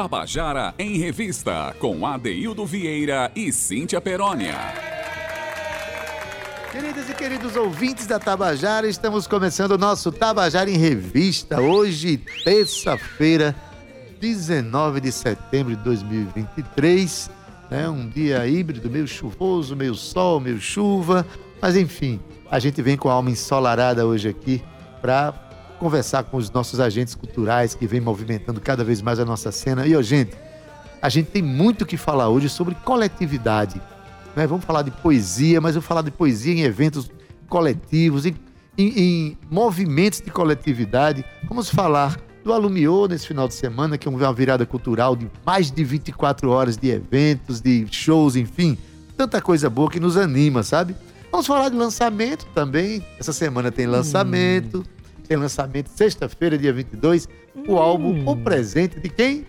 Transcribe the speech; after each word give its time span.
Tabajara 0.00 0.72
em 0.78 0.96
Revista, 0.96 1.76
com 1.78 2.06
Adeildo 2.06 2.64
Vieira 2.64 3.30
e 3.36 3.52
Cíntia 3.52 4.00
Perónia. 4.00 4.56
Queridas 6.72 7.10
e 7.10 7.12
queridos 7.12 7.54
ouvintes 7.54 8.06
da 8.06 8.18
Tabajara, 8.18 8.88
estamos 8.88 9.26
começando 9.26 9.72
o 9.72 9.78
nosso 9.78 10.10
Tabajara 10.10 10.70
em 10.70 10.78
Revista. 10.78 11.60
Hoje, 11.60 12.16
terça-feira, 12.42 13.54
19 14.18 15.02
de 15.02 15.12
setembro 15.12 15.76
de 15.76 15.82
2023. 15.82 17.30
Né? 17.70 17.86
Um 17.86 18.08
dia 18.08 18.46
híbrido, 18.46 18.88
meio 18.88 19.06
chuvoso, 19.06 19.76
meio 19.76 19.94
sol, 19.94 20.40
meio 20.40 20.58
chuva. 20.58 21.26
Mas 21.60 21.76
enfim, 21.76 22.18
a 22.50 22.58
gente 22.58 22.80
vem 22.80 22.96
com 22.96 23.10
a 23.10 23.12
alma 23.12 23.28
ensolarada 23.28 24.06
hoje 24.06 24.30
aqui 24.30 24.64
para 25.02 25.49
conversar 25.80 26.24
com 26.24 26.36
os 26.36 26.50
nossos 26.50 26.78
agentes 26.78 27.14
culturais 27.14 27.74
que 27.74 27.86
vem 27.86 28.00
movimentando 28.00 28.60
cada 28.60 28.84
vez 28.84 29.00
mais 29.00 29.18
a 29.18 29.24
nossa 29.24 29.50
cena. 29.50 29.86
E, 29.86 29.96
ó, 29.96 30.02
gente, 30.02 30.36
a 31.00 31.08
gente 31.08 31.30
tem 31.30 31.42
muito 31.42 31.86
que 31.86 31.96
falar 31.96 32.28
hoje 32.28 32.50
sobre 32.50 32.74
coletividade. 32.74 33.80
Né? 34.36 34.46
Vamos 34.46 34.64
falar 34.66 34.82
de 34.82 34.90
poesia, 34.90 35.58
mas 35.58 35.74
vamos 35.74 35.88
falar 35.88 36.02
de 36.02 36.10
poesia 36.10 36.52
em 36.52 36.60
eventos 36.60 37.10
coletivos, 37.48 38.26
em, 38.26 38.36
em, 38.76 38.88
em 38.98 39.38
movimentos 39.50 40.20
de 40.20 40.30
coletividade. 40.30 41.24
Vamos 41.48 41.70
falar 41.70 42.20
do 42.44 42.52
Alumiô 42.52 43.06
nesse 43.06 43.26
final 43.26 43.48
de 43.48 43.54
semana, 43.54 43.96
que 43.96 44.06
é 44.06 44.10
uma 44.10 44.32
virada 44.34 44.66
cultural 44.66 45.16
de 45.16 45.30
mais 45.44 45.70
de 45.70 45.82
24 45.82 46.50
horas 46.50 46.76
de 46.76 46.90
eventos, 46.90 47.62
de 47.62 47.86
shows, 47.90 48.36
enfim, 48.36 48.76
tanta 49.16 49.40
coisa 49.40 49.70
boa 49.70 49.90
que 49.90 49.98
nos 49.98 50.18
anima, 50.18 50.62
sabe? 50.62 50.94
Vamos 51.32 51.46
falar 51.46 51.70
de 51.70 51.76
lançamento 51.76 52.46
também. 52.54 53.02
Essa 53.18 53.32
semana 53.32 53.72
tem 53.72 53.86
lançamento. 53.86 54.80
Hum. 54.80 54.99
Tem 55.30 55.38
lançamento 55.38 55.88
sexta-feira, 55.94 56.58
dia 56.58 56.72
22, 56.72 57.28
hum. 57.54 57.62
o 57.68 57.78
álbum 57.78 58.28
O 58.28 58.36
Presente 58.36 58.98
de 58.98 59.08
quem? 59.08 59.46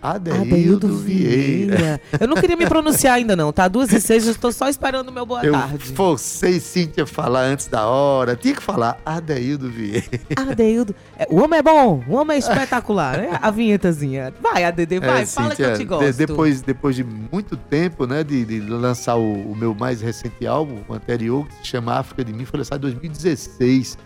Adeildo, 0.00 0.42
Adeildo 0.42 0.96
Vieira. 0.96 1.76
Vieira. 1.76 2.00
Eu 2.18 2.26
não 2.26 2.36
queria 2.36 2.56
me 2.56 2.66
pronunciar 2.66 3.16
ainda 3.16 3.36
não, 3.36 3.52
tá? 3.52 3.68
Duas 3.68 3.92
e 3.92 4.00
seis, 4.00 4.24
eu 4.24 4.32
estou 4.32 4.50
só 4.50 4.66
esperando 4.66 5.10
o 5.10 5.12
meu 5.12 5.26
boa 5.26 5.44
eu 5.44 5.52
tarde. 5.52 5.76
E 5.76 6.58
Cíntia 6.58 7.04
falar 7.04 7.42
antes 7.42 7.66
da 7.66 7.86
hora. 7.86 8.34
Tinha 8.34 8.54
que 8.54 8.62
falar 8.62 8.98
Adeildo 9.04 9.68
Vieira. 9.68 10.06
Adeildo. 10.36 10.94
É, 11.18 11.26
o 11.28 11.42
homem 11.42 11.58
é 11.58 11.62
bom, 11.62 12.02
o 12.08 12.14
homem 12.14 12.36
é 12.36 12.38
espetacular, 12.38 13.18
né? 13.18 13.38
A 13.42 13.50
vinhetazinha. 13.50 14.32
Vai, 14.40 14.64
ADD, 14.64 15.00
vai, 15.00 15.22
é, 15.24 15.26
fala 15.26 15.50
Cíntia, 15.50 15.66
que 15.66 15.72
eu 15.72 15.76
te 15.76 15.84
gosto. 15.84 16.12
De, 16.12 16.12
depois, 16.12 16.62
depois 16.62 16.96
de 16.96 17.04
muito 17.04 17.58
tempo, 17.58 18.06
né, 18.06 18.24
de, 18.24 18.42
de 18.46 18.60
lançar 18.60 19.16
o, 19.16 19.52
o, 19.52 19.54
meu 19.54 19.74
mais 19.74 20.00
recente 20.00 20.46
álbum, 20.46 20.78
o 20.88 20.94
anterior, 20.94 21.46
que 21.46 21.56
se 21.56 21.66
chama 21.66 21.92
África 21.92 22.24
de 22.24 22.32
Mim, 22.32 22.46
foi 22.46 22.56
lançado 22.56 22.88
em 22.88 22.92
2016 22.92 23.98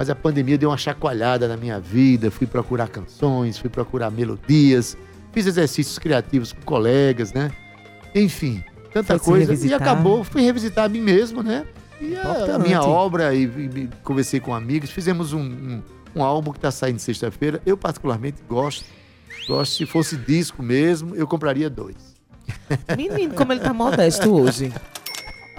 mas 0.00 0.08
a 0.08 0.14
pandemia 0.14 0.56
deu 0.56 0.70
uma 0.70 0.78
chacoalhada 0.78 1.46
na 1.46 1.58
minha 1.58 1.78
vida. 1.78 2.30
Fui 2.30 2.46
procurar 2.46 2.88
canções, 2.88 3.58
fui 3.58 3.68
procurar 3.68 4.10
melodias, 4.10 4.96
Fiz 5.30 5.44
exercícios 5.44 5.98
criativos 5.98 6.54
com 6.54 6.62
colegas, 6.62 7.34
né? 7.34 7.52
Enfim, 8.14 8.64
tanta 8.94 9.18
Foi 9.18 9.44
coisa. 9.44 9.66
E 9.66 9.74
acabou, 9.74 10.24
fui 10.24 10.40
revisitar 10.40 10.86
a 10.86 10.88
mim 10.88 11.02
mesmo, 11.02 11.42
né? 11.42 11.66
E 12.00 12.16
a, 12.16 12.54
a 12.54 12.58
minha 12.58 12.80
obra, 12.82 13.34
e, 13.34 13.44
e, 13.44 13.90
conversei 14.02 14.40
com 14.40 14.54
amigos, 14.54 14.88
fizemos 14.90 15.34
um, 15.34 15.42
um, 15.42 15.82
um 16.16 16.24
álbum 16.24 16.50
que 16.50 16.56
está 16.58 16.70
saindo 16.70 16.98
sexta-feira. 16.98 17.60
Eu, 17.66 17.76
particularmente, 17.76 18.38
gosto. 18.48 18.86
Gosto, 19.46 19.76
se 19.76 19.84
fosse 19.84 20.16
disco 20.16 20.62
mesmo, 20.62 21.14
eu 21.14 21.26
compraria 21.26 21.68
dois. 21.68 22.16
Menino, 22.96 23.34
como 23.34 23.52
ele 23.52 23.60
tá 23.60 23.74
modesto 23.74 24.34
hoje. 24.34 24.72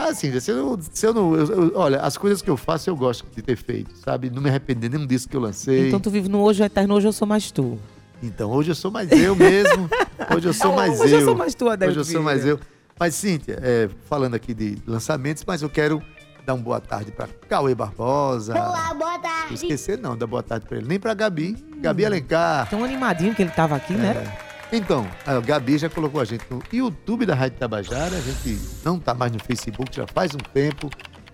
Assim, 0.10 0.40
se 0.40 0.52
eu, 0.52 0.80
se 0.92 1.06
eu 1.06 1.14
não. 1.14 1.36
Eu, 1.36 1.46
eu, 1.48 1.72
olha, 1.76 2.00
as 2.00 2.18
coisas 2.18 2.42
que 2.42 2.50
eu 2.50 2.58
faço 2.58 2.90
eu 2.90 2.96
gosto 2.96 3.26
de 3.36 3.42
ter 3.42 3.56
feito, 3.56 3.96
sabe? 3.98 4.30
Não 4.30 4.42
me 4.42 4.50
arrepender 4.50 4.90
nem 4.90 5.00
um 5.00 5.08
disco 5.08 5.30
que 5.30 5.38
eu 5.38 5.42
lancei. 5.42 5.88
Então 5.88 6.00
tu 6.00 6.10
vive 6.10 6.28
no 6.28 6.42
hoje 6.42 6.64
eterno, 6.64 6.96
hoje 6.96 7.08
eu 7.08 7.14
sou 7.14 7.28
mais 7.28 7.52
tu. 7.52 7.78
Então, 8.24 8.52
hoje 8.52 8.70
eu 8.72 8.76
sou 8.76 8.92
mais 8.92 9.12
eu 9.12 9.36
mesmo. 9.36 9.90
Hoje 10.36 10.48
eu 10.48 10.54
sou 10.54 10.74
mais 10.76 11.00
hoje 11.00 11.02
eu. 11.02 11.06
Hoje 11.06 11.16
eu 11.16 11.26
sou 11.26 11.36
mais 11.36 11.56
tu, 11.56 11.66
Hoje 11.66 11.98
eu 11.98 12.04
sou 12.04 12.22
mais 12.22 12.46
eu. 12.46 12.60
Mas, 13.00 13.16
Cíntia, 13.16 13.58
é, 13.64 13.90
falando 14.08 14.36
aqui 14.36 14.54
de 14.54 14.78
lançamentos, 14.86 15.44
mas 15.46 15.64
eu 15.64 15.70
quero 15.70 16.04
dar 16.46 16.54
uma 16.54 16.64
boa 16.64 16.80
tarde 16.80 17.12
para 17.12 17.28
Cauê 17.50 17.74
Barbosa. 17.74 18.54
Olá, 18.54 18.94
boa 18.94 19.18
tarde. 19.18 19.48
Não 19.48 19.54
esquecer 19.56 19.98
não, 19.98 20.16
dar 20.16 20.28
boa 20.28 20.44
tarde 20.44 20.68
para 20.68 20.78
ele. 20.78 20.88
Nem 20.88 21.00
para 21.00 21.16
Gabi. 21.16 21.58
Hum, 21.60 21.82
Gabi 21.82 22.06
Alencar. 22.06 22.70
Tão 22.70 22.84
animadinho 22.84 23.34
que 23.34 23.42
ele 23.42 23.50
tava 23.50 23.76
aqui, 23.76 23.94
né? 23.94 24.12
é. 24.12 24.14
né? 24.14 24.38
Então, 24.72 25.06
a 25.26 25.40
Gabi 25.40 25.78
já 25.78 25.90
colocou 25.90 26.22
a 26.22 26.26
gente 26.26 26.46
no 26.50 26.62
YouTube 26.72 27.26
da 27.26 27.36
Rádio 27.36 27.58
Tabajara. 27.58 28.16
A 28.16 28.22
gente 28.22 28.60
não 28.86 28.98
está 28.98 29.14
mais 29.14 29.32
no 29.32 29.40
Facebook, 29.40 29.96
já 29.96 30.08
faz 30.08 30.34
um 30.34 30.40
tempo. 30.54 30.90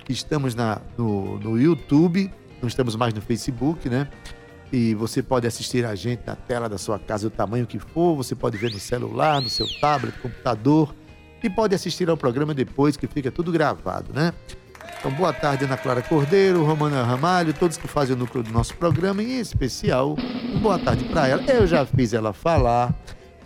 Estamos 0.09 0.55
na, 0.55 0.81
no, 0.97 1.37
no 1.37 1.59
YouTube, 1.59 2.31
não 2.61 2.67
estamos 2.67 2.95
mais 2.95 3.13
no 3.13 3.21
Facebook, 3.21 3.87
né? 3.89 4.07
e 4.71 4.93
você 4.95 5.23
pode 5.23 5.47
assistir 5.47 5.85
a 5.85 5.95
gente 5.95 6.23
na 6.25 6.35
tela 6.35 6.67
da 6.67 6.77
sua 6.77 6.99
casa, 6.99 7.27
o 7.27 7.29
tamanho 7.29 7.65
que 7.65 7.79
for, 7.79 8.15
você 8.15 8.35
pode 8.35 8.57
ver 8.57 8.71
no 8.71 8.79
celular, 8.79 9.41
no 9.41 9.49
seu 9.49 9.67
tablet, 9.79 10.17
computador 10.19 10.93
e 11.41 11.49
pode 11.49 11.73
assistir 11.73 12.09
ao 12.09 12.17
programa 12.17 12.53
depois 12.53 12.97
que 12.97 13.07
fica 13.07 13.31
tudo 13.31 13.51
gravado, 13.51 14.11
né? 14.13 14.33
Então, 14.99 15.11
boa 15.11 15.31
tarde, 15.31 15.63
Ana 15.63 15.77
Clara 15.77 16.01
Cordeiro, 16.01 16.65
Romana 16.65 17.03
Ramalho, 17.03 17.53
todos 17.53 17.77
que 17.77 17.87
fazem 17.87 18.15
o 18.15 18.19
núcleo 18.19 18.43
do 18.43 18.51
nosso 18.51 18.75
programa, 18.75 19.21
em 19.21 19.39
especial, 19.39 20.15
boa 20.61 20.79
tarde 20.79 21.05
para 21.05 21.27
ela. 21.27 21.43
Eu 21.43 21.67
já 21.67 21.85
fiz 21.85 22.13
ela 22.13 22.33
falar, 22.33 22.93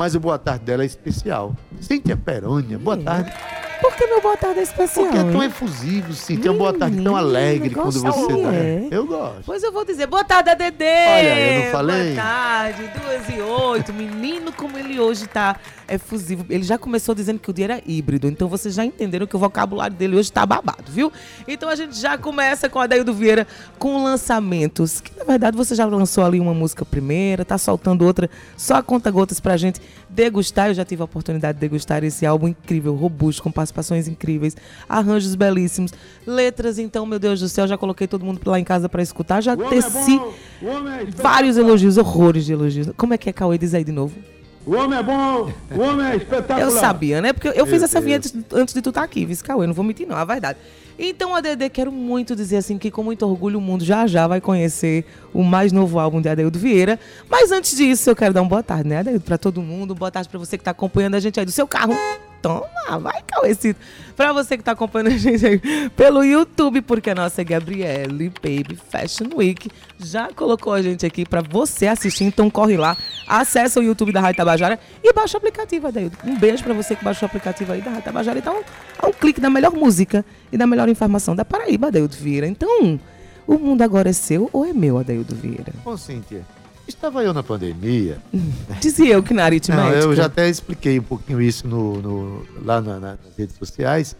mas 0.01 0.15
o 0.15 0.19
boa 0.19 0.39
tarde 0.39 0.65
dela 0.65 0.81
é 0.81 0.85
especial. 0.87 1.55
Cíntia 1.79 2.17
Perônia, 2.17 2.79
boa 2.79 2.97
tarde. 2.97 3.31
Por 3.79 3.93
que 3.95 4.07
meu 4.07 4.19
boa 4.19 4.35
tarde 4.35 4.59
é 4.59 4.63
especial? 4.63 5.05
Porque 5.05 5.19
é 5.19 5.31
tão 5.31 5.43
efusivo, 5.43 6.11
sim. 6.13 6.37
Tem 6.37 6.49
uma 6.49 6.57
boa 6.57 6.73
tarde 6.73 7.03
tão 7.03 7.15
alegre 7.15 7.69
quando 7.69 7.91
você 7.91 8.41
dá. 8.41 8.51
É. 8.51 8.87
Eu 8.89 9.05
gosto. 9.05 9.43
Pois 9.45 9.61
eu 9.61 9.71
vou 9.71 9.85
dizer, 9.85 10.07
boa 10.07 10.23
tarde, 10.23 10.49
ADD. 10.49 10.81
Olha, 10.81 11.39
eu 11.39 11.65
não 11.65 11.71
falei? 11.71 12.15
Boa 12.15 12.23
tarde, 12.23 12.91
duas 12.99 13.29
e 13.29 13.41
oito. 13.41 13.93
Menino, 13.93 14.51
como 14.51 14.75
ele 14.75 14.99
hoje 14.99 15.27
tá 15.27 15.55
efusivo. 15.93 16.45
Ele 16.49 16.63
já 16.63 16.77
começou 16.77 17.13
dizendo 17.13 17.39
que 17.39 17.49
o 17.49 17.53
dia 17.53 17.65
era 17.65 17.81
híbrido. 17.85 18.27
Então 18.27 18.47
vocês 18.47 18.73
já 18.73 18.85
entenderam 18.85 19.27
que 19.27 19.35
o 19.35 19.39
vocabulário 19.39 19.95
dele 19.95 20.15
hoje 20.15 20.31
tá 20.31 20.45
babado, 20.45 20.91
viu? 20.91 21.11
Então 21.47 21.69
a 21.69 21.75
gente 21.75 21.99
já 21.99 22.17
começa 22.17 22.69
com 22.69 22.79
a 22.79 22.83
Adaildo 22.83 23.13
Vieira 23.13 23.47
com 23.77 24.03
lançamentos. 24.03 25.01
Que 25.01 25.17
na 25.17 25.23
verdade 25.23 25.55
você 25.57 25.75
já 25.75 25.85
lançou 25.85 26.23
ali 26.23 26.39
uma 26.39 26.53
música 26.53 26.85
primeira, 26.85 27.43
tá 27.45 27.57
soltando 27.57 28.05
outra 28.05 28.29
só 28.57 28.75
a 28.75 28.83
conta 28.83 29.11
gotas 29.11 29.39
pra 29.39 29.57
gente 29.57 29.81
degustar. 30.09 30.69
Eu 30.69 30.73
já 30.73 30.85
tive 30.85 31.01
a 31.01 31.05
oportunidade 31.05 31.57
de 31.57 31.61
degustar 31.61 32.03
esse 32.03 32.25
álbum 32.25 32.47
incrível, 32.47 32.95
robusto, 32.95 33.43
com 33.43 33.51
participações 33.51 34.07
incríveis, 34.07 34.55
arranjos 34.87 35.35
belíssimos, 35.35 35.93
letras, 36.25 36.77
então, 36.79 37.05
meu 37.05 37.19
Deus 37.19 37.39
do 37.39 37.49
céu, 37.49 37.67
já 37.67 37.77
coloquei 37.77 38.07
todo 38.07 38.25
mundo 38.25 38.41
lá 38.45 38.59
em 38.59 38.63
casa 38.63 38.89
para 38.89 39.01
escutar, 39.01 39.41
já 39.41 39.53
é 39.53 39.55
teci 39.55 40.19
é 40.61 41.05
vários 41.15 41.57
elogios, 41.57 41.97
horrores 41.97 42.45
de 42.45 42.53
elogios. 42.53 42.89
Como 42.97 43.13
é 43.13 43.17
que 43.17 43.29
é, 43.29 43.33
Cauê? 43.33 43.57
Diz 43.57 43.73
aí 43.73 43.83
de 43.83 43.91
novo. 43.91 44.13
O 44.65 44.75
homem 44.75 44.99
é 44.99 45.03
bom, 45.03 45.51
o 45.71 45.79
homem 45.79 46.05
é 46.05 46.15
espetacular. 46.17 46.61
Eu 46.61 46.71
sabia, 46.71 47.19
né? 47.19 47.33
Porque 47.33 47.47
eu 47.47 47.65
fiz 47.65 47.81
essa 47.81 47.99
vinheta 47.99 48.29
antes 48.53 48.73
de 48.73 48.81
tu 48.81 48.89
estar 48.89 49.01
tá 49.01 49.05
aqui, 49.05 49.25
vice 49.25 49.43
Cauê, 49.43 49.65
não 49.65 49.73
vou 49.73 49.83
mentir 49.83 50.07
não, 50.07 50.17
é 50.17 50.25
verdade. 50.25 50.59
Então, 50.99 51.35
ADD, 51.35 51.69
quero 51.69 51.91
muito 51.91 52.35
dizer 52.35 52.57
assim 52.57 52.77
que 52.77 52.91
com 52.91 53.03
muito 53.03 53.25
orgulho 53.25 53.57
o 53.57 53.61
mundo 53.61 53.83
já 53.83 54.05
já 54.05 54.27
vai 54.27 54.39
conhecer 54.39 55.03
o 55.33 55.43
mais 55.43 55.71
novo 55.71 55.97
álbum 55.97 56.21
de 56.21 56.29
Adeildo 56.29 56.59
Vieira. 56.59 56.99
Mas 57.27 57.51
antes 57.51 57.75
disso, 57.75 58.09
eu 58.09 58.15
quero 58.15 58.33
dar 58.35 58.41
uma 58.43 58.49
boa 58.49 58.61
tarde, 58.61 58.87
né, 58.87 58.99
Adeildo, 58.99 59.25
para 59.25 59.37
todo 59.37 59.63
mundo. 59.63 59.95
Boa 59.95 60.11
tarde 60.11 60.29
para 60.29 60.37
você 60.37 60.57
que 60.57 60.61
está 60.61 60.71
acompanhando 60.71 61.15
a 61.15 61.19
gente 61.19 61.39
aí 61.39 61.45
do 61.45 61.51
seu 61.51 61.67
carro. 61.67 61.95
Toma, 62.41 62.99
vai, 62.99 63.21
Cauecito. 63.27 63.79
Pra 64.15 64.33
você 64.33 64.57
que 64.57 64.63
tá 64.63 64.71
acompanhando 64.71 65.13
a 65.13 65.17
gente 65.17 65.45
aí 65.45 65.59
pelo 65.95 66.23
YouTube, 66.23 66.81
porque 66.81 67.09
a 67.09 67.15
nossa 67.15 67.43
Gabriele 67.43 68.31
Baby 68.41 68.77
Fashion 68.89 69.29
Week 69.35 69.69
já 69.99 70.29
colocou 70.33 70.73
a 70.73 70.81
gente 70.81 71.05
aqui 71.05 71.25
pra 71.25 71.41
você 71.41 71.87
assistir. 71.87 72.23
Então 72.23 72.49
corre 72.49 72.77
lá, 72.77 72.97
acessa 73.27 73.79
o 73.79 73.83
YouTube 73.83 74.11
da 74.11 74.19
Rádio 74.19 74.37
Tabajara 74.37 74.79
e 75.03 75.13
baixa 75.13 75.37
o 75.37 75.39
aplicativo, 75.39 75.87
Adaildo. 75.87 76.17
Um 76.23 76.37
beijo 76.37 76.63
pra 76.63 76.73
você 76.73 76.95
que 76.95 77.03
baixou 77.03 77.27
o 77.27 77.29
aplicativo 77.29 77.71
aí 77.71 77.81
da 77.81 77.91
Rádio 77.91 78.05
Tabajara. 78.05 78.39
Então, 78.39 78.63
é 79.01 79.05
um 79.05 79.13
clique 79.13 79.39
da 79.39 79.49
melhor 79.49 79.71
música 79.71 80.25
e 80.51 80.57
da 80.57 80.67
melhor 80.67 80.89
informação 80.89 81.35
da 81.35 81.45
Paraíba, 81.45 81.87
Adaildo 81.87 82.15
Vieira. 82.15 82.47
Então, 82.47 82.99
o 83.47 83.57
mundo 83.57 83.81
agora 83.81 84.09
é 84.09 84.13
seu 84.13 84.49
ou 84.51 84.65
é 84.65 84.73
meu, 84.73 84.97
Adaildo 84.97 85.35
Vieira? 85.35 85.73
Bom, 85.83 85.97
Cíntia. 85.97 86.45
Estava 86.87 87.23
eu 87.23 87.33
na 87.33 87.43
pandemia. 87.43 88.21
Dizia 88.81 89.13
eu 89.13 89.23
que 89.23 89.33
na 89.33 89.45
aritmética. 89.45 89.89
Não, 89.89 89.95
eu 89.95 90.15
já 90.15 90.25
até 90.25 90.49
expliquei 90.49 90.99
um 90.99 91.03
pouquinho 91.03 91.41
isso 91.41 91.67
no, 91.67 92.01
no 92.01 92.45
lá 92.63 92.81
na, 92.81 92.99
na, 92.99 93.09
nas 93.11 93.37
redes 93.37 93.55
sociais. 93.55 94.15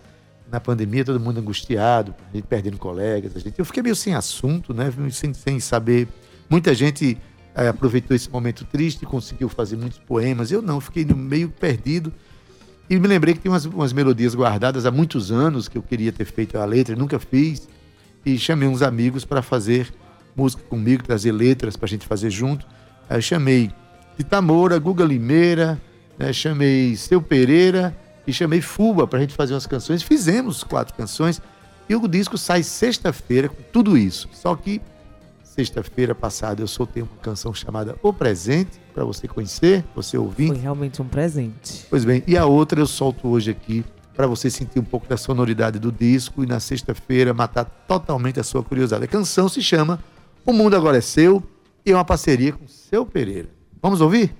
Na 0.52 0.60
pandemia, 0.60 1.06
todo 1.06 1.20
mundo 1.20 1.40
angustiado, 1.40 2.14
a 2.30 2.36
gente 2.36 2.46
perdendo 2.46 2.78
colegas. 2.78 3.36
A 3.36 3.40
gente, 3.40 3.58
eu 3.58 3.66
fiquei 3.66 3.82
meio 3.82 3.96
sem 3.96 4.14
assunto, 4.14 4.74
né? 4.74 4.92
Sem, 5.12 5.34
sem 5.34 5.60
saber. 5.60 6.08
Muita 6.50 6.74
gente 6.74 7.18
é, 7.56 7.68
aproveitou 7.68 8.16
esse 8.16 8.30
momento 8.30 8.66
triste 8.66 9.06
conseguiu 9.06 9.50
fazer 9.50 9.78
muitos 9.78 10.00
poemas. 10.00 10.52
Eu 10.52 10.62
não, 10.62 10.80
fiquei 10.80 11.06
meio 11.06 11.50
perdido. 11.50 12.12
E 12.90 13.00
me 13.00 13.08
lembrei 13.08 13.34
que 13.34 13.40
tem 13.40 13.52
umas, 13.52 13.66
umas 13.66 13.94
melodias 13.94 14.36
guardadas 14.36 14.86
há 14.86 14.92
muitos 14.92 15.32
anos 15.32 15.68
que 15.68 15.78
eu 15.78 15.82
queria 15.82 16.12
ter 16.12 16.26
feito 16.26 16.58
a 16.58 16.66
letra, 16.66 16.96
nunca 16.96 17.20
fiz. 17.20 17.68
E 18.26 18.38
chamei 18.38 18.68
uns 18.68 18.82
amigos 18.82 19.24
para 19.26 19.42
fazer 19.42 19.92
música 20.36 20.64
comigo, 20.70 21.04
trazer 21.04 21.32
letras 21.32 21.76
para 21.76 21.86
a 21.86 21.90
gente 21.90 22.06
fazer 22.06 22.30
junto. 22.30 22.66
Aí 23.10 23.22
chamei 23.22 23.72
Titamoura, 24.18 24.80
Guga 24.80 25.04
Limeira, 25.04 25.80
né? 26.18 26.32
chamei 26.32 26.96
Seu 26.96 27.22
Pereira 27.22 27.96
e 28.26 28.32
chamei 28.34 28.62
Fuba 28.62 29.08
para 29.08 29.20
a 29.20 29.22
gente 29.22 29.34
fazer 29.34 29.54
umas 29.54 29.66
canções. 29.66 30.04
Fizemos 30.04 30.64
quatro 30.64 30.94
canções 30.94 31.42
e 31.90 31.96
o 31.96 32.08
disco 32.08 32.38
sai 32.38 32.64
sexta-feira 32.64 33.50
com 33.50 33.62
tudo 33.72 33.98
isso. 33.98 34.30
Só 34.32 34.56
que 34.56 34.82
sexta-feira 35.44 36.16
passada 36.16 36.62
eu 36.62 36.68
soltei 36.68 37.04
uma 37.04 37.18
canção 37.22 37.54
chamada 37.54 37.96
O 38.02 38.14
Presente, 38.14 38.80
para 38.94 39.04
você 39.04 39.28
conhecer, 39.28 39.84
você 39.96 40.18
ouvir. 40.18 40.48
Foi 40.48 40.58
realmente 40.58 41.02
um 41.02 41.08
presente. 41.08 41.86
Pois 41.90 42.06
bem, 42.06 42.24
e 42.26 42.38
a 42.38 42.46
outra 42.46 42.80
eu 42.80 42.88
solto 42.88 43.28
hoje 43.28 43.52
aqui 43.52 43.84
para 44.16 44.28
você 44.28 44.50
sentir 44.50 44.80
um 44.80 44.84
pouco 44.84 45.08
da 45.08 45.18
sonoridade 45.18 45.80
do 45.80 45.92
disco 45.92 46.44
e 46.44 46.48
na 46.48 46.60
sexta-feira 46.60 47.34
matar 47.34 47.66
totalmente 47.66 48.40
a 48.40 48.44
sua 48.44 48.64
curiosidade. 48.64 49.06
A 49.06 49.08
canção 49.08 49.50
se 49.50 49.62
chama 49.62 50.00
o 50.46 50.52
mundo 50.52 50.76
agora 50.76 50.98
é 50.98 51.02
seu 51.02 51.44
e 51.86 51.92
é 51.92 51.96
uma 51.96 52.06
parceria 52.06 52.54
com 52.54 52.66
o 52.66 52.68
seu 52.68 53.06
Pereira. 53.06 53.50
Vamos 53.82 54.02
ouvir? 54.02 54.34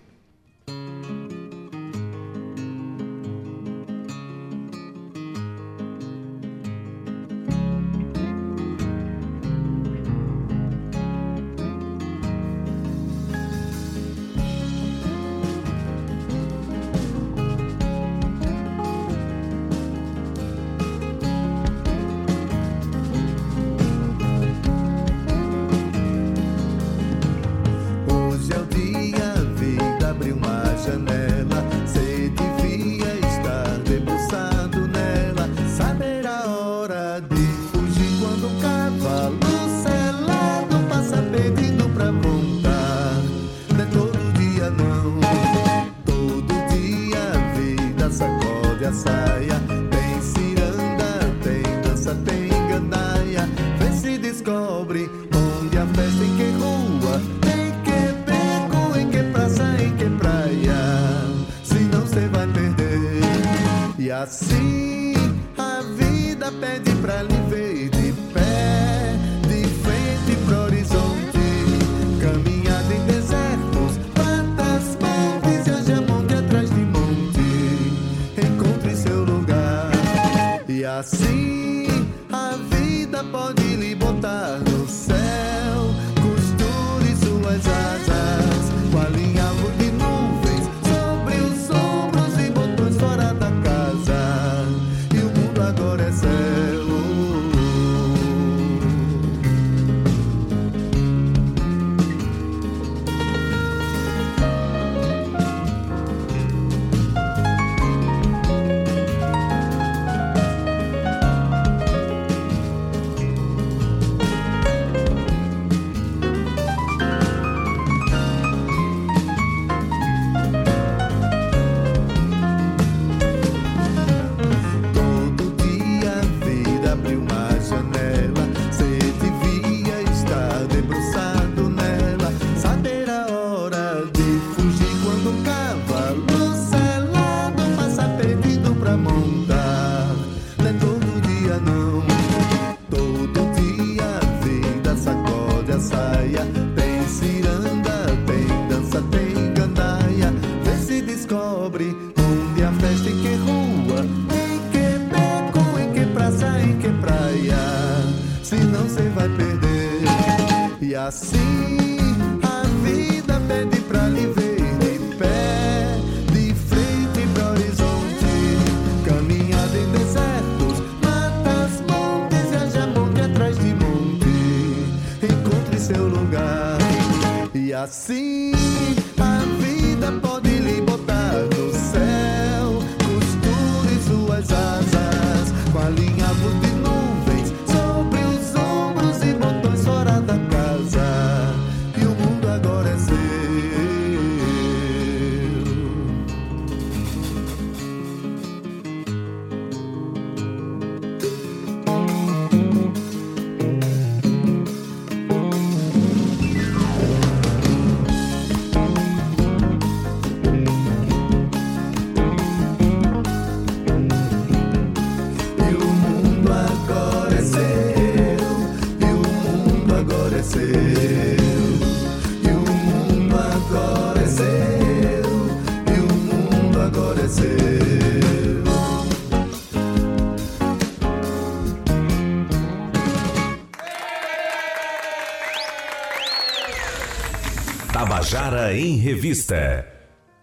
Revista. 239.14 239.86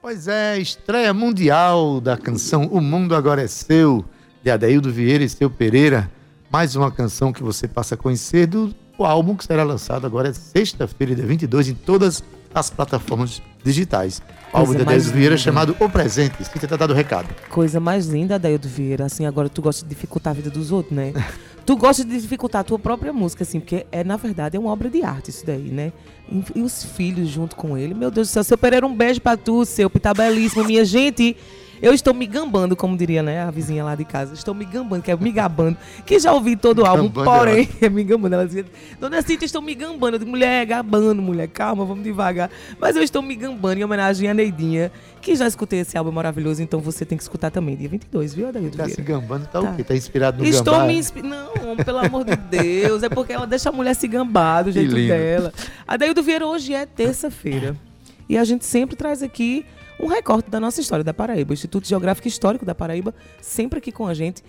Pois 0.02 0.28
é, 0.28 0.58
estreia 0.58 1.14
mundial 1.14 2.02
da 2.02 2.18
canção 2.18 2.66
O 2.66 2.82
Mundo 2.82 3.14
Agora 3.14 3.42
é 3.42 3.46
Seu, 3.46 4.04
de 4.42 4.50
Adeildo 4.50 4.92
Vieira 4.92 5.24
e 5.24 5.28
Seu 5.28 5.48
Pereira. 5.48 6.10
Mais 6.50 6.76
uma 6.76 6.90
canção 6.90 7.32
que 7.32 7.42
você 7.42 7.66
passa 7.66 7.94
a 7.94 7.98
conhecer 7.98 8.46
do 8.46 8.74
álbum 8.98 9.34
que 9.34 9.44
será 9.44 9.62
lançado 9.62 10.06
agora 10.06 10.28
é 10.28 10.32
sexta-feira, 10.34 11.14
dia 11.14 11.24
22, 11.24 11.68
em 11.68 11.74
todas 11.74 12.22
as 12.54 12.68
plataformas 12.68 13.40
digitais. 13.64 14.20
O 14.52 14.58
álbum 14.58 14.74
de 14.74 14.82
Adeildo 14.82 15.12
Vieira 15.12 15.34
é 15.36 15.38
chamado 15.38 15.74
O 15.80 15.88
Presente. 15.88 16.42
Esquita 16.42 16.68
tá 16.68 16.76
dado 16.76 16.90
o 16.90 16.94
recado. 16.94 17.28
Coisa 17.48 17.80
mais 17.80 18.06
linda, 18.06 18.34
Adeildo 18.34 18.68
Vieira. 18.68 19.06
Assim, 19.06 19.24
agora 19.24 19.48
tu 19.48 19.62
gosta 19.62 19.82
de 19.82 19.88
dificultar 19.88 20.32
a 20.32 20.34
vida 20.34 20.50
dos 20.50 20.72
outros, 20.72 20.94
né? 20.94 21.14
Tu 21.68 21.76
gosta 21.76 22.02
de 22.02 22.18
dificultar 22.18 22.62
a 22.62 22.64
tua 22.64 22.78
própria 22.78 23.12
música, 23.12 23.42
assim, 23.42 23.60
porque 23.60 23.84
é, 23.92 24.02
na 24.02 24.16
verdade, 24.16 24.56
é 24.56 24.58
uma 24.58 24.72
obra 24.72 24.88
de 24.88 25.02
arte 25.02 25.28
isso 25.28 25.44
daí, 25.44 25.68
né? 25.70 25.92
E, 26.32 26.60
e 26.60 26.62
os 26.62 26.82
filhos 26.82 27.28
junto 27.28 27.54
com 27.56 27.76
ele. 27.76 27.92
Meu 27.92 28.10
Deus 28.10 28.28
do 28.28 28.30
céu, 28.30 28.42
seu 28.42 28.56
Pereira, 28.56 28.86
um 28.86 28.96
beijo 28.96 29.20
pra 29.20 29.36
tu, 29.36 29.66
seu. 29.66 29.90
Tá 29.90 30.14
belíssimo, 30.14 30.64
minha 30.64 30.82
gente 30.82 31.36
estou 31.82 32.12
me 32.14 32.26
gambando, 32.26 32.74
como 32.76 32.96
diria, 32.96 33.22
né, 33.22 33.42
a 33.42 33.50
vizinha 33.50 33.84
lá 33.84 33.94
de 33.94 34.04
casa. 34.04 34.34
Estou 34.34 34.54
me 34.54 34.64
gambando, 34.64 35.02
que 35.02 35.10
é 35.10 35.16
me 35.16 35.30
gabando, 35.30 35.76
que 36.04 36.18
já 36.18 36.32
ouvi 36.32 36.56
todo 36.56 36.82
o 36.82 36.86
álbum, 36.86 37.08
porém, 37.10 37.68
é 37.80 37.88
me 37.88 38.02
gambando. 38.04 38.34
Ela 38.34 38.46
dizia, 38.46 38.64
Dona 39.00 39.22
Cíntia, 39.22 39.46
estou 39.46 39.62
me 39.62 39.74
gambando. 39.74 40.16
Eu 40.16 40.18
digo, 40.20 40.30
mulher, 40.30 40.64
gabando, 40.66 41.22
mulher, 41.22 41.48
calma, 41.48 41.84
vamos 41.84 42.02
devagar. 42.04 42.50
Mas 42.80 42.96
eu 42.96 43.02
estou 43.02 43.22
me 43.22 43.34
gambando 43.36 43.80
em 43.80 43.84
homenagem 43.84 44.28
à 44.28 44.34
Neidinha, 44.34 44.90
que 45.20 45.34
já 45.36 45.46
escutei 45.46 45.80
esse 45.80 45.96
álbum 45.96 46.12
maravilhoso, 46.12 46.62
então 46.62 46.80
você 46.80 47.04
tem 47.04 47.16
que 47.16 47.22
escutar 47.22 47.50
também, 47.50 47.76
dia 47.76 47.88
22, 47.88 48.34
viu, 48.34 48.48
Adaildo 48.48 48.76
Tá 48.76 48.88
se 48.88 49.00
gambando, 49.02 49.46
tá, 49.46 49.60
Tá. 49.60 49.70
o 49.70 49.76
quê? 49.76 49.84
Tá 49.84 49.94
inspirado 49.94 50.38
no 50.42 50.48
Estou 50.48 50.74
gambá? 50.74 50.86
me 50.86 50.96
inspirando. 50.98 51.28
Não, 51.28 51.76
pelo 51.76 51.98
amor 51.98 52.24
de 52.24 52.36
Deus. 52.36 53.02
É 53.02 53.08
porque 53.08 53.32
ela 53.32 53.46
deixa 53.46 53.68
a 53.68 53.72
mulher 53.72 53.94
se 53.94 54.06
gambar 54.08 54.64
do 54.64 54.72
jeito 54.72 54.94
dela. 54.94 55.52
A 55.86 55.96
Daildo 55.96 56.22
Vieira 56.22 56.46
hoje 56.46 56.72
é 56.74 56.86
terça-feira. 56.86 57.76
E 58.28 58.36
a 58.38 58.44
gente 58.44 58.64
sempre 58.64 58.94
traz 58.96 59.22
aqui 59.22 59.64
um 60.00 60.06
recorte 60.06 60.50
da 60.50 60.60
nossa 60.60 60.80
história 60.80 61.04
da 61.04 61.12
Paraíba. 61.12 61.50
O 61.50 61.54
Instituto 61.54 61.86
Geográfico 61.86 62.28
e 62.28 62.30
Histórico 62.30 62.64
da 62.64 62.74
Paraíba, 62.74 63.14
sempre 63.40 63.78
aqui 63.78 63.90
com 63.90 64.06
a 64.06 64.14
gente, 64.14 64.42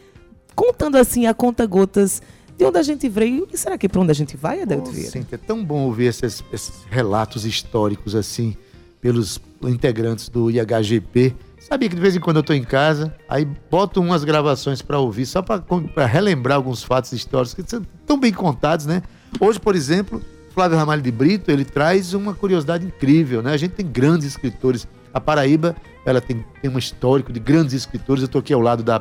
contando 0.56 0.98
assim 0.98 1.26
a 1.26 1.34
conta 1.34 1.66
gotas 1.66 2.22
de 2.58 2.66
onde 2.66 2.78
a 2.78 2.84
gente 2.84 3.08
veio. 3.08 3.48
E 3.52 3.58
será 3.58 3.78
que 3.78 3.88
para 3.88 4.02
onde 4.02 4.12
a 4.12 4.16
gente 4.16 4.36
vai, 4.36 4.62
Adelto 4.62 4.92
Vieira? 4.92 5.12
Cíntia, 5.12 5.36
é 5.36 5.38
tão 5.38 5.64
bom 5.64 5.86
ouvir 5.86 6.06
esses, 6.06 6.44
esses 6.52 6.84
relatos 6.90 7.46
históricos 7.46 8.16
assim, 8.16 8.56
pelos 9.02 9.40
integrantes 9.64 10.30
do 10.30 10.52
IHGP. 10.52 11.34
Sabia 11.60 11.90
que 11.90 11.96
de 11.96 12.02
vez 12.02 12.16
em 12.16 12.20
quando 12.20 12.38
eu 12.38 12.44
tô 12.44 12.54
em 12.54 12.64
casa, 12.64 13.14
aí 13.28 13.46
boto 13.70 14.02
umas 14.02 14.24
gravações 14.24 14.82
para 14.82 15.00
ouvir, 15.00 15.26
só 15.26 15.42
para 15.42 16.06
relembrar 16.06 16.58
alguns 16.58 16.84
fatos 16.84 17.12
históricos 17.12 17.54
que 17.54 17.70
são 17.70 17.82
tão 18.06 18.20
bem 18.20 18.34
contados, 18.34 18.86
né? 18.86 19.04
Hoje, 19.40 19.60
por 19.60 19.76
exemplo, 19.76 20.22
Flávio 20.54 20.78
Ramalho 20.78 21.02
de 21.02 21.12
Brito, 21.12 21.52
ele 21.52 21.64
traz 21.64 22.14
uma 22.14 22.34
curiosidade 22.34 22.86
incrível, 22.86 23.42
né? 23.42 23.54
A 23.54 23.58
gente 23.58 23.72
tem 23.72 23.86
grandes 23.86 24.28
escritores. 24.28 24.88
A 25.14 25.20
Paraíba, 25.20 25.76
ela 26.06 26.22
tem, 26.22 26.44
tem 26.62 26.70
um 26.72 26.78
histórico 26.78 27.32
de 27.34 27.40
grandes 27.40 27.74
escritores. 27.74 28.22
Eu 28.24 28.30
tô 28.30 28.40
aqui 28.40 28.54
ao 28.54 28.62
lado 28.62 28.84
da 28.84 29.00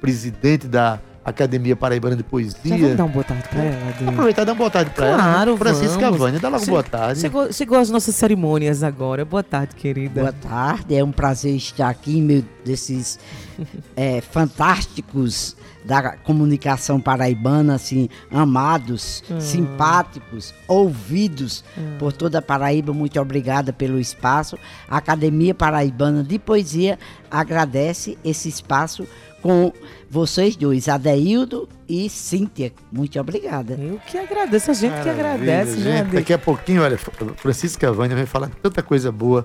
presidente 0.00 0.66
da 0.66 1.00
Academia 1.24 1.74
Paraibana 1.74 2.14
de 2.14 2.22
Poesia. 2.22 2.56
vamos 2.64 2.96
dar 2.96 3.04
uma 3.04 3.12
boa 3.12 3.24
tarde 3.24 3.48
pra 3.48 3.62
ela? 3.64 4.10
Aproveitar 4.10 4.42
e 4.42 4.44
dar 4.44 4.52
uma 4.52 4.58
boa 4.58 4.70
tarde 4.70 4.90
pra 4.90 5.06
ela. 5.06 5.16
Claro, 5.22 5.52
né? 5.52 5.58
Francisca 5.58 5.98
vamos. 6.00 6.18
Vânia, 6.18 6.38
dá 6.38 6.48
logo 6.48 6.64
Che- 6.64 6.70
boa 6.70 6.82
tarde. 6.84 7.20
Chegou, 7.20 7.52
chegou 7.52 7.78
as 7.78 7.90
nossas 7.90 8.14
cerimônias 8.14 8.82
agora. 8.84 9.24
Boa 9.24 9.42
tarde, 9.42 9.74
querida. 9.74 10.20
Boa 10.20 10.32
tarde, 10.32 10.94
é 10.94 11.02
um 11.02 11.10
prazer 11.10 11.56
estar 11.56 11.88
aqui 11.88 12.18
em 12.18 12.22
meio 12.22 12.48
desses 12.64 13.18
é, 13.96 14.20
fantásticos 14.20 15.55
da 15.86 16.16
comunicação 16.16 17.00
paraibana, 17.00 17.76
assim, 17.76 18.08
amados, 18.30 19.22
simpáticos, 19.38 20.52
ouvidos 20.66 21.64
por 21.98 22.12
toda 22.12 22.38
a 22.38 22.42
Paraíba. 22.42 22.92
Muito 22.92 23.20
obrigada 23.20 23.72
pelo 23.72 24.00
espaço. 24.00 24.58
A 24.88 24.96
Academia 24.96 25.54
Paraibana 25.54 26.24
de 26.24 26.38
Poesia 26.38 26.98
agradece 27.30 28.18
esse 28.24 28.48
espaço 28.48 29.06
com 29.40 29.72
vocês 30.10 30.56
dois, 30.56 30.88
Adeildo 30.88 31.68
e 31.88 32.08
Cíntia. 32.10 32.72
Muito 32.90 33.18
obrigada. 33.20 33.74
Eu 33.74 34.00
que 34.04 34.18
agradeço, 34.18 34.72
a 34.72 34.74
gente 34.74 34.92
que 34.92 35.08
Maravilha, 35.08 35.32
agradece, 35.34 35.76
né, 35.76 35.78
gente. 35.78 35.90
Adelto? 35.92 36.16
Daqui 36.16 36.32
a 36.32 36.38
pouquinho, 36.38 36.82
olha, 36.82 36.98
Francisca 37.36 37.92
Vânia 37.92 38.16
vai 38.16 38.26
falar 38.26 38.50
tanta 38.60 38.82
coisa 38.82 39.12
boa 39.12 39.44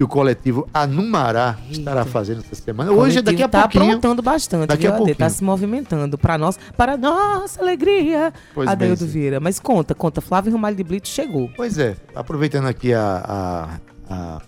que 0.00 0.04
o 0.04 0.08
coletivo 0.08 0.66
Anumará 0.72 1.58
estará 1.70 2.06
fazendo 2.06 2.40
essa 2.40 2.54
semana. 2.54 2.90
Hoje, 2.90 3.20
daqui 3.20 3.42
a 3.42 3.48
tá 3.48 3.60
pouquinho. 3.68 3.84
aprontando 3.84 4.22
bastante, 4.22 4.68
Daqui 4.68 4.84
viu, 4.84 4.92
a? 4.92 4.96
Tá 4.96 5.04
pouquinho. 5.04 5.30
se 5.30 5.44
movimentando 5.44 6.16
para 6.16 6.38
nós, 6.38 6.58
para 6.74 6.96
nossa 6.96 7.60
alegria. 7.60 8.32
Pois 8.54 8.64
bem, 8.66 8.72
Adeildo 8.72 9.04
sim. 9.04 9.10
Vieira. 9.10 9.40
Mas 9.40 9.60
conta, 9.60 9.94
conta. 9.94 10.22
Flávio 10.22 10.52
Ramalho 10.52 10.74
de 10.74 10.82
Brito 10.82 11.06
chegou. 11.06 11.50
Pois 11.54 11.76
é, 11.76 11.96
aproveitando 12.14 12.64
aqui 12.66 12.94
a, 12.94 13.78
a- 14.08 14.08
a 14.08 14.42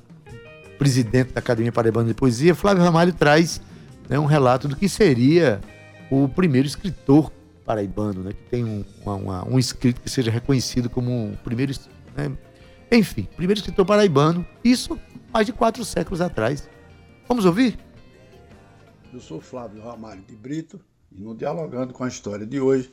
presidente 0.79 1.35
da 1.35 1.41
Academia 1.41 1.71
Paraibana 1.71 2.09
de 2.09 2.15
Poesia, 2.15 2.55
Flávio 2.55 2.83
Ramalho 2.83 3.13
traz 3.13 3.61
né, 4.09 4.19
um 4.19 4.25
relato 4.25 4.67
do 4.69 4.75
que 4.75 4.89
seria 4.89 5.61
o 6.11 6.29
primeiro 6.29 6.67
escritor 6.67 7.31
paraibano, 7.67 8.23
né, 8.23 8.31
que 8.33 8.43
tem 8.51 8.65
um, 8.65 8.83
uma- 9.05 9.47
um 9.47 9.59
escrito 9.59 10.01
que 10.01 10.09
seja 10.09 10.31
reconhecido 10.31 10.89
como 10.89 11.27
o 11.35 11.37
primeiro, 11.45 11.75
né, 12.17 12.33
enfim, 12.91 13.29
primeiro 13.37 13.59
escritor 13.61 13.85
paraibano, 13.85 14.47
isso 14.65 14.99
mais 15.33 15.47
de 15.47 15.53
quatro 15.53 15.85
séculos 15.85 16.21
atrás. 16.21 16.69
Vamos 17.27 17.47
ouvir? 17.47 17.79
Eu 19.13 19.21
sou 19.21 19.41
Flávio 19.41 19.83
Ramalho 19.83 20.23
de 20.23 20.37
Brito 20.37 20.79
e 21.11 21.21
no 21.21 21.35
Dialogando 21.35 21.93
com 21.95 22.05
a 22.05 22.09
História 22.09 22.47
de 22.47 22.61
hoje 22.61 22.93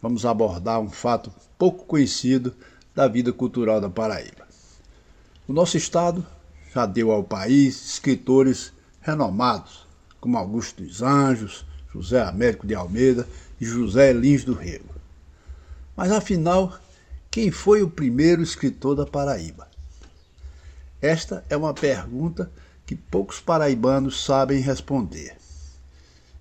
vamos 0.00 0.26
abordar 0.26 0.80
um 0.80 0.90
fato 0.90 1.32
pouco 1.56 1.86
conhecido 1.86 2.54
da 2.94 3.08
vida 3.08 3.32
cultural 3.32 3.80
da 3.80 3.88
Paraíba. 3.88 4.46
O 5.46 5.52
nosso 5.52 5.76
estado 5.78 6.24
já 6.74 6.84
deu 6.84 7.10
ao 7.10 7.24
país 7.24 7.92
escritores 7.92 8.72
renomados 9.00 9.86
como 10.20 10.36
Augusto 10.36 10.82
dos 10.82 11.00
Anjos, 11.00 11.64
José 11.92 12.20
Américo 12.20 12.66
de 12.66 12.74
Almeida 12.74 13.26
e 13.58 13.64
José 13.64 14.12
Lins 14.12 14.44
do 14.44 14.52
Rego. 14.52 14.94
Mas 15.96 16.12
afinal, 16.12 16.78
quem 17.30 17.50
foi 17.50 17.82
o 17.82 17.90
primeiro 17.90 18.42
escritor 18.42 18.94
da 18.94 19.06
Paraíba? 19.06 19.67
Esta 21.00 21.44
é 21.48 21.56
uma 21.56 21.72
pergunta 21.72 22.50
que 22.84 22.96
poucos 22.96 23.38
paraibanos 23.40 24.24
sabem 24.24 24.60
responder. 24.60 25.36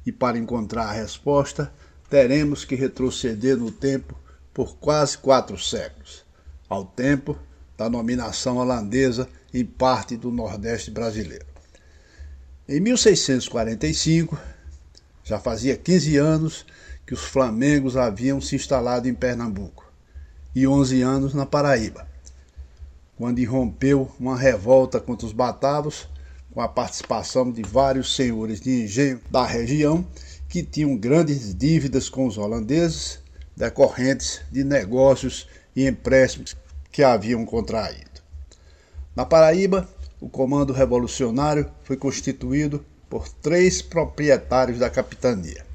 E 0.06 0.12
para 0.12 0.38
encontrar 0.38 0.86
a 0.88 0.94
resposta, 0.94 1.72
teremos 2.10 2.66
que 2.66 2.74
retroceder 2.74 3.58
no 3.58 3.72
tempo 3.72 4.18
por 4.54 4.78
quase 4.78 5.18
quatro 5.18 5.60
séculos, 5.60 6.26
ao 6.68 6.86
tempo 6.86 7.38
da 7.78 7.88
dominação 7.88 8.58
holandesa 8.58 9.30
em 9.54 9.64
parte 9.64 10.18
do 10.18 10.32
Nordeste 10.32 10.90
brasileiro. 10.90 11.46
Em 12.68 12.80
1645, 12.80 14.38
já 15.24 15.38
fazia 15.40 15.78
15 15.78 16.18
anos 16.18 16.66
que 17.06 17.14
os 17.14 17.24
flamengos 17.24 17.96
haviam 17.96 18.42
se 18.42 18.56
instalado 18.56 19.08
em 19.08 19.14
Pernambuco 19.14 19.86
e 20.56 20.68
11 20.68 21.02
anos 21.02 21.34
na 21.34 21.46
Paraíba 21.46 22.08
quando 23.18 23.40
irrompeu 23.40 24.12
uma 24.20 24.38
revolta 24.38 25.00
contra 25.00 25.26
os 25.26 25.34
batavos, 25.34 26.08
com 26.52 26.62
a 26.62 26.68
participação 26.68 27.52
de 27.52 27.64
vários 27.64 28.16
senhores 28.16 28.62
de 28.62 28.84
engenho 28.84 29.20
da 29.30 29.46
região 29.46 30.06
que 30.48 30.64
tinham 30.64 30.96
grandes 30.96 31.54
dívidas 31.54 32.10
com 32.10 32.26
os 32.28 32.38
holandeses, 32.38 33.20
decorrentes 33.56 34.42
de 34.52 34.64
negócios 34.64 35.48
e 35.76 35.86
empréstimos 35.88 36.56
que 36.92 37.04
haviam 37.04 37.46
contraído. 37.46 38.22
Na 39.16 39.26
Paraíba, 39.26 39.90
o 40.22 40.30
comando 40.30 40.72
revolucionário 40.72 41.70
foi 41.84 41.98
constituído 41.98 42.86
por 43.10 43.28
três 43.28 43.82
proprietários 43.82 44.80
da 44.80 44.90
capitania, 44.90 45.66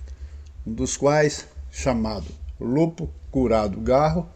um 0.66 0.72
dos 0.72 0.96
quais, 0.96 1.46
chamado 1.70 2.26
Lupo 2.61 3.11
Curado 3.30 3.80
Garro, 3.80 4.28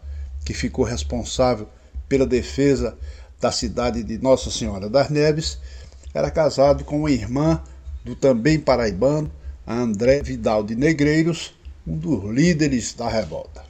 que 0.45 0.53
ficou 0.53 0.83
responsável 0.83 1.67
pela 2.07 2.25
defesa 2.25 2.97
da 3.39 3.51
cidade 3.51 4.03
de 4.03 4.17
Nossa 4.17 4.49
Senhora 4.49 4.89
das 4.89 5.09
Neves, 5.09 5.59
era 6.13 6.31
casado 6.31 6.83
com 6.83 6.99
uma 6.99 7.11
irmã 7.11 7.61
do 8.03 8.15
também 8.15 8.59
paraibano, 8.59 9.31
André 9.65 10.23
Vidal 10.23 10.63
de 10.63 10.75
Negreiros, 10.75 11.53
um 11.85 11.97
dos 11.97 12.23
líderes 12.33 12.93
da 12.93 13.07
revolta. 13.07 13.63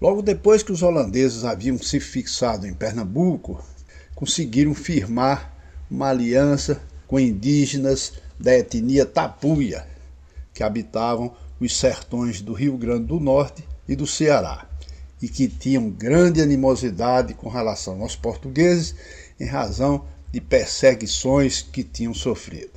Logo 0.00 0.22
depois 0.22 0.62
que 0.62 0.72
os 0.72 0.82
holandeses 0.82 1.44
haviam 1.44 1.76
se 1.76 1.98
fixado 1.98 2.66
em 2.66 2.72
Pernambuco, 2.72 3.62
conseguiram 4.14 4.72
firmar 4.72 5.52
uma 5.90 6.08
aliança 6.08 6.80
com 7.06 7.18
indígenas 7.18 8.12
da 8.38 8.56
etnia 8.56 9.04
Tapuia, 9.04 9.84
que 10.54 10.62
habitavam 10.62 11.34
os 11.60 11.76
sertões 11.76 12.40
do 12.40 12.52
Rio 12.52 12.76
Grande 12.76 13.06
do 13.06 13.18
Norte 13.18 13.64
e 13.88 13.96
do 13.96 14.06
Ceará 14.06 14.67
e 15.20 15.28
que 15.28 15.48
tinham 15.48 15.90
grande 15.90 16.40
animosidade 16.40 17.34
com 17.34 17.48
relação 17.48 18.00
aos 18.02 18.14
portugueses 18.14 18.94
em 19.38 19.46
razão 19.46 20.04
de 20.32 20.40
perseguições 20.40 21.62
que 21.62 21.82
tinham 21.82 22.14
sofrido. 22.14 22.72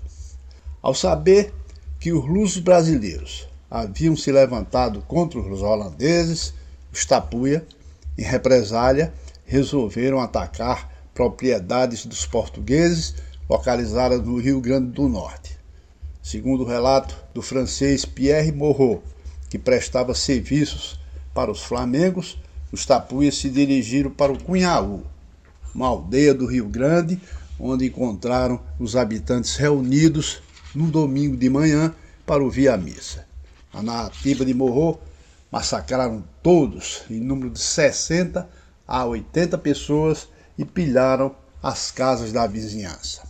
Ao 0.81 0.93
saber 0.93 1.53
que 1.99 2.11
os 2.11 2.25
lusos 2.25 2.59
brasileiros 2.59 3.47
haviam 3.69 4.15
se 4.15 4.31
levantado 4.31 5.01
contra 5.07 5.39
os 5.39 5.61
holandeses, 5.61 6.53
os 6.91 7.05
Tapuia, 7.05 7.65
em 8.17 8.23
represália, 8.23 9.13
resolveram 9.45 10.19
atacar 10.19 10.89
propriedades 11.13 12.05
dos 12.05 12.25
portugueses 12.25 13.15
localizadas 13.49 14.21
no 14.21 14.39
Rio 14.39 14.61
Grande 14.61 14.91
do 14.91 15.07
Norte. 15.07 15.57
Segundo 16.23 16.63
o 16.63 16.67
relato 16.67 17.15
do 17.33 17.41
francês 17.41 18.05
Pierre 18.05 18.51
Moreau, 18.51 19.03
que 19.49 19.59
prestava 19.59 20.15
serviços 20.15 21.00
para 21.33 21.51
os 21.51 21.61
flamengos, 21.61 22.37
os 22.71 22.85
tapuias 22.85 23.37
se 23.37 23.49
dirigiram 23.49 24.11
para 24.11 24.31
o 24.31 24.41
Cunhaú, 24.41 25.03
uma 25.73 25.87
aldeia 25.87 26.33
do 26.33 26.45
Rio 26.45 26.67
Grande, 26.67 27.19
onde 27.59 27.85
encontraram 27.85 28.59
os 28.79 28.95
habitantes 28.95 29.55
reunidos 29.55 30.41
no 30.73 30.87
domingo 30.87 31.37
de 31.37 31.49
manhã 31.49 31.93
para 32.25 32.43
ouvir 32.43 32.69
a 32.69 32.77
missa. 32.77 33.25
A 33.73 33.81
narrativa 33.81 34.43
de 34.43 34.53
Morro 34.53 34.99
massacraram 35.51 36.23
todos, 36.41 37.03
em 37.09 37.19
número 37.19 37.49
de 37.49 37.59
60 37.59 38.49
a 38.87 39.05
80 39.05 39.57
pessoas, 39.57 40.27
e 40.57 40.65
pilharam 40.65 41.35
as 41.61 41.91
casas 41.91 42.31
da 42.31 42.45
vizinhança. 42.47 43.23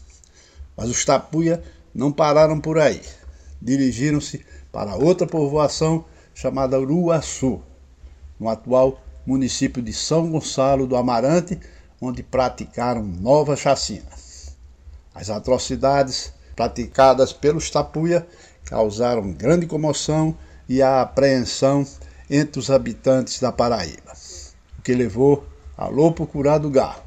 Mas 0.76 0.90
os 0.90 1.04
tapuia 1.06 1.64
não 1.94 2.12
pararam 2.12 2.60
por 2.60 2.80
aí. 2.80 3.02
Dirigiram-se 3.62 4.44
para 4.72 4.96
outra 4.96 5.28
povoação 5.28 6.06
chamada 6.34 6.80
Uruaçu, 6.80 7.62
no 8.42 8.50
atual 8.50 9.00
município 9.24 9.84
de 9.84 9.94
São 9.94 10.32
Gonçalo 10.32 10.88
do 10.88 10.96
Amarante, 10.98 11.60
onde 12.02 12.24
praticaram 12.24 13.04
nova 13.04 13.56
chacina. 13.56 14.10
As 15.14 15.30
atrocidades 15.30 16.34
praticadas 16.56 17.32
pelos 17.32 17.70
Tapuia 17.70 18.26
causaram 18.66 19.32
grande 19.32 19.68
comoção 19.68 20.36
e 20.68 20.82
a 20.82 21.02
apreensão 21.02 21.86
entre 22.28 22.60
os 22.60 22.72
habitantes 22.72 23.40
da 23.40 23.52
Paraíba, 23.52 24.12
o 24.80 24.82
que 24.82 24.96
levou 24.96 25.46
a 25.78 25.88
Lopo 25.88 26.26
Curado 26.26 26.68
Garro, 26.68 27.04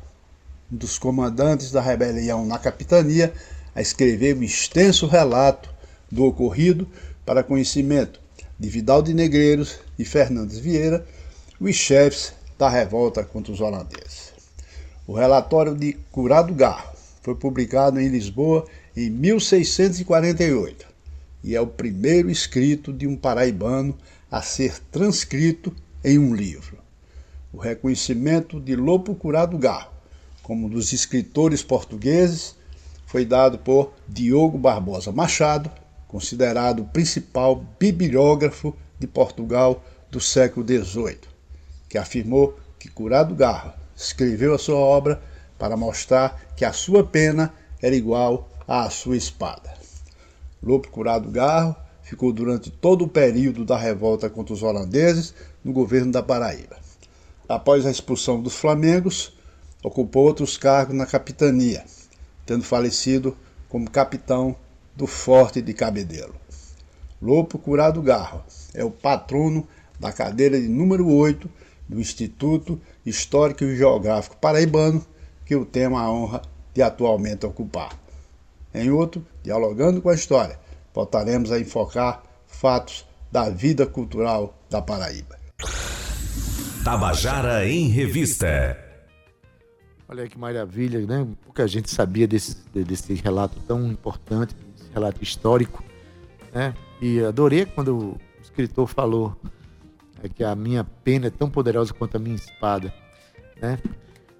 um 0.70 0.76
dos 0.76 0.98
comandantes 0.98 1.72
da 1.72 1.80
rebelião 1.80 2.46
na 2.46 2.60
capitania, 2.60 3.32
a 3.74 3.82
escrever 3.82 4.36
um 4.36 4.42
extenso 4.44 5.08
relato 5.08 5.68
do 6.12 6.24
ocorrido 6.24 6.86
para 7.26 7.42
conhecimento 7.42 8.20
de 8.58 8.68
Vidal 8.68 9.02
de 9.02 9.12
Negreiros 9.12 9.80
e 9.98 10.04
Fernandes 10.04 10.58
Vieira, 10.58 11.04
os 11.68 11.76
chefes 11.76 12.34
da 12.58 12.68
revolta 12.68 13.24
contra 13.24 13.52
os 13.52 13.60
holandeses. 13.60 14.32
O 15.06 15.14
relatório 15.14 15.74
de 15.74 15.94
Curado 16.12 16.52
Garro 16.52 16.94
foi 17.22 17.34
publicado 17.34 17.98
em 17.98 18.08
Lisboa 18.08 18.66
em 18.96 19.08
1648 19.08 20.86
e 21.42 21.54
é 21.54 21.60
o 21.60 21.66
primeiro 21.66 22.30
escrito 22.30 22.92
de 22.92 23.06
um 23.06 23.16
paraibano 23.16 23.96
a 24.30 24.42
ser 24.42 24.78
transcrito 24.90 25.74
em 26.04 26.18
um 26.18 26.34
livro. 26.34 26.78
O 27.52 27.58
reconhecimento 27.58 28.60
de 28.60 28.76
Lopo 28.76 29.14
Curado 29.14 29.56
Garro 29.56 29.94
como 30.42 30.68
dos 30.68 30.92
escritores 30.92 31.62
portugueses 31.62 32.54
foi 33.06 33.24
dado 33.24 33.58
por 33.58 33.94
Diogo 34.06 34.58
Barbosa 34.58 35.10
Machado, 35.10 35.70
considerado 36.06 36.80
o 36.80 36.84
principal 36.84 37.64
bibliógrafo 37.80 38.76
de 38.98 39.06
Portugal 39.06 39.82
do 40.10 40.20
século 40.20 40.66
XVIII, 40.66 41.33
que 41.94 41.98
afirmou 41.98 42.58
que 42.76 42.88
Curado 42.88 43.36
Garro 43.36 43.72
escreveu 43.94 44.52
a 44.52 44.58
sua 44.58 44.74
obra 44.74 45.22
para 45.56 45.76
mostrar 45.76 46.44
que 46.56 46.64
a 46.64 46.72
sua 46.72 47.04
pena 47.04 47.54
era 47.80 47.94
igual 47.94 48.48
à 48.66 48.90
sua 48.90 49.16
espada. 49.16 49.72
Lopo 50.60 50.88
Curado 50.88 51.30
Garro 51.30 51.76
ficou 52.02 52.32
durante 52.32 52.68
todo 52.68 53.04
o 53.04 53.08
período 53.08 53.64
da 53.64 53.78
revolta 53.78 54.28
contra 54.28 54.52
os 54.52 54.64
holandeses 54.64 55.32
no 55.62 55.72
governo 55.72 56.10
da 56.10 56.20
Paraíba. 56.20 56.76
Após 57.48 57.86
a 57.86 57.92
expulsão 57.92 58.42
dos 58.42 58.56
Flamengos, 58.56 59.32
ocupou 59.80 60.24
outros 60.24 60.58
cargos 60.58 60.96
na 60.96 61.06
capitania, 61.06 61.84
tendo 62.44 62.64
falecido 62.64 63.36
como 63.68 63.88
capitão 63.88 64.56
do 64.96 65.06
Forte 65.06 65.62
de 65.62 65.72
Cabedelo. 65.72 66.34
Lopo 67.22 67.56
Curado 67.56 68.02
Garro 68.02 68.42
é 68.74 68.82
o 68.82 68.90
patrono 68.90 69.64
da 70.00 70.10
cadeira 70.12 70.60
de 70.60 70.66
número 70.66 71.08
8 71.08 71.48
do 71.88 72.00
Instituto 72.00 72.80
Histórico 73.04 73.64
e 73.64 73.76
Geográfico 73.76 74.36
Paraibano, 74.36 75.04
que 75.44 75.54
o 75.54 75.64
tema 75.64 76.02
a 76.02 76.10
honra 76.10 76.42
de 76.72 76.82
atualmente 76.82 77.46
ocupar. 77.46 77.98
Em 78.72 78.90
outro, 78.90 79.24
Dialogando 79.42 80.00
com 80.00 80.08
a 80.08 80.14
História, 80.14 80.58
voltaremos 80.92 81.52
a 81.52 81.60
enfocar 81.60 82.22
fatos 82.46 83.06
da 83.30 83.50
vida 83.50 83.86
cultural 83.86 84.58
da 84.70 84.80
Paraíba. 84.80 85.38
Tabajara 86.82 87.66
em 87.68 87.88
Revista. 87.88 88.78
Olha 90.08 90.28
que 90.28 90.38
maravilha, 90.38 91.00
né? 91.06 91.26
Pouca 91.44 91.66
gente 91.66 91.90
sabia 91.90 92.26
desse, 92.26 92.56
desse 92.72 93.14
relato 93.14 93.58
tão 93.66 93.86
importante, 93.86 94.54
esse 94.78 94.90
relato 94.92 95.22
histórico, 95.22 95.82
né? 96.52 96.74
E 97.00 97.20
adorei 97.20 97.66
quando 97.66 97.96
o 97.96 98.20
escritor 98.42 98.86
falou 98.86 99.36
é, 100.24 100.28
que 100.28 100.42
a 100.42 100.54
minha 100.54 100.84
pena 101.04 101.26
é 101.26 101.30
tão 101.30 101.48
poderosa 101.50 101.92
quanto 101.92 102.16
a 102.16 102.18
minha 102.20 102.36
espada, 102.36 102.92
né? 103.60 103.78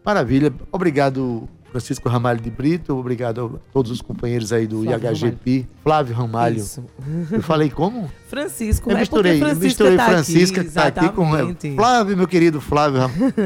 Maravilha. 0.04 0.52
Obrigado, 0.70 1.48
Francisco 1.70 2.10
Ramalho 2.10 2.38
de 2.38 2.50
Brito. 2.50 2.94
Obrigado 2.94 3.58
a 3.58 3.72
todos 3.72 3.90
os 3.90 4.02
companheiros 4.02 4.52
aí 4.52 4.66
do 4.66 4.82
Flávio 4.84 5.08
IHGP. 5.08 5.50
Ramalho. 5.50 5.68
Flávio 5.82 6.14
Ramalho. 6.14 6.56
Isso. 6.58 6.84
Eu 7.32 7.42
falei 7.42 7.70
como? 7.70 8.10
Francisco, 8.28 8.90
eu 8.90 8.96
é 8.96 9.00
misturei, 9.00 9.32
porque 9.38 9.44
Francisca 9.54 9.64
misturei 9.84 9.96
tá 9.96 10.04
Francisca 10.06 10.60
aqui, 10.60 10.70
que 10.70 10.78
está 10.78 10.86
aqui 10.88 11.08
com 11.14 11.28
exatamente. 11.28 11.74
Flávio, 11.74 12.16
meu 12.18 12.28
querido 12.28 12.60
Flávio. 12.60 13.00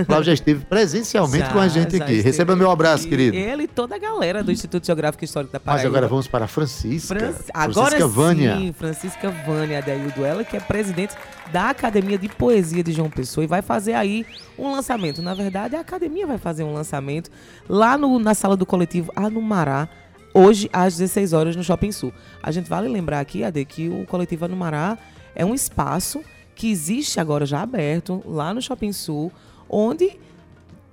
Flávio 0.05 0.25
já 0.25 0.33
esteve 0.33 0.65
presencialmente 0.65 1.47
Já, 1.47 1.53
com 1.55 1.61
a 1.61 1.69
gente 1.69 2.03
aqui. 2.03 2.21
Receba 2.21 2.57
meu 2.57 2.71
abraço, 2.73 3.03
aqui. 3.03 3.11
querido. 3.11 3.37
Ele 3.37 3.62
e 3.62 3.69
toda 3.69 3.95
a 3.95 3.99
galera 3.99 4.43
do 4.43 4.51
Instituto 4.51 4.85
Geográfico 4.85 5.23
e 5.23 5.27
Histórico 5.27 5.53
da 5.53 5.59
Mas 5.59 5.65
Paraíba. 5.65 5.89
agora 5.91 6.09
vamos 6.09 6.27
para 6.27 6.47
a 6.47 6.49
Francisca. 6.49 7.15
Franci- 7.17 7.45
Agora 7.55 7.75
Francisca 7.91 8.07
Vânia. 8.09 8.57
sim, 8.57 8.73
Francisca 8.73 9.31
Vânia 9.47 9.79
Adaildo, 9.79 10.25
ela 10.25 10.43
que 10.43 10.57
é 10.57 10.61
presidente 10.61 11.15
da 11.53 11.71
Academia 11.71 12.19
de 12.19 12.29
Poesia 12.29 12.83
de 12.83 12.93
João 12.93 13.11
Pessoa 13.11 13.45
e 13.45 13.47
vai 13.47 13.63
fazer 13.63 13.95
aí 13.95 14.27
um 14.59 14.71
lançamento. 14.73 15.23
Na 15.23 15.35
verdade, 15.35 15.77
a 15.77 15.81
academia 15.81 16.27
vai 16.27 16.39
fazer 16.39 16.63
um 16.65 16.73
lançamento 16.73 17.31
lá 17.69 17.97
no- 17.97 18.19
na 18.19 18.35
sala 18.35 18.57
do 18.57 18.67
coletivo 18.67 19.11
Anumará, 19.17 19.89
hoje 20.35 20.69
às 20.73 20.97
16 20.97 21.33
horas 21.33 21.57
no 21.57 21.65
Shopping 21.65 21.93
Sul. 21.93 22.13
A 22.43 22.51
gente 22.51 22.69
vale 22.69 22.89
lembrar 22.89 23.21
aqui, 23.21 23.43
Ade, 23.45 23.65
que 23.65 23.89
o 23.89 24.05
coletivo 24.07 24.45
Anumará 24.45 24.99
é 25.35 25.45
um 25.45 25.55
espaço 25.55 26.21
que 26.55 26.71
existe 26.71 27.21
agora 27.21 27.47
já 27.47 27.63
aberto 27.63 28.23
lá 28.27 28.53
no 28.53 28.61
Shopping 28.61 28.93
Sul, 28.93 29.33
onde 29.69 30.19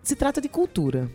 se 0.04 0.16
trata 0.16 0.40
de 0.40 0.48
cultura. 0.48 1.10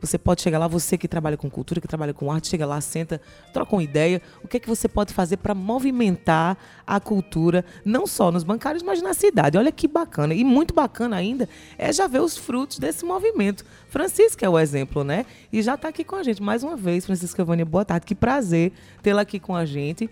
Você 0.00 0.18
pode 0.18 0.42
chegar 0.42 0.58
lá, 0.58 0.68
você 0.68 0.98
que 0.98 1.08
trabalha 1.08 1.36
com 1.36 1.48
cultura, 1.48 1.80
que 1.80 1.88
trabalha 1.88 2.12
com 2.12 2.30
arte, 2.30 2.48
chega 2.48 2.66
lá, 2.66 2.80
senta, 2.80 3.20
troca 3.52 3.74
uma 3.74 3.82
ideia. 3.82 4.20
O 4.42 4.48
que 4.48 4.58
é 4.58 4.60
que 4.60 4.68
você 4.68 4.88
pode 4.88 5.12
fazer 5.12 5.38
para 5.38 5.54
movimentar 5.54 6.56
a 6.86 7.00
cultura, 7.00 7.64
não 7.84 8.06
só 8.06 8.30
nos 8.30 8.44
bancários, 8.44 8.82
mas 8.82 9.00
na 9.00 9.14
cidade? 9.14 9.56
Olha 9.56 9.72
que 9.72 9.88
bacana. 9.88 10.34
E 10.34 10.44
muito 10.44 10.74
bacana 10.74 11.16
ainda 11.16 11.48
é 11.78 11.92
já 11.92 12.06
ver 12.06 12.20
os 12.20 12.36
frutos 12.36 12.78
desse 12.78 13.04
movimento. 13.04 13.64
Francisca 13.88 14.44
é 14.44 14.48
o 14.48 14.58
exemplo, 14.58 15.02
né? 15.02 15.24
E 15.52 15.62
já 15.62 15.74
está 15.74 15.88
aqui 15.88 16.04
com 16.04 16.16
a 16.16 16.22
gente 16.22 16.42
mais 16.42 16.62
uma 16.62 16.76
vez. 16.76 17.06
Francisca 17.06 17.44
Vânia, 17.44 17.64
boa 17.64 17.84
tarde. 17.84 18.06
Que 18.06 18.14
prazer 18.14 18.72
tê-la 19.02 19.22
aqui 19.22 19.40
com 19.40 19.56
a 19.56 19.64
gente. 19.64 20.10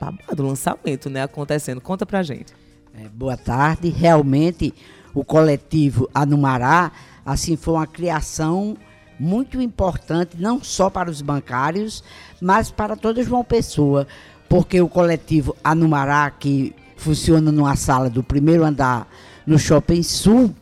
Babado, 0.00 0.44
lançamento, 0.44 1.08
né? 1.08 1.22
Acontecendo. 1.22 1.80
Conta 1.80 2.04
pra 2.04 2.22
gente. 2.22 2.52
É, 2.94 3.08
boa 3.08 3.36
tarde. 3.36 3.88
Realmente, 3.88 4.74
o 5.14 5.24
coletivo 5.24 6.10
Anumará, 6.12 6.90
assim, 7.24 7.56
foi 7.56 7.74
uma 7.74 7.86
criação 7.86 8.76
muito 9.22 9.62
importante, 9.62 10.36
não 10.36 10.62
só 10.64 10.90
para 10.90 11.08
os 11.08 11.22
bancários, 11.22 12.02
mas 12.40 12.72
para 12.72 12.96
toda 12.96 13.22
João 13.22 13.44
Pessoa, 13.44 14.04
porque 14.48 14.80
o 14.80 14.88
coletivo 14.88 15.56
Anumará, 15.62 16.28
que 16.28 16.74
funciona 16.96 17.52
numa 17.52 17.76
sala 17.76 18.10
do 18.10 18.22
primeiro 18.24 18.64
andar 18.64 19.08
no 19.46 19.60
Shopping 19.60 20.02
Sul, 20.02 20.52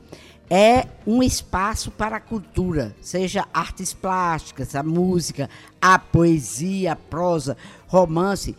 é 0.51 0.87
um 1.07 1.23
espaço 1.23 1.91
para 1.91 2.17
a 2.17 2.21
cultura, 2.21 2.95
seja 3.01 3.47
artes 3.55 3.95
plásticas, 3.95 4.75
a 4.75 4.83
música, 4.83 5.49
a 5.81 5.99
poesia, 5.99 6.93
a 6.93 6.97
prosa, 6.97 7.57
romance. 7.87 8.55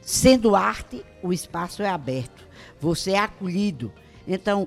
Sendo 0.00 0.56
arte, 0.56 1.04
o 1.22 1.34
espaço 1.34 1.82
é 1.82 1.90
aberto. 1.90 2.46
Você 2.80 3.10
é 3.10 3.18
acolhido. 3.18 3.92
Então, 4.26 4.66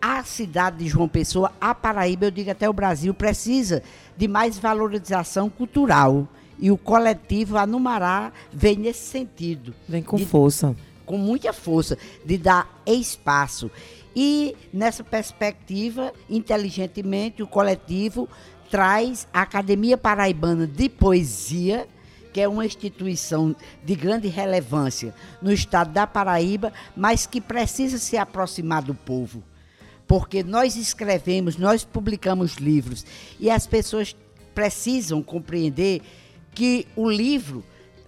a 0.00 0.22
cidade 0.24 0.78
de 0.78 0.88
João 0.88 1.08
Pessoa, 1.08 1.52
a 1.60 1.74
Paraíba, 1.74 2.26
eu 2.26 2.30
digo 2.30 2.50
até 2.50 2.68
o 2.68 2.72
Brasil, 2.72 3.12
precisa 3.12 3.82
de 4.16 4.28
mais 4.28 4.58
valorização 4.58 5.48
cultural. 5.50 6.26
E 6.60 6.70
o 6.70 6.76
coletivo 6.76 7.56
Anumará 7.56 8.32
vem 8.52 8.76
nesse 8.76 9.06
sentido 9.06 9.72
Vem 9.88 10.02
com 10.02 10.16
De- 10.16 10.24
força. 10.26 10.74
com 11.06 11.16
muita 11.16 11.52
força 11.52 11.96
de 12.24 12.36
dar 12.36 12.68
espaço. 12.84 13.70
E 14.14 14.56
nessa 14.72 15.04
perspectiva, 15.04 16.12
inteligentemente, 16.28 17.42
o 17.42 17.46
coletivo 17.46 18.28
traz 18.70 19.28
a 19.32 19.42
Academia 19.42 19.96
Paraibana 19.96 20.66
de 20.66 20.88
Poesia, 20.88 21.86
que 22.32 22.40
é 22.40 22.48
uma 22.48 22.66
instituição 22.66 23.54
de 23.84 23.94
grande 23.94 24.26
relevância 24.28 25.14
no 25.40 25.52
estado 25.52 25.92
da 25.92 26.06
Paraíba, 26.06 26.72
mas 26.96 27.24
que 27.26 27.40
precisa 27.40 27.98
se 27.98 28.16
aproximar 28.16 28.82
do 28.82 28.94
povo. 28.94 29.42
Porque 30.08 30.42
nós 30.42 30.74
escrevemos, 30.74 31.56
nós 31.56 31.84
publicamos 31.84 32.54
livros 32.54 33.04
e 33.38 33.48
as 33.50 33.66
pessoas 33.66 34.16
precisam 34.54 35.22
compreender 35.22 36.02
que 36.54 36.88
o 36.96 37.08
livro 37.08 37.62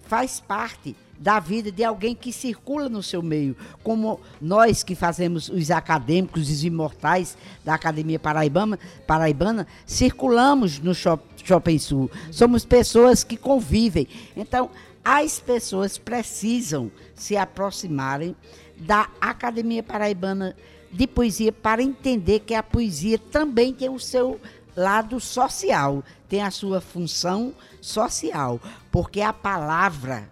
faz 0.06 0.40
parte 0.40 0.96
da 1.16 1.38
vida 1.38 1.70
de 1.70 1.84
alguém 1.84 2.14
que 2.14 2.32
circula 2.32 2.88
no 2.88 3.02
seu 3.02 3.22
meio, 3.22 3.54
como 3.82 4.18
nós 4.40 4.82
que 4.82 4.94
fazemos 4.94 5.50
os 5.50 5.70
acadêmicos, 5.70 6.48
os 6.48 6.64
imortais 6.64 7.36
da 7.62 7.74
Academia 7.74 8.18
Paraibana, 8.18 8.78
Paraibana 9.06 9.66
circulamos 9.84 10.78
no 10.78 10.94
Shop- 10.94 11.22
Shopping 11.44 11.78
Sul. 11.78 12.10
Somos 12.32 12.64
pessoas 12.64 13.22
que 13.22 13.36
convivem. 13.36 14.08
Então, 14.34 14.70
as 15.04 15.38
pessoas 15.38 15.98
precisam 15.98 16.90
se 17.14 17.36
aproximarem 17.36 18.34
da 18.78 19.10
Academia 19.20 19.82
Paraibana 19.82 20.56
de 20.90 21.06
Poesia 21.06 21.52
para 21.52 21.82
entender 21.82 22.40
que 22.40 22.54
a 22.54 22.62
poesia 22.62 23.18
também 23.18 23.72
tem 23.72 23.88
o 23.88 23.98
seu 23.98 24.40
lado 24.76 25.20
social, 25.20 26.02
tem 26.28 26.42
a 26.42 26.50
sua 26.50 26.80
função 26.80 27.54
social, 27.80 28.60
porque 28.90 29.20
a 29.20 29.32
palavra 29.32 30.28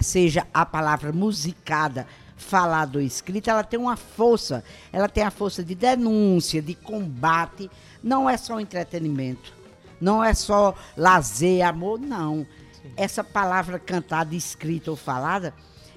seja 0.00 0.46
a 0.52 0.66
palavra 0.66 1.12
musicada, 1.12 2.06
falada 2.36 2.98
ou 2.98 3.04
escrita, 3.04 3.50
ela 3.50 3.64
tem 3.64 3.78
uma 3.78 3.96
força. 3.96 4.62
Ela 4.92 5.08
tem 5.08 5.24
a 5.24 5.30
força 5.30 5.64
de 5.64 5.74
denúncia, 5.74 6.60
de 6.60 6.74
combate. 6.74 7.70
Não 8.02 8.28
é 8.28 8.36
só 8.36 8.60
entretenimento. 8.60 9.52
Não 10.00 10.22
é 10.22 10.34
só 10.34 10.74
lazer, 10.96 11.66
amor, 11.66 11.98
não. 11.98 12.46
Essa 12.96 13.24
palavra 13.24 13.78
cantada, 13.78 14.34
escrita 14.34 14.90
ou 14.90 14.96
falada, 14.96 15.54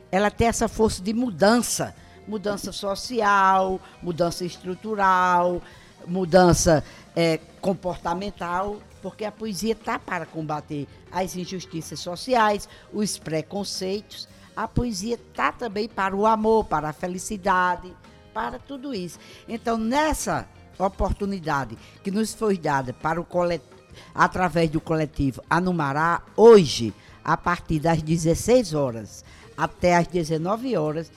ela 0.10 0.32
tem 0.32 0.48
essa 0.48 0.68
força 0.68 1.02
de 1.02 1.14
mudança. 1.14 1.94
Mudança 2.28 2.72
social, 2.72 3.80
mudança 4.02 4.44
estrutural, 4.44 5.62
mudança 6.06 6.84
eh, 7.16 7.40
comportamental, 7.62 8.78
porque 9.02 9.26
a 9.26 9.32
poesia 9.32 9.74
está 9.74 9.98
para 9.98 10.26
combater 10.26 10.88
as 11.12 11.36
injustiças 11.36 12.00
sociais, 12.00 12.68
os 12.92 13.18
preconceitos. 13.18 14.28
A 14.56 14.68
poesia 14.68 15.16
está 15.16 15.52
também 15.52 15.88
para 15.88 16.16
o 16.16 16.26
amor, 16.26 16.66
para 16.66 16.90
a 16.90 16.94
felicidade, 16.94 17.94
para 18.34 18.60
tudo 18.60 18.94
isso. 18.94 19.20
Então, 19.48 19.78
nessa 19.78 20.48
oportunidade 20.78 21.78
que 22.04 22.12
nos 22.12 22.34
foi 22.34 22.58
dada 22.58 22.94
para 22.94 23.20
o 23.20 23.26
coletivo, 23.26 23.78
através 24.14 24.70
do 24.70 24.80
coletivo 24.80 25.42
Anumará, 25.50 26.22
hoje, 26.36 26.94
a 27.24 27.36
partir 27.36 27.80
das 27.80 28.02
16 28.02 28.74
horas 28.74 29.26
até 29.58 29.96
as 29.96 30.06
19 30.08 30.78
horas, 30.78 31.12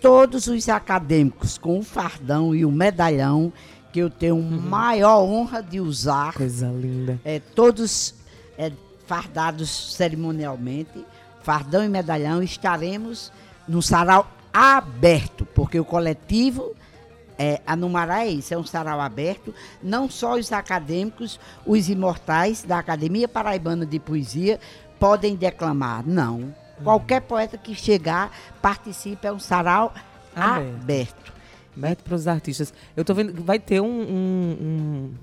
todos 0.00 0.46
os 0.46 0.68
acadêmicos 0.68 1.58
com 1.58 1.78
o 1.78 1.82
fardão 1.82 2.54
e 2.54 2.64
o 2.64 2.70
medalhão, 2.70 3.52
que 3.92 4.00
eu 4.00 4.10
tenho 4.10 4.40
maior 4.40 5.22
honra 5.22 5.62
de 5.62 5.80
usar, 5.80 6.34
Coisa 6.34 6.68
linda. 6.68 7.18
é, 7.24 7.40
todos 7.40 8.14
é, 8.58 8.70
fardados 9.06 9.94
cerimonialmente, 9.94 11.04
fardão 11.42 11.84
e 11.84 11.88
medalhão, 11.88 12.42
estaremos 12.42 13.32
no 13.66 13.80
sarau 13.80 14.30
aberto, 14.52 15.46
porque 15.46 15.78
o 15.78 15.84
coletivo 15.84 16.74
é, 17.38 17.60
Anumará 17.66 18.24
é 18.24 18.28
isso, 18.28 18.54
é 18.54 18.58
um 18.58 18.64
sarau 18.64 19.00
aberto, 19.00 19.54
não 19.82 20.08
só 20.10 20.34
os 20.34 20.52
acadêmicos, 20.52 21.38
os 21.66 21.88
imortais 21.88 22.62
da 22.62 22.78
Academia 22.78 23.28
Paraibana 23.28 23.84
de 23.84 23.98
Poesia 23.98 24.58
podem 24.98 25.36
declamar, 25.36 26.02
não. 26.06 26.54
Qualquer 26.82 27.20
poeta 27.22 27.56
que 27.56 27.74
chegar, 27.74 28.30
participe, 28.60 29.26
é 29.26 29.32
um 29.32 29.38
sarau 29.38 29.92
Aberto. 30.34 30.74
aberto. 30.82 31.32
Aberto 31.76 32.02
para 32.04 32.14
os 32.14 32.26
artistas. 32.28 32.72
Eu 32.96 33.04
tô 33.04 33.14
vendo 33.14 33.32
que 33.32 33.40
vai 33.42 33.58
ter 33.58 33.80
um. 33.80 33.86
um- 33.86 34.56
um- 34.60 35.14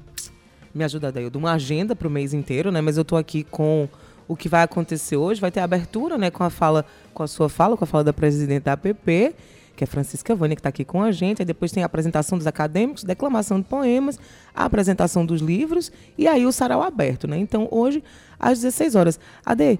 me 0.73 0.83
ajuda, 0.83 1.11
Daildo, 1.11 1.37
uma 1.37 1.53
agenda 1.53 1.95
para 1.95 2.07
o 2.07 2.11
mês 2.11 2.33
inteiro, 2.33 2.71
né? 2.71 2.81
Mas 2.81 2.97
eu 2.97 3.05
tô 3.05 3.15
aqui 3.15 3.43
com 3.43 3.87
o 4.27 4.35
que 4.35 4.49
vai 4.49 4.63
acontecer 4.63 5.15
hoje. 5.17 5.39
Vai 5.39 5.51
ter 5.51 5.59
a 5.59 5.63
abertura, 5.65 6.17
né? 6.17 6.31
Com 6.31 6.43
a 6.43 6.49
fala, 6.49 6.83
com 7.13 7.21
a 7.21 7.27
sua 7.27 7.47
fala, 7.47 7.77
com 7.77 7.83
a 7.83 7.87
fala 7.87 8.03
da 8.03 8.11
presidente 8.13 8.63
da 8.63 8.73
APP, 8.73 9.35
que 9.75 9.83
é 9.83 9.87
Francisca 9.87 10.33
Vânia, 10.33 10.55
que 10.55 10.59
está 10.61 10.69
aqui 10.69 10.83
com 10.83 11.03
a 11.03 11.11
gente. 11.11 11.43
Aí 11.43 11.45
depois 11.45 11.71
tem 11.71 11.83
a 11.83 11.85
apresentação 11.85 12.37
dos 12.39 12.47
acadêmicos, 12.47 13.03
declamação 13.03 13.59
de 13.59 13.67
poemas, 13.67 14.19
a 14.55 14.65
apresentação 14.65 15.23
dos 15.25 15.41
livros 15.41 15.91
e 16.17 16.27
aí 16.27 16.43
o 16.45 16.51
sarau 16.51 16.81
aberto, 16.81 17.27
né? 17.27 17.37
Então, 17.37 17.67
hoje, 17.69 18.03
às 18.39 18.59
16 18.61 18.95
horas. 18.95 19.19
Ade, 19.45 19.79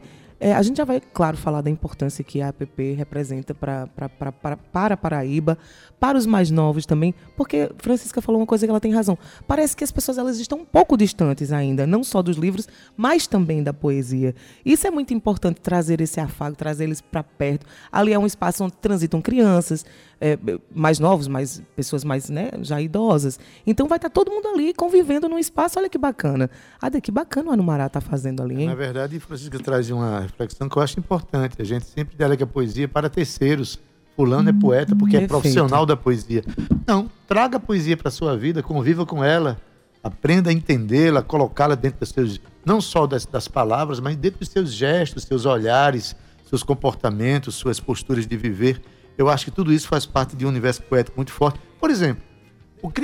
é, 0.50 0.54
a 0.54 0.62
gente 0.62 0.78
já 0.78 0.84
vai, 0.86 1.00
claro, 1.00 1.38
falar 1.38 1.62
da 1.62 1.70
importância 1.70 2.24
que 2.24 2.42
a 2.42 2.50
APP 2.50 2.94
representa 2.94 3.54
pra, 3.54 3.88
pra, 3.88 4.10
pra, 4.10 4.32
pra- 4.32 4.58
para 4.58 4.98
Paraíba, 4.98 5.58
para 6.00 6.18
os 6.18 6.26
mais 6.26 6.52
novos 6.52 6.86
também, 6.86 7.14
porque 7.38 7.72
Francisca 7.78 8.22
falou 8.22 8.42
uma 8.42 8.48
coisa 8.48 8.66
que 8.66 8.70
ela 8.70 8.80
tem 8.80 8.94
razão. 8.94 9.18
Parece 9.48 9.76
que 9.76 9.84
as 9.84 9.92
pessoas 9.92 10.18
elas 10.18 10.38
estão 10.40 10.60
um 10.60 10.66
pouco 10.66 10.98
distantes 10.98 11.52
ainda, 11.52 11.88
não 11.88 12.04
só 12.04 12.22
dos 12.22 12.36
livros, 12.38 12.68
mas 12.98 13.26
também 13.28 13.64
da 13.64 13.74
poesia. 13.74 14.36
Isso 14.66 14.86
é 14.86 14.92
muito 14.92 15.14
importante, 15.14 15.62
trazer 15.62 16.02
esse 16.02 16.20
afago, 16.20 16.56
trazer 16.56 16.84
eles 16.84 17.00
para 17.02 17.24
perto. 17.24 17.66
Ali 17.92 18.12
é 18.14 18.20
um 18.20 18.26
espaço 18.26 18.64
onde 18.64 18.74
transitam 18.74 19.22
crianças, 19.22 19.86
é, 20.24 20.40
mais 20.74 21.00
novos, 21.00 21.28
mais 21.28 21.62
pessoas 21.76 22.06
mais, 22.06 22.30
né, 22.30 22.50
já 22.62 22.80
idosas. 22.80 23.38
Então 23.68 23.90
vai 23.90 23.98
estar 23.98 24.10
todo 24.10 24.32
mundo 24.32 24.48
ali 24.48 24.74
convivendo 24.74 25.28
num 25.28 25.38
espaço, 25.38 25.78
olha 25.78 25.90
que 25.90 25.98
bacana. 25.98 26.50
Ade, 26.82 27.02
que 27.02 27.12
bacana 27.12 27.50
o 27.50 27.54
Anumará 27.54 27.90
tá 27.90 28.00
fazendo 28.00 28.42
ali, 28.42 28.62
hein? 28.62 28.68
Na 28.68 28.76
verdade, 28.76 29.20
Francisca 29.20 29.60
traz 29.60 29.92
uma 29.92 30.22
reflexão 30.22 30.70
que 30.70 30.78
eu 30.78 30.82
acho 30.82 30.98
importante. 30.98 31.62
A 31.62 31.66
gente 31.66 31.86
sempre 31.86 32.16
delega 32.16 32.48
poesia 32.48 32.88
para 32.88 33.10
terceiros. 33.10 33.78
Fulano 34.16 34.50
é 34.50 34.54
poeta 34.54 34.96
porque 34.96 35.18
é 35.18 35.28
profissional 35.28 35.86
da 35.86 35.98
poesia. 35.98 36.44
Não, 36.88 37.10
traga 37.28 37.58
a 37.58 37.60
poesia 37.60 37.98
para 37.98 38.08
a 38.08 38.12
sua 38.12 38.38
vida, 38.38 38.64
conviva 38.64 39.06
com 39.06 39.24
ela, 39.24 39.60
aprenda 40.02 40.52
a 40.52 40.54
entendê-la, 40.54 41.22
colocá-la 41.22 41.76
dentro 41.76 42.00
dos 42.00 42.10
seus, 42.10 42.40
não 42.64 42.80
só 42.80 43.08
das, 43.08 43.26
das 43.26 43.48
palavras, 43.48 44.00
mas 44.00 44.16
dentro 44.16 44.40
dos 44.40 44.50
seus 44.50 44.72
gestos, 44.72 45.24
seus 45.24 45.46
olhares, 45.46 46.16
seus 46.48 46.62
comportamentos, 46.62 47.56
suas 47.56 47.80
posturas 47.80 48.28
de 48.28 48.38
viver. 48.38 48.80
Eu 49.18 49.30
acho 49.30 49.46
que 49.46 49.52
tudo 49.52 49.72
isso 49.72 49.88
faz 49.88 50.06
parte 50.06 50.36
de 50.36 50.46
um 50.46 50.50
universo 50.50 50.82
poético 50.84 51.18
muito 51.18 51.32
forte. 51.32 51.60
Por 51.80 51.90
exemplo, 51.90 52.24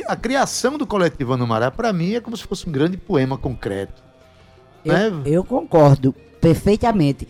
a 0.07 0.15
criação 0.15 0.77
do 0.77 0.85
coletivo 0.85 1.33
Anumará, 1.33 1.71
para 1.71 1.93
mim, 1.93 2.13
é 2.13 2.19
como 2.19 2.35
se 2.35 2.43
fosse 2.43 2.67
um 2.67 2.71
grande 2.71 2.97
poema 2.97 3.37
concreto. 3.37 4.01
Eu, 4.83 4.93
né? 4.93 5.21
eu 5.25 5.43
concordo 5.43 6.13
perfeitamente. 6.41 7.27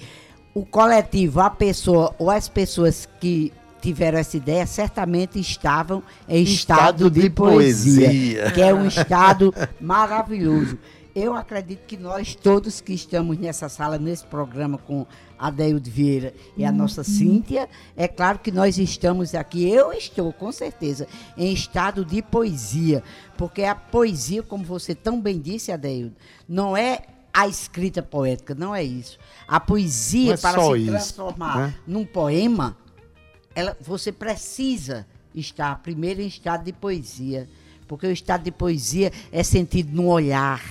O 0.54 0.66
coletivo, 0.66 1.42
a 1.42 1.50
pessoa 1.50 2.14
ou 2.18 2.30
as 2.30 2.48
pessoas 2.48 3.08
que 3.20 3.54
tiveram 3.82 4.18
essa 4.18 4.36
ideia 4.36 4.66
certamente 4.66 5.40
estavam 5.40 6.04
em 6.28 6.44
estado, 6.44 6.80
Estado 6.80 7.12
de, 7.12 7.22
de 7.22 7.30
poesia, 7.30 8.08
poesia. 8.08 8.52
que 8.52 8.62
é 8.62 8.74
um 8.74 8.86
estado 8.86 9.54
maravilhoso. 9.80 10.78
Eu 11.16 11.34
acredito 11.34 11.86
que 11.86 11.98
nós 11.98 12.36
todos 12.36 12.82
que 12.82 12.94
estamos 12.94 13.38
nessa 13.38 13.68
sala, 13.68 13.98
nesse 13.98 14.26
programa 14.26 14.78
com 14.78 15.06
a 15.40 15.50
Deildo 15.50 15.90
Vieira 15.90 16.34
e 16.58 16.66
a 16.66 16.72
nossa 16.72 17.04
Cíntia, 17.04 17.70
é 17.96 18.08
claro 18.08 18.40
que 18.40 18.52
nós 18.52 18.78
estamos 18.78 19.34
aqui, 19.34 19.68
eu 19.68 19.94
estou 19.94 20.34
com 20.34 20.52
certeza, 20.52 21.08
em 21.38 21.54
estado 21.54 22.04
de 22.04 22.22
poesia, 22.22 23.02
porque 23.38 23.64
a 23.64 23.74
poesia, 23.74 24.44
como 24.44 24.64
você 24.64 24.94
tão 24.94 25.22
bem 25.22 25.40
disse, 25.40 25.72
Adeildo, 25.72 26.16
não 26.48 26.76
é 26.76 27.04
a 27.34 27.48
escrita 27.48 28.04
poética, 28.04 28.54
não 28.54 28.76
é 28.76 28.84
isso. 28.84 29.18
A 29.48 29.60
poesia, 29.60 30.34
é 30.34 30.38
para 30.38 30.62
se 30.62 30.78
isso, 30.78 30.92
transformar 30.92 31.58
né? 31.58 31.76
num 31.88 32.06
poema, 32.06 32.76
ela, 33.56 33.78
você 33.80 34.12
precisa 34.12 35.08
estar 35.34 35.82
primeiro 35.82 36.22
em 36.22 36.28
estado 36.28 36.66
de 36.66 36.74
poesia. 36.74 37.48
Porque 37.88 38.06
o 38.06 38.12
estado 38.12 38.44
de 38.44 38.52
poesia 38.52 39.12
é 39.32 39.44
sentido 39.44 39.96
num 39.96 40.08
olhar, 40.08 40.64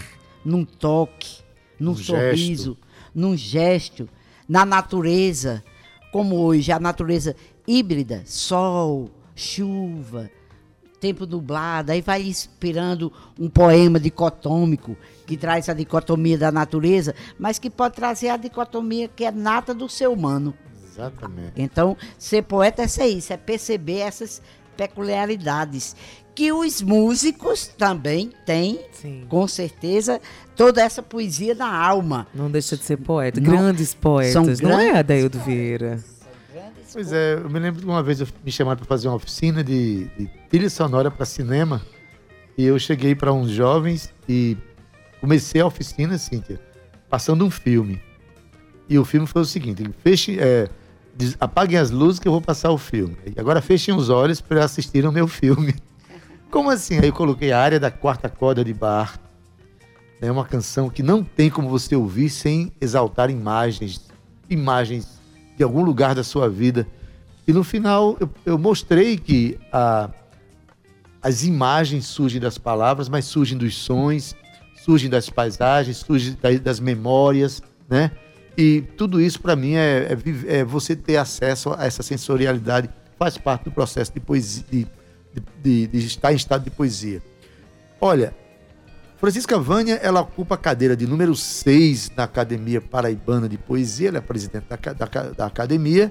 num 0.45 0.65
toque, 0.65 1.39
num 1.79 1.93
Um 1.93 1.97
sorriso, 1.97 2.75
gesto. 2.75 3.11
num 3.15 3.37
gesto, 3.37 4.09
na 4.49 4.65
natureza. 4.65 5.63
Como 6.11 6.37
hoje, 6.37 6.73
a 6.73 6.81
natureza 6.81 7.37
híbrida, 7.67 8.23
sol, 8.25 9.11
chuva, 9.35 10.31
tempo 10.99 11.27
nublado, 11.27 11.93
aí 11.93 12.01
vai 12.01 12.23
inspirando 12.23 13.13
um 13.39 13.49
poema 13.49 14.01
dicotômico 14.01 14.97
que 15.27 15.37
traz 15.37 15.69
a 15.69 15.75
dicotomia 15.75 16.39
da 16.39 16.51
natureza, 16.51 17.15
mas 17.39 17.59
que 17.59 17.71
pode 17.71 17.95
trazer 17.95 18.31
a 18.31 18.37
dicotomia 18.37 19.09
que 19.09 19.25
é 19.25 19.31
nata 19.31 19.75
do 19.75 19.89
ser 19.89 20.09
humano. 20.09 20.55
Exatamente. 20.91 21.53
Então, 21.57 21.97
ser 22.19 22.43
poeta 22.43 22.83
é 22.83 22.89
ser 22.89 23.07
isso, 23.07 23.33
é 23.33 23.37
perceber 23.37 23.99
essas 23.99 24.43
peculiaridades 24.79 25.97
que 26.37 26.53
os 26.53 26.81
músicos 26.81 27.67
também 27.67 28.31
têm, 28.47 28.79
Sim. 28.93 29.27
com 29.29 29.49
certeza, 29.49 30.21
toda 30.55 30.81
essa 30.81 31.03
poesia 31.03 31.53
na 31.53 31.77
alma. 31.77 32.29
Não 32.33 32.49
deixa 32.49 32.77
de 32.77 32.85
ser 32.85 32.97
poeta. 32.97 33.41
Não, 33.41 33.51
grandes 33.51 33.93
poetas, 33.93 34.33
são 34.33 34.45
não 34.69 34.79
é, 34.79 34.85
grandes 34.85 35.01
Adaildo 35.01 35.41
Vieira? 35.41 35.99
Pois 36.93 37.13
é, 37.13 37.35
eu 37.35 37.51
me 37.51 37.59
lembro 37.59 37.81
de 37.81 37.87
uma 37.87 38.03
vez 38.03 38.21
eu 38.21 38.29
me 38.45 38.53
chamaram 38.53 38.79
para 38.79 38.87
fazer 38.87 39.09
uma 39.09 39.17
oficina 39.17 39.63
de, 39.65 40.05
de 40.17 40.27
trilha 40.49 40.71
sonora 40.71 41.11
para 41.11 41.27
cinema. 41.27 41.83
E 42.57 42.65
eu 42.65 42.79
cheguei 42.79 43.15
para 43.15 43.33
uns 43.33 43.51
jovens 43.51 44.15
e 44.29 44.57
comecei 45.21 45.61
a 45.61 45.67
oficina, 45.67 46.17
Cíntia, 46.19 46.61
passando 47.11 47.45
um 47.45 47.51
filme. 47.51 48.01
E 48.89 48.99
o 48.99 49.05
filme 49.05 49.27
foi 49.27 49.43
o 49.43 49.45
seguinte: 49.45 49.85
feche, 50.03 50.39
é, 50.41 50.69
diz- 51.19 51.37
apaguem 51.41 51.77
as 51.79 51.91
luzes 51.91 52.19
que 52.21 52.27
eu 52.29 52.33
vou 52.33 52.41
passar 52.41 52.71
o 52.71 52.79
filme. 52.79 53.17
E 53.37 53.39
agora 53.39 53.61
fechem 53.61 53.95
os 53.95 54.09
olhos 54.09 54.41
para 54.41 54.65
assistir 54.65 55.05
o 55.05 55.13
meu 55.13 55.27
filme. 55.29 55.75
Como 56.51 56.71
assim? 56.71 56.99
Aí 56.99 57.09
eu 57.09 57.13
coloquei 57.13 57.53
a 57.53 57.61
área 57.61 57.79
da 57.79 57.91
quarta 57.91 58.29
corda 58.29 58.65
de 58.65 58.73
bar. 58.73 59.19
É 60.21 60.31
uma 60.33 60.45
canção 60.45 60.89
que 60.89 61.03
não 61.03 61.23
tem 61.23 61.49
como 61.51 61.69
você 61.69 61.95
ouvir 61.95 62.29
sem 62.31 62.73
exaltar 62.81 63.31
imagens, 63.31 64.01
imagens 64.51 65.07
de 65.57 65.63
algum 65.63 65.83
lugar 65.85 66.15
da 66.15 66.25
sua 66.25 66.49
vida. 66.49 66.89
E 67.47 67.53
no 67.53 67.63
final 67.63 68.17
eu, 68.19 68.29
eu 68.47 68.59
mostrei 68.59 69.17
que 69.17 69.57
a, 69.73 70.11
as 71.23 71.45
imagens 71.45 72.07
surgem 72.07 72.41
das 72.41 72.59
palavras, 72.59 73.09
mas 73.09 73.27
surgem 73.27 73.57
dos 73.57 73.77
sons, 73.77 74.35
surgem 74.85 75.09
das 75.11 75.29
paisagens, 75.31 75.99
surgem 75.99 76.37
da- 76.43 76.51
das 76.59 76.81
memórias, 76.81 77.63
né? 77.89 78.11
E 78.59 78.83
tudo 78.97 79.21
isso 79.21 79.41
para 79.41 79.55
mim 79.55 79.75
é, 79.75 80.09
é 80.49 80.59
é 80.59 80.65
você 80.65 80.97
ter 80.97 81.17
acesso 81.17 81.73
a 81.79 81.87
essa 81.87 82.03
sensorialidade, 82.03 82.91
faz 83.17 83.39
parte 83.39 83.65
do 83.67 83.71
processo 83.71 84.13
de 84.13 84.19
poesia, 84.19 84.65
de, 84.69 84.87
de- 85.63 85.87
de- 85.87 85.99
estar 86.07 86.33
em 86.33 86.37
estado 86.37 86.65
de 86.65 86.71
poesia. 86.71 87.23
Olha, 88.01 88.35
Francisca 89.19 89.59
Vânia, 89.61 89.95
ela 90.03 90.21
ocupa 90.21 90.57
a 90.57 90.59
cadeira 90.59 90.97
de 90.97 91.07
número 91.07 91.37
6 91.37 92.11
na 92.17 92.25
Academia 92.25 92.81
Paraibana 92.81 93.49
de 93.49 93.57
Poesia, 93.59 94.09
ela 94.09 94.19
é 94.19 94.21
presidente 94.21 94.67
da, 94.69 94.77
da 94.93 95.23
da 95.31 95.47
academia. 95.47 96.11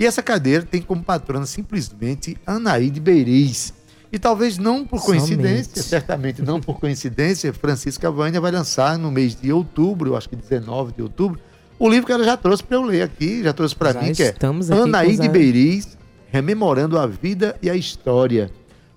E 0.00 0.06
essa 0.06 0.22
cadeira 0.22 0.64
tem 0.64 0.80
como 0.82 1.02
patrona 1.02 1.46
simplesmente 1.46 2.36
Anaíde 2.46 3.00
Beiriz. 3.00 3.72
E 4.12 4.18
talvez 4.18 4.56
não 4.58 4.84
por 4.86 5.02
coincidência, 5.04 5.64
Somente. 5.74 5.82
certamente 5.82 6.42
não 6.42 6.60
por 6.60 6.78
coincidência, 6.80 7.52
Francisca 7.52 8.10
Vânia 8.10 8.40
vai 8.40 8.50
lançar 8.52 8.96
no 8.96 9.10
mês 9.10 9.34
de 9.34 9.52
outubro, 9.52 10.10
eu 10.10 10.16
acho 10.16 10.28
que 10.28 10.36
19 10.36 10.92
de 10.92 11.02
outubro, 11.02 11.40
o 11.78 11.88
livro 11.88 12.06
que 12.06 12.12
ela 12.12 12.24
já 12.24 12.36
trouxe 12.36 12.62
para 12.62 12.76
eu 12.76 12.82
ler 12.82 13.02
aqui, 13.02 13.42
já 13.42 13.52
trouxe 13.52 13.74
para 13.74 13.92
mim, 13.94 14.12
que 14.12 14.22
é 14.22 14.34
Anaíde 14.82 15.22
os- 15.22 15.28
Beiriz, 15.28 15.98
rememorando 16.30 16.98
a 16.98 17.06
vida 17.06 17.56
e 17.62 17.68
a 17.70 17.74
história. 17.76 18.50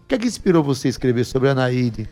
O 0.03 0.07
que 0.07 0.15
é 0.15 0.17
que 0.17 0.27
inspirou 0.27 0.63
você 0.63 0.87
a 0.87 0.91
escrever 0.91 1.23
sobre 1.23 1.49
a 1.49 1.51
Anaíde? 1.53 2.09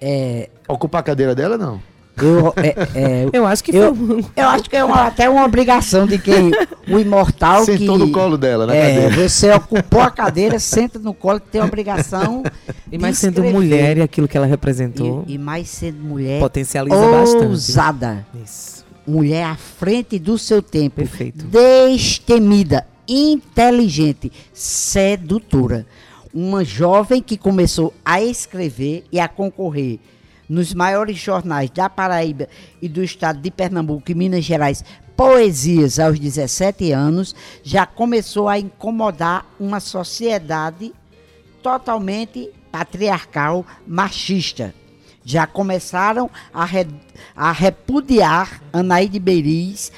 É, 0.00 0.48
Ocupar 0.68 1.00
a 1.00 1.04
cadeira 1.04 1.34
dela, 1.34 1.56
não? 1.58 1.80
eu, 2.20 2.52
é, 2.56 2.68
é, 2.98 3.28
Eu 3.32 3.46
acho 3.46 3.62
que 3.62 3.74
eu, 3.76 3.94
foi. 3.94 4.24
eu 4.36 4.48
acho 4.48 4.68
que 4.68 4.76
é 4.76 4.82
uma- 4.84 5.06
até 5.06 5.28
uma 5.30 5.44
obrigação 5.44 6.04
de 6.04 6.18
quem 6.18 6.50
o 6.88 6.98
imortal 6.98 7.64
Sentou 7.64 7.96
que 7.96 8.06
no 8.06 8.10
colo 8.12 8.36
dela, 8.36 8.66
na 8.66 8.74
é, 8.74 9.04
cadeira. 9.04 9.28
você 9.28 9.52
ocupou 9.52 10.00
a 10.00 10.10
cadeira, 10.10 10.58
senta 10.58 10.98
no 10.98 11.14
colo, 11.14 11.38
tem 11.38 11.60
a 11.60 11.64
obrigação 11.64 12.42
E 12.88 12.96
de 12.96 12.98
mais 12.98 13.18
sendo 13.18 13.42
mulher 13.44 13.98
e 13.98 14.02
aquilo 14.02 14.26
que 14.26 14.36
ela 14.36 14.46
representou, 14.46 15.24
e, 15.28 15.34
e 15.34 15.38
mais 15.38 15.68
sendo 15.68 15.98
mulher 16.02 16.40
potencializa 16.40 16.96
bastante. 17.08 17.46
ousada, 17.46 18.26
Isso. 18.44 18.77
Mulher 19.08 19.44
à 19.44 19.56
frente 19.56 20.18
do 20.18 20.38
seu 20.38 20.62
tempo, 20.62 20.96
Perfeito. 20.96 21.44
destemida, 21.46 22.86
inteligente, 23.08 24.30
sedutora. 24.52 25.86
Uma 26.32 26.64
jovem 26.64 27.22
que 27.22 27.38
começou 27.38 27.94
a 28.04 28.22
escrever 28.22 29.04
e 29.10 29.18
a 29.18 29.26
concorrer 29.26 29.98
nos 30.48 30.72
maiores 30.72 31.18
jornais 31.18 31.70
da 31.70 31.88
Paraíba 31.88 32.48
e 32.80 32.88
do 32.88 33.02
estado 33.02 33.40
de 33.40 33.50
Pernambuco 33.50 34.10
e 34.10 34.14
Minas 34.14 34.44
Gerais, 34.44 34.84
poesias 35.16 35.98
aos 35.98 36.18
17 36.18 36.92
anos, 36.92 37.34
já 37.62 37.84
começou 37.84 38.48
a 38.48 38.58
incomodar 38.58 39.46
uma 39.58 39.80
sociedade 39.80 40.92
totalmente 41.62 42.50
patriarcal, 42.70 43.66
machista. 43.86 44.74
Já 45.30 45.46
começaram 45.46 46.30
a, 46.54 46.64
re- 46.64 46.86
a 47.36 47.52
repudiar 47.52 48.62
Anaíde 48.72 49.18
Beiriz 49.18 49.92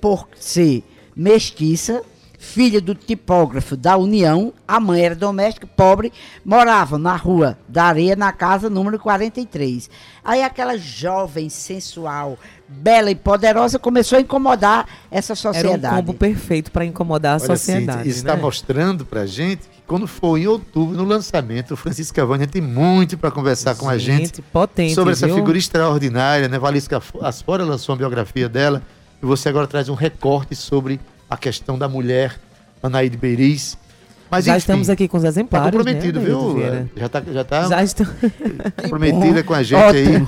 por 0.00 0.26
ser 0.34 0.82
mestiça, 1.14 2.02
filha 2.38 2.80
do 2.80 2.94
tipógrafo 2.94 3.76
da 3.76 3.98
União, 3.98 4.54
a 4.66 4.80
mãe 4.80 5.02
era 5.02 5.14
doméstica, 5.14 5.66
pobre, 5.66 6.10
morava 6.42 6.96
na 6.96 7.14
rua 7.14 7.58
da 7.68 7.84
Areia, 7.84 8.16
na 8.16 8.32
casa 8.32 8.70
número 8.70 8.98
43. 8.98 9.90
Aí 10.24 10.42
aquela 10.42 10.78
jovem 10.78 11.50
sensual, 11.50 12.38
bela 12.66 13.10
e 13.10 13.14
poderosa 13.14 13.78
começou 13.78 14.16
a 14.16 14.22
incomodar 14.22 14.86
essa 15.10 15.34
Era 15.34 15.50
um 15.50 15.52
sociedade. 15.52 15.96
combo 15.96 16.14
perfeito 16.14 16.72
para 16.72 16.86
incomodar 16.86 17.32
a 17.32 17.36
Olha, 17.42 17.46
sociedade. 17.46 17.98
Cíntia, 17.98 18.10
isso 18.10 18.24
né? 18.24 18.30
está 18.32 18.42
mostrando 18.42 19.04
pra 19.04 19.26
gente 19.26 19.68
que 19.68 19.79
quando 19.90 20.06
for 20.06 20.38
em 20.38 20.46
outubro, 20.46 20.96
no 20.96 21.02
lançamento, 21.02 21.74
o 21.74 21.76
Francisco 21.76 22.14
Cavani 22.14 22.46
tem 22.46 22.62
muito 22.62 23.18
para 23.18 23.28
conversar 23.28 23.74
com 23.74 23.88
a 23.88 23.98
gente 23.98 24.40
potente, 24.40 24.94
sobre 24.94 25.14
essa 25.14 25.26
viu? 25.26 25.34
figura 25.34 25.58
extraordinária, 25.58 26.46
né? 26.46 26.60
Valisca 26.60 27.02
Asfora 27.20 27.64
lançou 27.64 27.92
uma 27.92 27.98
biografia 27.98 28.48
dela 28.48 28.84
e 29.20 29.26
você 29.26 29.48
agora 29.48 29.66
traz 29.66 29.88
um 29.88 29.94
recorte 29.94 30.54
sobre 30.54 31.00
a 31.28 31.36
questão 31.36 31.76
da 31.76 31.88
mulher, 31.88 32.38
Anaíde 32.80 33.16
Beiriz. 33.16 33.76
Mas 34.30 34.44
Já 34.44 34.52
enfim, 34.52 34.58
estamos 34.58 34.88
aqui 34.90 35.08
com 35.08 35.16
os 35.16 35.24
Tá 35.24 35.28
exemplares, 35.30 35.72
comprometido, 35.72 36.20
né, 36.20 36.24
viu? 36.24 36.88
Já 36.96 37.08
tá, 37.08 37.22
já 37.32 37.42
tá 37.42 37.68
Já 37.68 37.82
estão... 37.82 38.06
comprometida 38.80 39.42
com 39.42 39.54
a 39.54 39.62
gente 39.64 39.96
aí. 39.96 40.26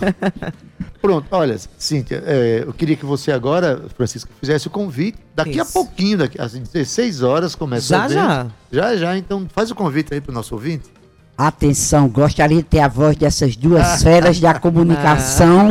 Pronto, 1.02 1.26
olha, 1.32 1.58
Cíntia, 1.76 2.22
é, 2.24 2.62
eu 2.64 2.72
queria 2.72 2.94
que 2.94 3.04
você 3.04 3.32
agora, 3.32 3.82
Francisco, 3.96 4.30
fizesse 4.40 4.68
o 4.68 4.70
convite. 4.70 5.18
Daqui 5.34 5.58
a 5.58 5.64
Isso. 5.64 5.72
pouquinho, 5.72 6.18
daqui 6.18 6.40
às 6.40 6.52
16 6.52 7.22
horas, 7.22 7.56
começa 7.56 7.88
Já, 7.88 8.02
o 8.02 8.04
evento. 8.04 8.14
já. 8.14 8.46
Já, 8.70 8.96
já. 8.96 9.18
Então, 9.18 9.44
faz 9.52 9.72
o 9.72 9.74
convite 9.74 10.14
aí 10.14 10.20
para 10.20 10.30
o 10.30 10.34
nosso 10.34 10.54
ouvinte. 10.54 10.88
Atenção, 11.36 12.08
gostaria 12.08 12.58
de 12.58 12.62
ter 12.62 12.78
a 12.78 12.86
voz 12.86 13.16
dessas 13.16 13.56
duas 13.56 14.00
feras 14.04 14.38
da 14.38 14.54
comunicação 14.54 15.70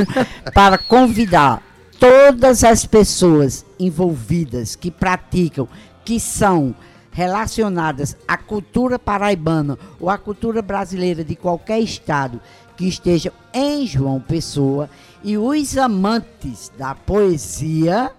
para 0.54 0.78
convidar 0.78 1.64
todas 1.98 2.66
as 2.66 2.86
pessoas 2.86 3.64
envolvidas 3.80 4.76
que 4.76 4.92
praticam, 4.92 5.66
que 6.04 6.20
são 6.20 6.76
relacionadas 7.10 8.18
à 8.28 8.38
cultura 8.38 9.00
paraibana 9.00 9.78
ou 10.00 10.10
à 10.10 10.18
cultura 10.18 10.62
brasileira 10.62 11.24
de 11.24 11.36
qualquer 11.36 11.80
estado 11.80 12.42
que 12.76 12.88
estejam 12.88 13.32
em 13.54 13.86
João 13.86 14.20
Pessoa 14.20 14.90
e 15.24 15.38
os 15.38 15.78
amantes 15.78 16.72
da 16.78 16.96
poesia 16.96 18.12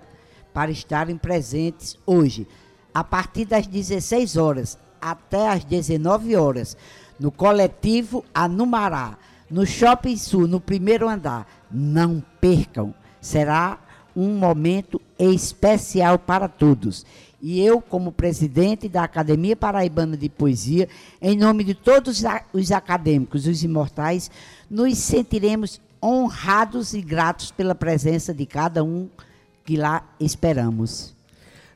para 0.52 0.70
estarem 0.70 1.16
presentes 1.16 1.98
hoje, 2.06 2.46
a 2.94 3.02
partir 3.02 3.44
das 3.44 3.66
16 3.66 4.36
horas 4.36 4.78
até 5.00 5.48
às 5.48 5.64
19 5.64 6.36
horas, 6.36 6.76
no 7.18 7.32
coletivo 7.32 8.24
Anumará, 8.32 9.18
no 9.50 9.66
Shopping 9.66 10.16
Sul, 10.16 10.46
no 10.46 10.60
primeiro 10.60 11.08
andar. 11.08 11.46
Não 11.70 12.22
percam, 12.40 12.94
será 13.20 13.78
um 14.14 14.34
momento 14.34 15.00
especial 15.18 16.18
para 16.18 16.48
todos. 16.48 17.04
E 17.40 17.60
eu, 17.60 17.80
como 17.80 18.12
presidente 18.12 18.88
da 18.88 19.02
Academia 19.02 19.56
Paraibana 19.56 20.16
de 20.16 20.28
Poesia, 20.28 20.88
em 21.20 21.36
nome 21.36 21.64
de 21.64 21.74
todos 21.74 22.22
os 22.52 22.70
acadêmicos, 22.70 23.46
os 23.46 23.64
imortais, 23.64 24.30
nos 24.70 24.96
sentiremos 24.98 25.80
honrados 26.02 26.94
e 26.94 27.00
gratos 27.00 27.50
pela 27.50 27.74
presença 27.74 28.34
de 28.34 28.44
cada 28.46 28.82
um 28.82 29.08
que 29.64 29.76
lá 29.76 30.02
esperamos. 30.18 31.14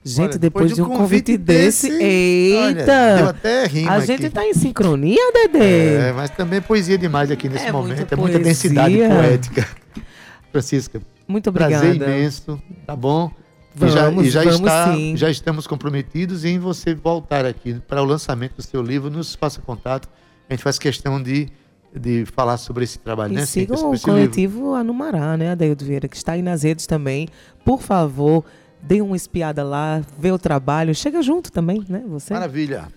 Gente, 0.04 0.30
Olha, 0.30 0.38
depois, 0.38 0.72
de 0.72 0.80
um 0.82 0.88
convite, 0.88 1.36
desse, 1.36 1.90
eita! 1.90 2.92
olha, 2.92 3.16
deu 3.16 3.28
até 3.28 3.66
rima 3.66 3.90
a 3.92 4.00
gente 4.00 4.26
aqui. 4.26 4.34
tá 4.34 4.46
em 4.46 4.54
sincronia, 4.54 5.32
Dedê? 5.32 5.96
É, 5.96 6.12
mas 6.12 6.30
também 6.30 6.60
poesia 6.62 6.96
demais 6.96 7.28
aqui 7.30 7.48
nesse 7.48 7.66
É 7.66 7.72
momento. 7.72 7.96
muita 7.98 8.14
É 8.14 8.16
muita 8.16 8.38
densidade 8.38 8.96
poética. 8.96 9.66
Francisca, 10.52 11.00
Muito 11.26 11.50
obrigada. 11.50 11.80
prazer 11.84 11.96
imenso, 11.96 12.60
tá 12.86 12.94
bom? 12.94 13.30
E 13.78 13.88
já, 13.90 14.04
Vamos, 14.04 14.26
e 14.26 14.30
já, 14.30 14.42
vamos 14.44 14.60
está, 14.60 14.94
sim. 14.94 15.16
já 15.16 15.28
estamos 15.30 15.66
comprometidos 15.66 16.44
em 16.44 16.58
você 16.58 16.94
voltar 16.94 17.44
aqui 17.44 17.74
para 17.86 18.00
o 18.00 18.04
lançamento 18.06 18.54
do 18.56 18.62
seu 18.62 18.80
livro. 18.80 19.10
Nos 19.10 19.34
faça 19.34 19.60
contato. 19.60 20.08
A 20.48 20.52
gente 20.54 20.62
faz 20.62 20.78
questão 20.78 21.20
de, 21.22 21.48
de 21.94 22.24
falar 22.26 22.56
sobre 22.58 22.84
esse 22.84 22.98
trabalho, 22.98 23.32
E 23.32 23.36
né? 23.36 23.46
Sigam 23.46 23.76
o 23.76 23.94
esse 23.94 24.06
livro. 24.06 24.20
coletivo 24.22 24.74
Anumará, 24.74 25.36
né, 25.36 25.50
Adeildo 25.52 25.84
Vieira, 25.84 26.08
que 26.08 26.16
está 26.16 26.32
aí 26.32 26.42
nas 26.42 26.62
redes 26.62 26.86
também. 26.86 27.28
Por 27.64 27.80
favor, 27.80 28.44
dê 28.82 29.00
uma 29.00 29.16
espiada 29.16 29.62
lá, 29.64 30.02
vê 30.18 30.30
o 30.30 30.38
trabalho. 30.38 30.94
Chega 30.94 31.22
junto 31.22 31.50
também, 31.50 31.84
né, 31.88 32.02
você? 32.06 32.34
Maravilha. 32.34 32.88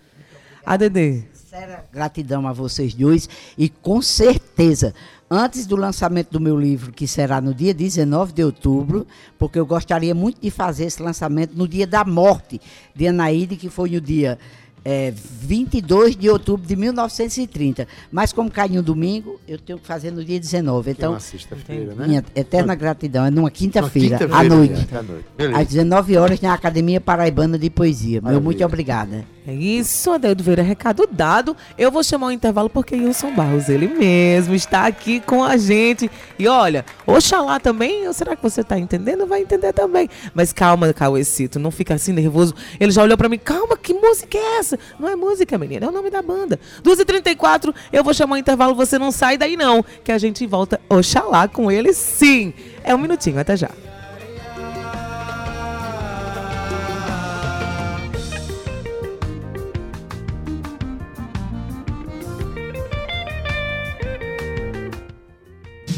ADD. 0.66 1.24
Sincera 1.34 1.84
gratidão 1.92 2.48
a 2.48 2.54
vocês 2.54 2.94
dois 2.94 3.28
e 3.58 3.70
com 3.70 4.04
certeza, 4.04 4.94
antes 5.32 5.66
do 5.66 5.76
lançamento 5.76 6.30
do 6.30 6.40
meu 6.40 6.56
livro, 6.60 6.92
que 6.92 7.08
será 7.08 7.42
no 7.42 7.56
dia 7.56 7.74
19 7.74 8.34
de 8.34 8.44
outubro, 8.44 9.08
porque 9.40 9.58
eu 9.58 9.66
gostaria 9.66 10.14
muito 10.14 10.40
de 10.40 10.52
fazer 10.52 10.86
esse 10.86 11.02
lançamento 11.02 11.56
no 11.56 11.68
dia 11.68 11.88
da 11.88 12.06
morte 12.06 12.62
de 12.96 13.08
Anaíde, 13.08 13.56
que 13.56 13.68
foi 13.68 13.90
no 13.92 14.02
dia 14.02 14.38
é, 14.86 15.14
22 15.42 16.16
de 16.16 16.30
outubro 16.30 16.66
de 16.66 16.76
1930. 16.76 17.88
Mas 18.12 18.32
como 18.34 18.50
cai 18.50 18.68
em 18.70 18.80
um 18.80 18.84
domingo, 18.84 19.40
eu 19.48 19.58
tenho 19.58 19.78
que 19.80 19.86
fazer 19.86 20.12
no 20.12 20.24
dia 20.24 20.40
19. 20.40 20.84
Que 20.84 20.90
é 20.90 20.94
Então, 20.94 21.20
sexta-feira, 21.20 21.94
né? 21.96 22.08
minha 22.08 22.26
eterna 22.36 22.76
gratidão 22.76 23.26
é 23.26 23.32
numa 23.32 23.52
quinta-feira, 23.52 24.18
Uma 24.26 24.38
à 24.38 24.42
quinta-feira, 24.42 24.56
noite. 24.56 24.88
é, 24.94 24.98
à 24.98 25.04
noite. 25.04 25.26
Às 25.56 25.68
19 25.68 26.18
horas 26.18 26.42
na 26.42 26.54
Academia 26.54 27.00
Paraibana 27.02 27.58
de 27.58 27.70
Poesia. 27.70 28.16
Meu 28.16 28.22
Maravilha. 28.24 28.44
muito 28.44 28.66
obrigada. 28.66 29.26
É 29.50 29.54
isso, 29.54 30.12
Adeildo 30.12 30.44
Vieira, 30.44 30.62
recado 30.62 31.10
dado. 31.12 31.58
Eu 31.76 31.90
vou 31.90 32.04
chamar 32.04 32.28
o 32.28 32.32
intervalo 32.32 32.70
porque 32.70 32.94
Wilson 32.94 33.34
Barros, 33.34 33.68
ele 33.68 33.88
mesmo, 33.88 34.54
está 34.54 34.86
aqui 34.86 35.20
com 35.20 35.44
a 35.44 35.58
gente. 35.58 36.10
E 36.38 36.48
olha, 36.48 36.86
Oxalá 37.08 37.60
também, 37.60 38.08
ou 38.08 38.14
será 38.14 38.36
que 38.36 38.44
você 38.44 38.62
está 38.62 38.78
entendendo? 38.78 39.26
Vai 39.26 39.42
entender 39.42 39.74
também. 39.74 40.08
Mas 40.36 40.54
calma, 40.54 40.94
Cauecito, 40.94 41.58
não 41.58 41.72
fica 41.72 41.96
assim 41.96 42.14
nervoso. 42.14 42.54
Ele 42.80 42.92
já 42.92 43.02
olhou 43.02 43.18
para 43.18 43.28
mim, 43.28 43.40
calma, 43.40 43.76
que 43.76 43.92
música 43.92 44.38
é 44.38 44.60
essa? 44.60 44.78
Não 45.00 45.10
é 45.10 45.16
música, 45.16 45.58
menina, 45.58 45.88
é 45.88 45.90
o 45.90 45.92
nome 45.92 46.12
da 46.12 46.22
banda. 46.22 46.60
2h34, 46.84 47.74
eu 47.92 48.04
vou 48.04 48.14
chamar 48.14 48.36
o 48.36 48.38
intervalo, 48.38 48.76
você 48.76 49.00
não 49.00 49.12
sai 49.12 49.36
daí 49.36 49.58
não, 49.58 49.84
que 50.04 50.12
a 50.12 50.20
gente 50.20 50.46
volta, 50.46 50.80
Oxalá, 50.88 51.48
com 51.48 51.72
ele 51.72 51.92
sim. 51.92 52.54
É 52.84 52.94
um 52.94 53.00
minutinho, 53.00 53.40
até 53.40 53.58
já. 53.58 53.72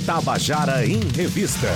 Tabajara 0.06 0.84
em 0.84 1.00
Revista. 1.16 1.68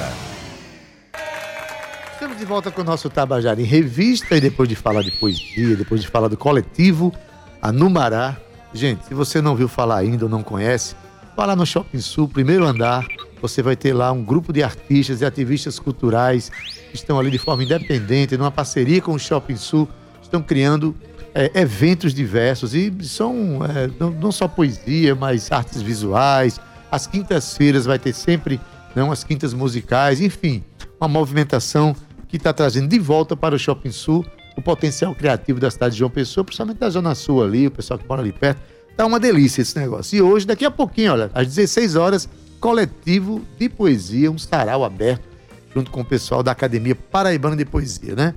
Estamos 2.11 2.37
de 2.37 2.45
volta 2.45 2.71
com 2.71 2.81
o 2.81 2.83
nosso 2.83 3.07
Tabajara 3.07 3.61
em 3.61 3.65
revista 3.65 4.35
e 4.35 4.41
depois 4.41 4.67
de 4.67 4.75
falar 4.75 5.03
de 5.03 5.11
poesia, 5.11 5.75
depois 5.75 6.01
de 6.01 6.07
falar 6.07 6.27
do 6.27 6.35
coletivo 6.35 7.13
Anumará. 7.61 8.35
Gente, 8.73 9.05
se 9.05 9.13
você 9.13 9.41
não 9.41 9.55
viu 9.55 9.67
falar 9.67 9.97
ainda 9.97 10.25
ou 10.25 10.29
não 10.29 10.41
conhece, 10.41 10.95
vá 11.37 11.45
lá 11.45 11.55
no 11.55 11.65
Shopping 11.65 11.99
Sul, 11.99 12.27
primeiro 12.27 12.65
andar, 12.65 13.07
Você 13.41 13.61
vai 13.61 13.75
ter 13.75 13.93
lá 13.93 14.11
um 14.11 14.23
grupo 14.23 14.51
de 14.51 14.63
artistas 14.63 15.21
e 15.21 15.25
ativistas 15.25 15.77
culturais 15.77 16.49
que 16.89 16.95
estão 16.95 17.19
ali 17.19 17.29
de 17.29 17.37
forma 17.37 17.63
independente, 17.63 18.35
numa 18.35 18.49
parceria 18.49 19.01
com 19.01 19.13
o 19.13 19.19
Shopping 19.19 19.57
Sul, 19.57 19.87
estão 20.19 20.41
criando 20.41 20.95
é, 21.35 21.51
eventos 21.53 22.13
diversos 22.13 22.73
e 22.73 22.91
são 23.03 23.59
é, 23.63 23.89
não, 23.99 24.09
não, 24.09 24.31
só 24.31 24.47
poesia, 24.47 25.13
mas 25.13 25.51
artes 25.51 25.81
visuais. 25.81 26.59
As 26.91 27.07
quintas-feiras 27.07 27.85
vai 27.85 27.99
ter 27.99 28.13
sempre 28.13 28.59
não, 28.95 29.11
as 29.11 29.23
quintas 29.23 29.53
musicais, 29.53 30.21
enfim, 30.21 30.63
uma 30.99 31.09
movimentação 31.09 31.93
que 32.29 32.37
está 32.37 32.53
trazendo 32.53 32.87
de 32.87 32.97
volta 32.97 33.35
para 33.35 33.53
o 33.53 33.59
Shopping 33.59 33.91
Sul 33.91 34.25
o 34.55 34.61
potencial 34.61 35.13
criativo 35.13 35.59
da 35.59 35.69
cidade 35.69 35.93
de 35.93 35.99
João 35.99 36.09
Pessoa, 36.09 36.43
principalmente 36.43 36.77
da 36.77 36.89
Zona 36.89 37.13
Sul 37.13 37.43
ali, 37.43 37.67
o 37.67 37.71
pessoal 37.71 37.99
que 37.99 38.07
mora 38.07 38.21
ali 38.21 38.31
perto. 38.31 38.61
Tá 38.95 39.05
uma 39.05 39.19
delícia 39.19 39.61
esse 39.61 39.77
negócio. 39.77 40.15
E 40.15 40.21
hoje, 40.21 40.47
daqui 40.47 40.63
a 40.63 40.71
pouquinho, 40.71 41.11
olha, 41.11 41.29
às 41.33 41.47
16 41.47 41.97
horas, 41.97 42.29
coletivo 42.59 43.41
de 43.59 43.67
poesia, 43.67 44.31
um 44.31 44.37
sarau 44.37 44.85
aberto, 44.85 45.27
junto 45.73 45.91
com 45.91 45.99
o 46.01 46.05
pessoal 46.05 46.41
da 46.41 46.53
Academia 46.53 46.95
Paraibana 46.95 47.57
de 47.57 47.65
Poesia, 47.65 48.15
né? 48.15 48.33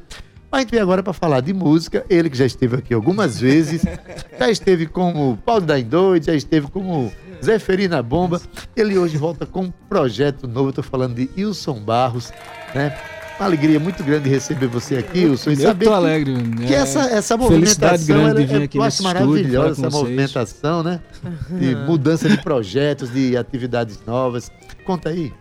Mas 0.51 0.61
a 0.61 0.63
gente 0.63 0.71
vem 0.71 0.81
agora 0.81 1.03
para 1.03 1.13
falar 1.13 1.41
de 1.41 1.53
música. 1.53 2.05
Ele 2.09 2.31
que 2.31 2.37
já 2.37 2.47
esteve 2.47 2.77
aqui 2.77 2.95
algumas 2.95 3.39
vezes, 3.39 3.83
já 4.39 4.51
esteve 4.51 4.87
como 4.87 5.37
Paulo 5.45 5.67
da 5.67 5.79
Indoide, 5.79 6.27
já 6.27 6.35
esteve 6.35 6.69
como 6.69 7.13
Zeferina 7.45 8.03
Bomba. 8.03 8.41
Ele 8.75 8.97
hoje 8.97 9.17
volta 9.19 9.45
com 9.45 9.65
um 9.65 9.71
projeto 9.89 10.49
novo. 10.49 10.71
Estou 10.71 10.85
falando 10.85 11.15
de 11.15 11.29
Wilson 11.37 11.81
Barros, 11.81 12.33
né? 12.75 12.97
Uma 13.39 13.47
alegria 13.47 13.79
muito 13.79 14.03
grande 14.03 14.29
receber 14.29 14.67
você 14.67 14.97
aqui, 14.97 15.27
Wilson. 15.27 15.51
E 15.53 15.57
saber 15.57 15.85
eu 15.85 15.91
tô 15.91 15.95
alegre. 15.95 16.35
Que, 16.35 16.67
que 16.67 16.75
é, 16.75 16.79
essa, 16.79 17.03
essa 17.03 17.37
movimentação 17.37 18.35
vir 18.35 18.63
aqui 18.63 18.79
eu 18.79 18.83
acho 18.83 19.03
maravilhosa 19.03 19.87
essa 19.87 19.97
movimentação, 19.97 20.83
né? 20.83 21.01
De 21.51 21.77
mudança 21.87 22.29
de 22.29 22.43
projetos, 22.43 23.13
de 23.13 23.37
atividades 23.37 24.01
novas. 24.05 24.51
Conta 24.85 25.11
aí. 25.11 25.33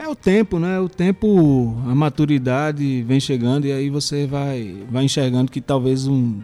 É 0.00 0.08
o 0.08 0.14
tempo, 0.14 0.58
né? 0.58 0.80
O 0.80 0.88
tempo, 0.88 1.76
a 1.86 1.94
maturidade 1.94 3.02
vem 3.02 3.20
chegando 3.20 3.66
e 3.66 3.72
aí 3.72 3.90
você 3.90 4.26
vai, 4.26 4.74
vai 4.90 5.04
enxergando 5.04 5.52
que 5.52 5.60
talvez 5.60 6.06
um. 6.06 6.40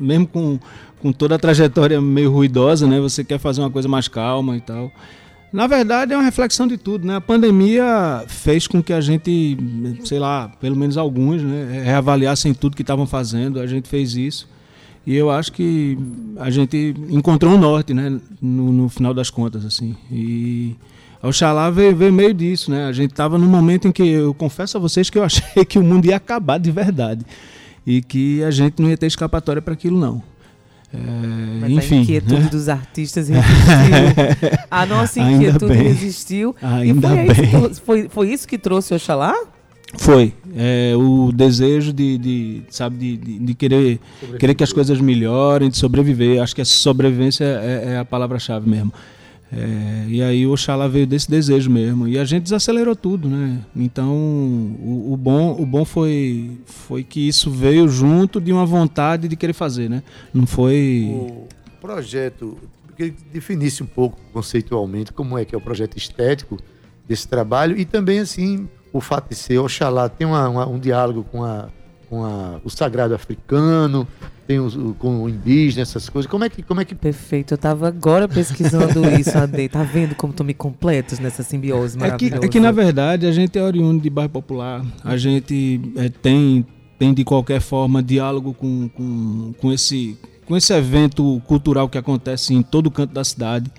Mesmo 0.00 0.26
com, 0.26 0.58
com 1.00 1.12
toda 1.12 1.36
a 1.36 1.38
trajetória 1.38 2.00
meio 2.00 2.32
ruidosa, 2.32 2.84
né? 2.88 2.98
Você 2.98 3.22
quer 3.22 3.38
fazer 3.38 3.60
uma 3.60 3.70
coisa 3.70 3.86
mais 3.86 4.08
calma 4.08 4.56
e 4.56 4.60
tal. 4.60 4.90
Na 5.52 5.68
verdade, 5.68 6.14
é 6.14 6.16
uma 6.16 6.24
reflexão 6.24 6.66
de 6.66 6.76
tudo, 6.76 7.06
né? 7.06 7.14
A 7.14 7.20
pandemia 7.20 8.24
fez 8.26 8.66
com 8.66 8.82
que 8.82 8.92
a 8.92 9.00
gente, 9.00 9.56
sei 10.04 10.18
lá, 10.18 10.48
pelo 10.60 10.74
menos 10.74 10.96
alguns, 10.96 11.40
né, 11.42 11.82
reavaliassem 11.84 12.52
tudo 12.52 12.74
que 12.74 12.82
estavam 12.82 13.06
fazendo. 13.06 13.60
A 13.60 13.68
gente 13.68 13.88
fez 13.88 14.16
isso. 14.16 14.48
E 15.06 15.14
eu 15.14 15.30
acho 15.30 15.52
que 15.52 15.96
a 16.38 16.50
gente 16.50 16.92
encontrou 17.08 17.54
um 17.54 17.58
norte, 17.58 17.94
né? 17.94 18.18
No, 18.42 18.72
no 18.72 18.88
final 18.88 19.14
das 19.14 19.30
contas, 19.30 19.64
assim. 19.64 19.94
E 20.10 20.74
Oxalá 21.24 21.70
veio, 21.70 21.96
veio 21.96 22.12
meio 22.12 22.34
disso, 22.34 22.70
né? 22.70 22.86
A 22.86 22.92
gente 22.92 23.12
estava 23.12 23.38
num 23.38 23.48
momento 23.48 23.88
em 23.88 23.92
que 23.92 24.06
eu 24.06 24.34
confesso 24.34 24.76
a 24.76 24.80
vocês 24.80 25.08
que 25.08 25.18
eu 25.18 25.22
achei 25.24 25.64
que 25.64 25.78
o 25.78 25.82
mundo 25.82 26.06
ia 26.06 26.16
acabar 26.16 26.58
de 26.58 26.70
verdade. 26.70 27.24
E 27.86 28.02
que 28.02 28.42
a 28.44 28.50
gente 28.50 28.80
não 28.80 28.88
ia 28.88 28.96
ter 28.96 29.06
escapatória 29.06 29.60
para 29.60 29.74
aquilo, 29.74 29.98
não. 29.98 30.22
É, 30.92 30.98
Mas 31.60 31.70
enfim, 31.72 31.98
a 31.98 32.02
inquietude 32.02 32.42
né? 32.42 32.48
dos 32.48 32.68
artistas 32.68 33.28
resistiu. 33.28 34.58
a 34.70 34.86
nossa 34.86 35.20
inquietude 35.20 35.74
resistiu. 35.74 36.54
Ainda 36.62 37.08
e 37.08 37.34
foi, 37.34 37.46
bem. 37.46 37.70
Isso, 37.70 37.82
foi, 37.82 38.08
foi 38.08 38.32
isso 38.32 38.46
que 38.46 38.56
trouxe 38.56 38.94
Oxalá? 38.94 39.34
Foi. 39.98 40.32
É, 40.56 40.92
o 40.96 41.32
desejo 41.32 41.92
de, 41.92 42.18
de 42.18 42.62
sabe, 42.70 42.96
de, 42.96 43.16
de, 43.16 43.38
de, 43.40 43.54
querer, 43.54 44.00
querer 44.38 44.54
que 44.54 44.64
as 44.64 44.72
coisas 44.72 45.00
melhorem, 45.00 45.68
de 45.68 45.76
sobreviver. 45.76 46.42
Acho 46.42 46.54
que 46.54 46.62
a 46.62 46.64
sobrevivência 46.64 47.44
é, 47.44 47.94
é 47.94 47.98
a 47.98 48.04
palavra-chave 48.04 48.68
mesmo. 48.68 48.92
É, 49.56 50.06
e 50.08 50.22
aí 50.22 50.46
Oxalá 50.46 50.88
veio 50.88 51.06
desse 51.06 51.30
desejo 51.30 51.70
mesmo. 51.70 52.08
E 52.08 52.18
a 52.18 52.24
gente 52.24 52.44
desacelerou 52.44 52.96
tudo, 52.96 53.28
né? 53.28 53.60
Então 53.76 54.12
o, 54.12 55.12
o, 55.12 55.16
bom, 55.16 55.56
o 55.60 55.64
bom 55.64 55.84
foi, 55.84 56.58
foi 56.66 57.04
que 57.04 57.28
isso 57.28 57.50
veio 57.50 57.88
junto 57.88 58.40
de 58.40 58.52
uma 58.52 58.66
vontade 58.66 59.28
de 59.28 59.36
querer 59.36 59.52
fazer, 59.52 59.88
né? 59.88 60.02
Não 60.32 60.46
foi. 60.46 61.08
O 61.14 61.46
projeto, 61.80 62.58
que 62.96 63.14
definisse 63.32 63.82
um 63.82 63.86
pouco 63.86 64.18
conceitualmente 64.32 65.12
como 65.12 65.38
é 65.38 65.44
que 65.44 65.54
é 65.54 65.58
o 65.58 65.60
projeto 65.60 65.96
estético 65.96 66.58
desse 67.06 67.28
trabalho 67.28 67.78
e 67.78 67.84
também 67.84 68.18
assim 68.18 68.68
o 68.92 69.00
fato 69.00 69.28
de 69.28 69.34
ser 69.34 69.58
Oxalá 69.58 70.08
tem 70.08 70.26
uma, 70.26 70.48
uma, 70.48 70.66
um 70.66 70.78
diálogo 70.78 71.24
com 71.24 71.44
a 71.44 71.68
com 72.08 72.24
a, 72.24 72.60
o 72.62 72.70
sagrado 72.70 73.14
africano, 73.14 74.06
tem 74.46 74.60
o, 74.60 74.94
com 74.98 75.22
o 75.22 75.28
indígena, 75.28 75.82
essas 75.82 76.08
coisas. 76.08 76.30
Como 76.30 76.44
é 76.44 76.48
que. 76.48 76.62
Como 76.62 76.80
é 76.80 76.84
que... 76.84 76.94
Perfeito, 76.94 77.54
eu 77.54 77.56
estava 77.56 77.88
agora 77.88 78.28
pesquisando 78.28 79.08
isso, 79.18 79.36
Ade. 79.36 79.68
Tá 79.68 79.82
vendo 79.82 80.14
como 80.14 80.32
tu 80.32 80.44
me 80.44 80.54
completos 80.54 81.18
nessa 81.18 81.42
simbiose 81.42 81.98
maravilhosa? 81.98 82.36
É 82.36 82.38
que, 82.40 82.46
é 82.46 82.48
que, 82.48 82.60
na 82.60 82.70
verdade, 82.70 83.26
a 83.26 83.32
gente 83.32 83.58
é 83.58 83.62
oriundo 83.62 84.02
de 84.02 84.10
bairro 84.10 84.30
popular. 84.30 84.84
A 85.02 85.16
gente 85.16 85.80
é, 85.96 86.08
tem, 86.08 86.64
tem, 86.98 87.14
de 87.14 87.24
qualquer 87.24 87.60
forma, 87.60 88.02
diálogo 88.02 88.54
com, 88.54 88.88
com, 88.88 89.54
com, 89.58 89.72
esse, 89.72 90.18
com 90.46 90.56
esse 90.56 90.72
evento 90.72 91.40
cultural 91.46 91.88
que 91.88 91.98
acontece 91.98 92.54
em 92.54 92.62
todo 92.62 92.90
canto 92.90 93.12
da 93.12 93.24
cidade. 93.24 93.70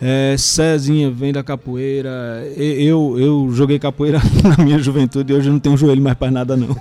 É, 0.00 0.36
Cezinha 0.38 1.10
vem 1.10 1.32
da 1.32 1.42
capoeira. 1.42 2.10
Eu, 2.56 3.18
eu 3.18 3.48
joguei 3.52 3.78
capoeira 3.78 4.20
na 4.44 4.62
minha 4.62 4.78
juventude 4.78 5.32
e 5.32 5.36
hoje 5.36 5.50
não 5.50 5.58
tenho 5.58 5.76
joelho 5.76 6.02
mais 6.02 6.16
para 6.16 6.30
nada, 6.30 6.56
não. 6.56 6.76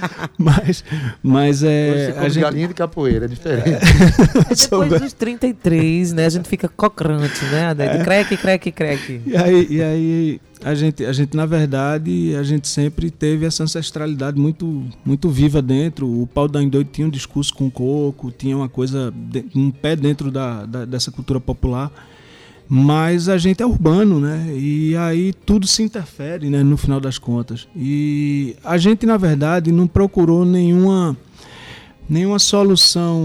mas, 0.38 0.84
mas 1.22 1.62
é. 1.62 2.14
a 2.18 2.28
gente... 2.28 2.42
galinha 2.42 2.68
de 2.68 2.74
capoeira, 2.74 3.24
é 3.24 3.28
diferente. 3.28 3.80
Depois 4.48 5.00
dos 5.00 5.12
33, 5.12 6.12
né? 6.12 6.26
A 6.26 6.28
gente 6.28 6.48
fica 6.48 6.68
cocrante, 6.68 7.44
né? 7.46 7.74
De 7.74 7.82
é. 7.82 8.04
creque, 8.04 8.36
creque, 8.36 8.72
creque. 8.72 9.20
E 9.26 9.36
aí, 9.36 9.66
e 9.70 9.82
aí 9.82 10.40
a, 10.62 10.74
gente, 10.74 11.04
a 11.04 11.12
gente, 11.12 11.36
na 11.36 11.46
verdade, 11.46 12.34
a 12.36 12.42
gente 12.42 12.68
sempre 12.68 13.10
teve 13.10 13.46
essa 13.46 13.62
ancestralidade 13.62 14.38
muito, 14.38 14.84
muito 15.04 15.28
viva 15.28 15.60
dentro. 15.60 16.06
O 16.08 16.26
Paulo 16.26 16.50
da 16.50 16.62
Indoito 16.62 16.90
tinha 16.90 17.06
um 17.06 17.10
discurso 17.10 17.54
com 17.54 17.70
coco, 17.70 18.30
tinha 18.30 18.56
uma 18.56 18.68
coisa, 18.68 19.12
um 19.54 19.70
pé 19.70 19.96
dentro 19.96 20.30
da, 20.30 20.66
da 20.66 20.84
dessa 20.84 21.10
cultura 21.10 21.40
popular 21.40 21.90
mas 22.68 23.28
a 23.28 23.38
gente 23.38 23.62
é 23.62 23.66
urbano, 23.66 24.18
né? 24.18 24.52
E 24.52 24.96
aí 24.96 25.32
tudo 25.32 25.66
se 25.66 25.82
interfere, 25.82 26.50
né? 26.50 26.62
No 26.62 26.76
final 26.76 27.00
das 27.00 27.18
contas. 27.18 27.68
E 27.76 28.56
a 28.64 28.76
gente, 28.76 29.06
na 29.06 29.16
verdade, 29.16 29.70
não 29.70 29.86
procurou 29.86 30.44
nenhuma, 30.44 31.16
nenhuma 32.08 32.38
solução 32.38 33.20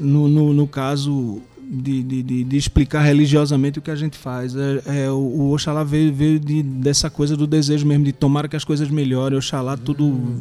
no, 0.00 0.28
no, 0.28 0.52
no 0.54 0.66
caso 0.66 1.42
de, 1.68 2.02
de, 2.02 2.44
de, 2.44 2.56
explicar 2.56 3.02
religiosamente 3.02 3.78
o 3.78 3.82
que 3.82 3.90
a 3.90 3.96
gente 3.96 4.16
faz. 4.16 4.54
É, 4.56 5.04
é 5.04 5.10
o, 5.10 5.50
Oxalá 5.52 5.84
veio, 5.84 6.12
veio 6.14 6.40
de, 6.40 6.62
dessa 6.62 7.10
coisa 7.10 7.36
do 7.36 7.46
desejo 7.46 7.86
mesmo, 7.86 8.04
de 8.04 8.12
tomar 8.12 8.48
que 8.48 8.56
as 8.56 8.64
coisas 8.64 8.88
melhorem, 8.88 9.36
Oxalá 9.36 9.76
tudo 9.76 10.40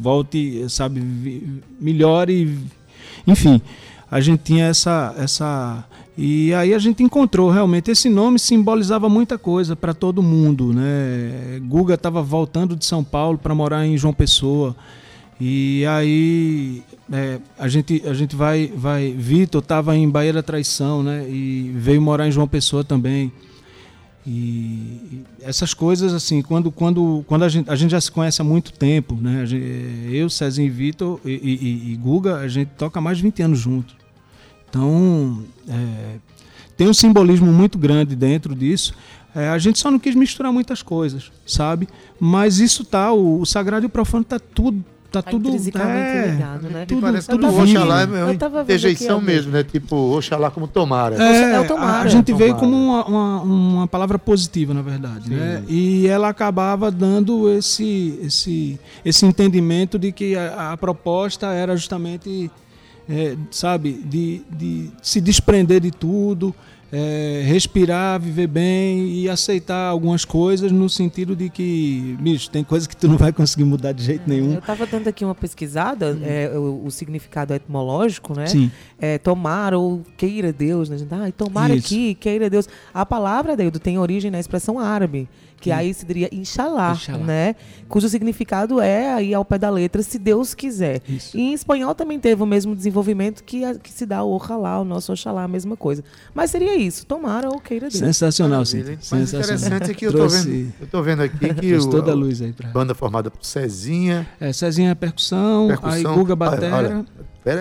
volte, 0.00 0.64
sabe, 0.68 1.00
melhore. 1.78 2.58
Enfim, 3.26 3.60
a 4.10 4.20
gente 4.20 4.40
tinha 4.42 4.66
essa, 4.66 5.14
essa 5.16 5.84
e 6.16 6.52
aí 6.52 6.74
a 6.74 6.78
gente 6.78 7.02
encontrou 7.02 7.50
realmente 7.50 7.90
esse 7.90 8.10
nome 8.10 8.38
simbolizava 8.38 9.08
muita 9.08 9.38
coisa 9.38 9.74
para 9.74 9.94
todo 9.94 10.22
mundo, 10.22 10.72
né? 10.72 11.58
Guga 11.62 11.94
estava 11.94 12.22
voltando 12.22 12.76
de 12.76 12.84
São 12.84 13.02
Paulo 13.02 13.38
para 13.38 13.54
morar 13.54 13.86
em 13.86 13.96
João 13.96 14.12
Pessoa. 14.12 14.76
E 15.40 15.84
aí 15.86 16.82
é, 17.10 17.38
a 17.58 17.66
gente 17.66 18.02
a 18.06 18.12
gente 18.12 18.36
vai 18.36 18.70
vai 18.76 19.10
Vitor 19.10 19.62
estava 19.62 19.96
em 19.96 20.08
Bahia 20.08 20.34
da 20.34 20.42
Traição, 20.42 21.02
né? 21.02 21.26
E 21.28 21.72
veio 21.74 22.02
morar 22.02 22.28
em 22.28 22.30
João 22.30 22.46
Pessoa 22.46 22.84
também. 22.84 23.32
E 24.26 25.22
essas 25.40 25.72
coisas 25.72 26.12
assim, 26.12 26.42
quando 26.42 26.70
quando 26.70 27.24
quando 27.26 27.44
a 27.44 27.48
gente 27.48 27.70
a 27.70 27.74
gente 27.74 27.90
já 27.90 28.00
se 28.00 28.12
conhece 28.12 28.42
há 28.42 28.44
muito 28.44 28.70
tempo, 28.74 29.14
né? 29.14 29.46
Gente, 29.46 30.14
eu, 30.14 30.28
Cezinho 30.28 30.66
e 30.66 30.70
Vitor 30.70 31.18
e, 31.24 31.30
e, 31.30 31.92
e 31.92 31.96
Guga, 31.96 32.36
a 32.36 32.48
gente 32.48 32.68
toca 32.76 33.00
mais 33.00 33.16
de 33.16 33.22
20 33.22 33.42
anos 33.42 33.58
juntos. 33.58 34.01
Então, 34.72 35.44
é, 35.68 36.16
tem 36.78 36.88
um 36.88 36.94
simbolismo 36.94 37.52
muito 37.52 37.76
grande 37.76 38.16
dentro 38.16 38.54
disso. 38.54 38.94
É, 39.34 39.50
a 39.50 39.58
gente 39.58 39.78
só 39.78 39.90
não 39.90 39.98
quis 39.98 40.14
misturar 40.14 40.50
muitas 40.50 40.82
coisas, 40.82 41.30
sabe? 41.46 41.86
Mas 42.18 42.58
isso 42.58 42.82
tá, 42.82 43.12
o, 43.12 43.40
o 43.40 43.46
sagrado 43.46 43.84
e 43.84 43.86
o 43.86 43.90
profano 43.90 44.24
tá 44.24 44.38
tudo 44.38 44.82
tá, 45.10 45.20
tá 45.20 45.30
tudo 45.30 45.50
é, 45.50 45.58
ligado, 45.58 46.70
né? 46.70 46.86
Tudo, 46.86 47.02
parece 47.02 47.28
tudo 47.28 47.46
Oxalá 47.48 48.02
é 48.02 48.64
rejeição 48.66 49.20
mesmo, 49.20 49.52
né? 49.52 49.62
Tipo, 49.62 49.94
Oxalá 50.16 50.50
como 50.50 50.66
tomara. 50.66 51.22
É, 51.22 51.56
é 51.56 51.64
tomara. 51.64 52.08
A, 52.08 52.08
gente 52.08 52.32
veio 52.32 52.54
como 52.54 52.74
uma, 52.74 53.04
uma, 53.04 53.42
uma, 53.42 53.86
palavra 53.86 54.18
positiva, 54.18 54.72
na 54.72 54.80
verdade, 54.80 55.28
Sim. 55.28 55.34
né? 55.34 55.62
E 55.68 56.06
ela 56.06 56.28
acabava 56.30 56.90
dando 56.90 57.50
esse, 57.50 58.18
esse, 58.22 58.80
esse 59.04 59.26
entendimento 59.26 59.98
de 59.98 60.12
que 60.12 60.34
a, 60.34 60.72
a 60.72 60.76
proposta 60.78 61.48
era 61.48 61.76
justamente 61.76 62.50
é, 63.08 63.36
sabe, 63.50 63.92
de, 63.92 64.42
de 64.50 64.90
se 65.02 65.20
desprender 65.20 65.80
de 65.80 65.90
tudo, 65.90 66.54
é, 66.92 67.42
respirar, 67.46 68.20
viver 68.20 68.46
bem 68.46 69.08
e 69.08 69.26
aceitar 69.26 69.88
algumas 69.88 70.26
coisas 70.26 70.70
no 70.70 70.90
sentido 70.90 71.34
de 71.34 71.48
que, 71.48 72.18
bicho, 72.20 72.50
tem 72.50 72.62
coisas 72.62 72.86
que 72.86 72.94
tu 72.94 73.08
não 73.08 73.16
vai 73.16 73.32
conseguir 73.32 73.64
mudar 73.64 73.92
de 73.92 74.04
jeito 74.04 74.28
nenhum. 74.28 74.52
Eu 74.52 74.58
estava 74.58 74.84
dando 74.84 75.08
aqui 75.08 75.24
uma 75.24 75.34
pesquisada, 75.34 76.18
é, 76.22 76.52
o, 76.54 76.84
o 76.84 76.90
significado 76.90 77.54
etimológico, 77.54 78.34
né? 78.34 78.46
Sim. 78.46 78.70
É, 78.98 79.16
tomar 79.16 79.72
ou 79.72 80.02
queira 80.18 80.52
Deus, 80.52 80.90
né? 80.90 80.96
A 80.96 80.98
gente, 80.98 81.14
Ai, 81.14 81.32
tomar 81.32 81.70
Isso. 81.70 81.86
aqui, 81.86 82.14
queira 82.14 82.50
Deus. 82.50 82.68
A 82.92 83.06
palavra, 83.06 83.56
Deildo, 83.56 83.78
tem 83.78 83.98
origem 83.98 84.30
na 84.30 84.38
expressão 84.38 84.78
árabe, 84.78 85.26
que 85.62 85.70
aí 85.70 85.94
se 85.94 86.04
diria 86.04 86.28
Inshallah. 86.32 86.96
né? 87.24 87.54
Cujo 87.88 88.08
significado 88.08 88.80
é, 88.80 89.12
aí 89.12 89.32
ao 89.32 89.44
pé 89.44 89.58
da 89.58 89.70
letra, 89.70 90.02
se 90.02 90.18
Deus 90.18 90.54
quiser. 90.54 91.00
Isso. 91.08 91.36
E 91.36 91.40
em 91.40 91.52
espanhol 91.54 91.94
também 91.94 92.18
teve 92.18 92.42
o 92.42 92.46
mesmo 92.46 92.74
desenvolvimento 92.74 93.44
que, 93.44 93.64
a- 93.64 93.74
que 93.76 93.90
se 93.92 94.04
dá 94.04 94.22
o 94.24 94.34
Oxalá, 94.34 94.80
o 94.80 94.84
nosso 94.84 95.12
Oxalá, 95.12 95.44
a 95.44 95.48
mesma 95.48 95.76
coisa. 95.76 96.02
Mas 96.34 96.50
seria 96.50 96.74
isso, 96.76 97.06
tomara 97.06 97.48
ou 97.48 97.60
queira 97.60 97.88
Deus. 97.88 97.98
Sensacional, 97.98 98.62
hein? 98.74 98.98
Mas 99.10 99.32
interessante 99.32 99.90
é 99.90 99.94
que 99.94 100.06
eu 100.06 100.12
tô, 100.12 100.18
Trouxe- 100.18 100.50
vendo, 100.50 100.72
eu 100.80 100.86
tô 100.88 101.02
vendo 101.02 101.22
aqui 101.22 101.54
que 101.54 101.74
o, 101.74 101.90
toda 101.90 102.10
a 102.12 102.14
luz 102.14 102.42
aí 102.42 102.52
pra. 102.52 102.68
banda 102.70 102.94
formada 102.94 103.30
por 103.30 103.44
Cezinha, 103.44 104.26
É, 104.40 104.52
Cezinha 104.52 104.90
é 104.90 104.94
percussão, 104.94 105.68
aí 105.70 106.02
percussão. 106.02 106.14
Guga 106.16 106.32
Olha, 106.32 106.36
Batera. 106.36 106.76
olha, 106.76 107.06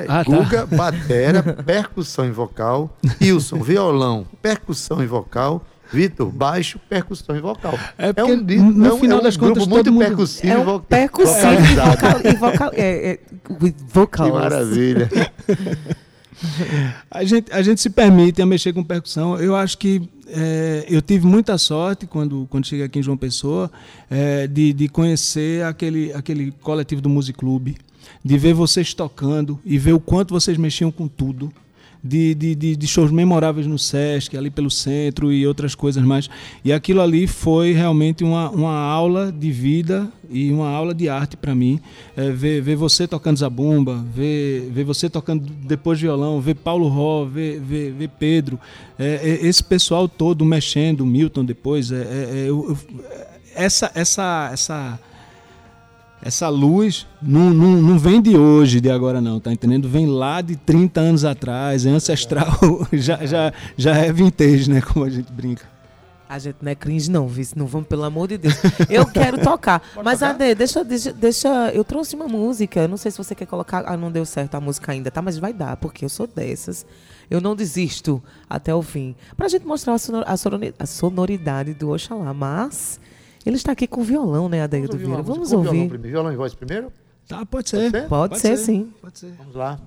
aí. 0.02 0.06
Ah, 0.08 0.24
tá. 0.24 0.32
Guga, 0.32 0.66
batera, 0.66 1.42
percussão 1.66 2.26
e 2.26 2.32
vocal. 2.32 2.96
Wilson, 3.22 3.58
violão, 3.60 4.26
percussão 4.42 5.04
e 5.04 5.08
vocal. 5.08 5.64
Vitor, 5.92 6.30
baixo, 6.32 6.80
percussão 6.90 7.36
e 7.36 7.40
vocal. 7.42 7.78
É 7.98 8.14
porque 8.14 8.38
di- 8.38 8.58
no 8.58 8.86
é 8.86 8.94
um, 8.94 8.98
final 9.00 9.18
é 9.18 9.22
um 9.22 9.24
das 9.24 9.36
grupo 9.36 9.54
contas 9.56 9.68
muito 9.68 9.92
mundo- 9.92 10.06
percussivo 10.06 10.48
É 10.48 10.56
e 10.56 10.58
um 10.58 10.64
vo- 10.64 10.80
percussivo 10.80 11.52
e 11.52 11.76
vocal, 11.76 12.22
e 12.24 12.36
vocal, 12.36 12.72
é, 12.74 13.12
é, 13.12 13.20
with 13.62 13.76
vocals. 13.88 14.32
Que 14.32 14.38
maravilha. 14.38 15.10
A 17.12 17.24
gente, 17.24 17.52
a 17.54 17.62
gente 17.62 17.80
se 17.82 17.90
permite 17.90 18.42
a 18.42 18.46
mexer 18.48 18.74
com 18.74 18.84
percussão. 18.84 19.38
Eu 19.38 19.56
acho 19.56 19.78
que 19.78 20.02
é, 20.28 20.86
eu 20.90 21.02
tive 21.02 21.28
muita 21.28 21.58
sorte 21.58 22.08
quando, 22.08 22.48
quando 22.50 22.66
cheguei 22.66 22.86
aqui 22.86 22.98
em 23.00 23.04
João 23.04 23.18
Pessoa 23.18 23.70
é, 24.10 24.48
de, 24.48 24.74
de 24.74 24.88
conhecer 24.88 25.64
aquele, 25.64 26.12
aquele 26.14 26.52
coletivo 26.62 27.00
do 27.02 27.10
Music 27.10 27.38
Club, 27.38 27.76
de 28.26 28.38
ver 28.40 28.54
vocês 28.54 28.94
tocando 28.94 29.60
e 29.64 29.78
ver 29.78 29.94
o 29.94 30.00
quanto 30.00 30.34
vocês 30.34 30.58
mexiam 30.58 30.92
com 30.92 31.08
tudo. 31.08 31.52
De, 32.04 32.34
de, 32.34 32.56
de, 32.56 32.76
de 32.76 32.88
shows 32.88 33.12
memoráveis 33.12 33.68
no 33.68 33.78
Sesc, 33.78 34.36
ali 34.36 34.50
pelo 34.50 34.72
centro 34.72 35.32
e 35.32 35.46
outras 35.46 35.76
coisas 35.76 36.04
mais. 36.04 36.28
E 36.66 36.74
aquilo 36.74 37.00
ali 37.00 37.28
foi 37.28 37.74
realmente 37.74 38.24
uma, 38.24 38.50
uma 38.50 38.74
aula 38.76 39.32
de 39.32 39.52
vida 39.52 40.12
e 40.28 40.52
uma 40.52 40.68
aula 40.70 40.96
de 40.96 41.08
arte 41.08 41.38
para 41.38 41.54
mim. 41.54 41.80
É, 42.18 42.32
ver, 42.32 42.60
ver 42.62 42.76
você 42.76 43.08
tocando 43.08 43.38
zabumba, 43.38 44.04
ver, 44.16 44.62
ver 44.72 44.84
você 44.84 45.08
tocando 45.12 45.46
depois 45.64 46.00
violão, 46.02 46.42
ver 46.42 46.56
Paulo 46.56 46.88
Ró, 46.88 47.26
ver, 47.26 47.60
ver, 47.60 47.92
ver 47.92 48.10
Pedro, 48.18 48.60
é, 48.98 49.20
é, 49.22 49.46
esse 49.46 49.64
pessoal 49.64 50.10
todo 50.10 50.44
mexendo, 50.44 51.06
Milton 51.06 51.46
depois. 51.46 51.92
É, 51.92 51.96
é, 51.98 52.00
é, 52.02 52.50
eu- 52.50 52.66
eu- 52.70 52.78
essa, 53.54 53.92
essa, 53.94 54.50
essa, 54.52 55.00
essa 56.22 56.48
luz 56.50 57.08
não, 57.22 57.50
não, 57.52 57.82
não 57.82 57.98
vem 58.00 58.22
de 58.22 58.38
hoje, 58.38 58.80
de 58.80 58.90
agora 58.92 59.20
não, 59.22 59.40
tá 59.40 59.52
entendendo? 59.52 59.90
Vem 59.90 60.06
lá 60.08 60.42
de 60.42 60.56
30 60.56 61.00
anos 61.02 61.26
atrás, 61.26 61.86
é 61.86 61.90
ancestral, 61.90 62.58
já, 62.94 63.26
já, 63.26 63.52
já 63.78 63.96
é 63.96 64.12
vintage, 64.14 64.70
né? 64.70 64.82
Como 64.82 65.06
a 65.06 65.10
gente 65.10 65.32
brinca. 65.32 65.70
A 66.30 66.40
gente 66.40 66.56
não 66.62 66.72
é 66.72 66.76
cringe, 66.76 67.12
não, 67.12 67.28
vice. 67.28 67.58
Não 67.60 67.66
vamos, 67.68 67.90
pelo 67.90 68.06
amor 68.06 68.26
de 68.30 68.38
Deus. 68.38 68.56
Eu 68.90 69.06
quero 69.06 69.38
tocar. 69.44 69.82
mas, 70.02 70.24
Ade, 70.24 70.56
deixa, 70.56 70.82
deixa, 70.82 71.12
deixa. 71.12 71.50
Eu 71.74 71.84
trouxe 71.84 72.16
uma 72.16 72.26
música. 72.26 72.80
Eu 72.84 72.88
não 72.88 72.96
sei 72.96 73.12
se 73.12 73.18
você 73.18 73.36
quer 73.36 73.46
colocar. 73.46 73.84
Ah, 73.86 73.98
não 73.98 74.10
deu 74.10 74.24
certo 74.26 74.56
a 74.56 74.62
música 74.62 74.94
ainda, 74.94 75.12
tá? 75.12 75.22
Mas 75.22 75.38
vai 75.38 75.52
dar, 75.52 75.76
porque 75.76 76.06
eu 76.06 76.10
sou 76.10 76.26
dessas. 76.26 76.86
Eu 77.30 77.42
não 77.42 77.54
desisto 77.54 78.24
até 78.50 78.74
o 78.74 78.82
fim. 78.82 79.14
Pra 79.36 79.50
gente 79.50 79.66
mostrar 79.68 79.94
a, 79.94 79.98
sonor- 79.98 80.24
a 80.26 80.38
sonori- 80.38 80.74
a 80.80 80.86
sonoridade 80.86 81.74
do 81.74 81.90
Oxalá. 81.92 82.34
Mas 82.34 82.98
ele 83.46 83.56
está 83.56 83.72
aqui 83.72 83.88
com 83.88 84.04
violão, 84.04 84.48
né, 84.50 84.62
ouvir 84.94 85.06
uma 85.06 85.18
Vieira? 85.18 85.24
Vamos 85.24 85.50
com 85.50 85.62
Violão, 85.62 85.68
ouvir. 85.76 85.90
primeiro. 85.90 86.14
violão 86.16 86.34
e 86.34 86.36
voz 86.36 86.54
primeiro? 86.54 86.92
Tá, 87.28 87.46
pode 87.46 87.70
ser. 87.70 87.90
ser? 87.92 88.08
Pode, 88.08 88.40
ser, 88.40 88.58
sim. 88.58 88.90
Pode 89.02 89.18
ser. 89.20 89.34
Vamos 89.38 89.56
lá. 89.56 89.80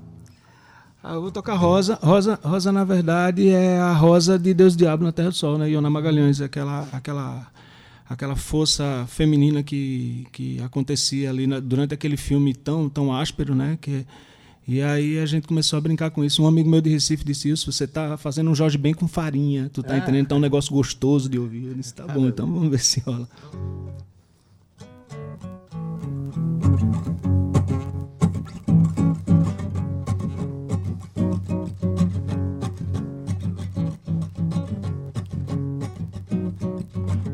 Ah, 1.02 1.14
eu 1.14 1.20
vou 1.22 1.30
tocar 1.30 1.54
Rosa. 1.54 1.98
Rosa, 2.02 2.38
Rosa 2.42 2.72
na 2.72 2.82
verdade, 2.84 3.48
é 3.50 3.78
a 3.78 3.92
rosa 3.92 4.38
de 4.38 4.54
Deus 4.54 4.74
Diabo 4.74 5.04
na 5.04 5.12
Terra 5.12 5.28
do 5.28 5.34
Sol, 5.34 5.58
né? 5.58 5.68
Iona 5.68 5.90
Magalhães, 5.90 6.40
aquela, 6.40 6.88
aquela, 6.92 7.46
aquela 8.08 8.34
força 8.36 9.04
feminina 9.08 9.62
que, 9.62 10.26
que 10.32 10.62
acontecia 10.62 11.28
ali 11.28 11.46
na- 11.46 11.60
durante 11.60 11.92
aquele 11.92 12.16
filme 12.16 12.54
tão, 12.54 12.88
tão 12.88 13.14
áspero, 13.14 13.54
né? 13.54 13.76
Que, 13.80 14.06
e 14.66 14.80
aí 14.80 15.18
a 15.18 15.26
gente 15.26 15.46
começou 15.46 15.76
a 15.76 15.80
brincar 15.80 16.10
com 16.10 16.24
isso. 16.24 16.42
Um 16.42 16.46
amigo 16.46 16.68
meu 16.68 16.80
de 16.80 16.88
Recife 16.90 17.24
disse 17.24 17.50
isso, 17.50 17.70
você 17.70 17.86
tá 17.86 18.16
fazendo 18.16 18.50
um 18.50 18.54
Jorge 18.54 18.78
Ben 18.78 18.94
com 18.94 19.06
farinha, 19.06 19.70
tu 19.72 19.82
tá 19.82 19.96
entendendo? 19.96 20.28
Tá 20.28 20.34
um 20.36 20.40
negócio 20.40 20.72
gostoso 20.72 21.28
de 21.28 21.38
ouvir. 21.38 21.66
Eu 21.66 21.74
disse, 21.74 21.94
tá 21.94 22.06
bom, 22.06 22.26
então 22.26 22.46
vamos 22.46 22.70
ver 22.70 22.80
se 22.80 23.00
rola. 23.00 23.28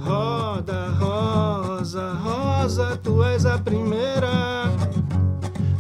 Roda, 0.01 0.89
rosa, 0.99 2.13
rosa, 2.15 2.97
tu 2.97 3.23
és 3.23 3.47
a 3.47 3.57
primeira. 3.59 4.65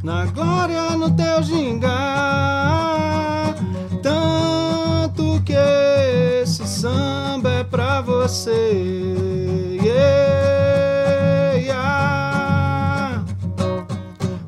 Na 0.02 0.24
glória 0.26 0.89
teu 1.12 1.42
gingar. 1.42 1.90
Tanto 4.02 5.42
que 5.44 5.52
esse 6.42 6.66
samba 6.66 7.50
é 7.50 7.64
pra 7.64 8.00
você. 8.00 9.78
Yeah, 9.82 11.56
yeah. 11.56 13.24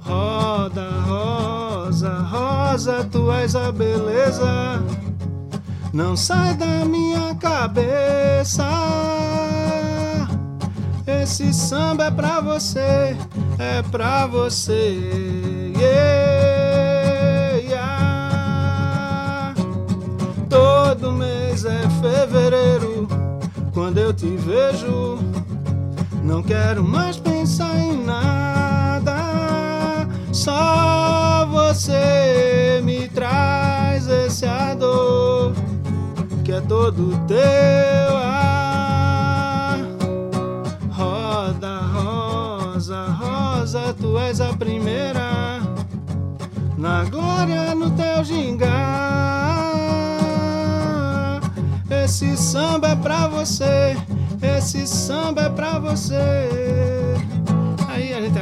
Roda, 0.01 0.89
rosa, 1.07 2.19
rosa, 2.19 3.05
tu 3.11 3.31
és 3.33 3.55
a 3.55 3.71
beleza 3.73 4.83
não 5.93 6.17
sai 6.17 6.55
da 6.55 6.87
minha 6.87 7.35
cabeça. 7.35 8.67
Esse 11.07 11.53
samba 11.53 12.07
é 12.07 12.11
pra 12.11 12.41
você, 12.41 13.15
é 13.59 13.83
pra 13.91 14.27
você. 14.27 15.42
É 21.65 21.89
fevereiro, 22.01 23.07
quando 23.73 23.99
eu 23.99 24.13
te 24.13 24.27
vejo. 24.37 25.19
Não 26.23 26.43
quero 26.43 26.83
mais 26.83 27.17
pensar 27.19 27.77
em 27.79 28.05
nada. 28.05 29.17
Só 30.33 31.47
você 31.51 32.81
me 32.85 33.09
traz 33.09 34.09
esse 34.09 34.47
ardor 34.47 35.53
que 36.45 36.53
é 36.53 36.61
todo 36.61 37.17
teu 37.27 38.17
ar. 38.17 39.79
Roda, 40.91 41.79
rosa, 41.81 43.07
rosa, 43.07 43.95
tu 44.01 44.19
és 44.19 44.41
a 44.41 44.53
primeira. 44.55 45.61
Na 46.77 47.05
glória 47.05 47.75
no 47.75 47.91
teu 47.91 48.25
gingar. 48.25 49.22
Esse 52.13 52.37
samba 52.37 52.89
é 52.89 52.95
pra 52.95 53.27
você, 53.27 53.97
esse 54.43 54.87
samba 54.87 55.45
é 55.45 55.49
pra 55.49 55.79
você. 55.79 56.15
Aí 57.89 58.13
a 58.13 58.21
gente. 58.21 58.39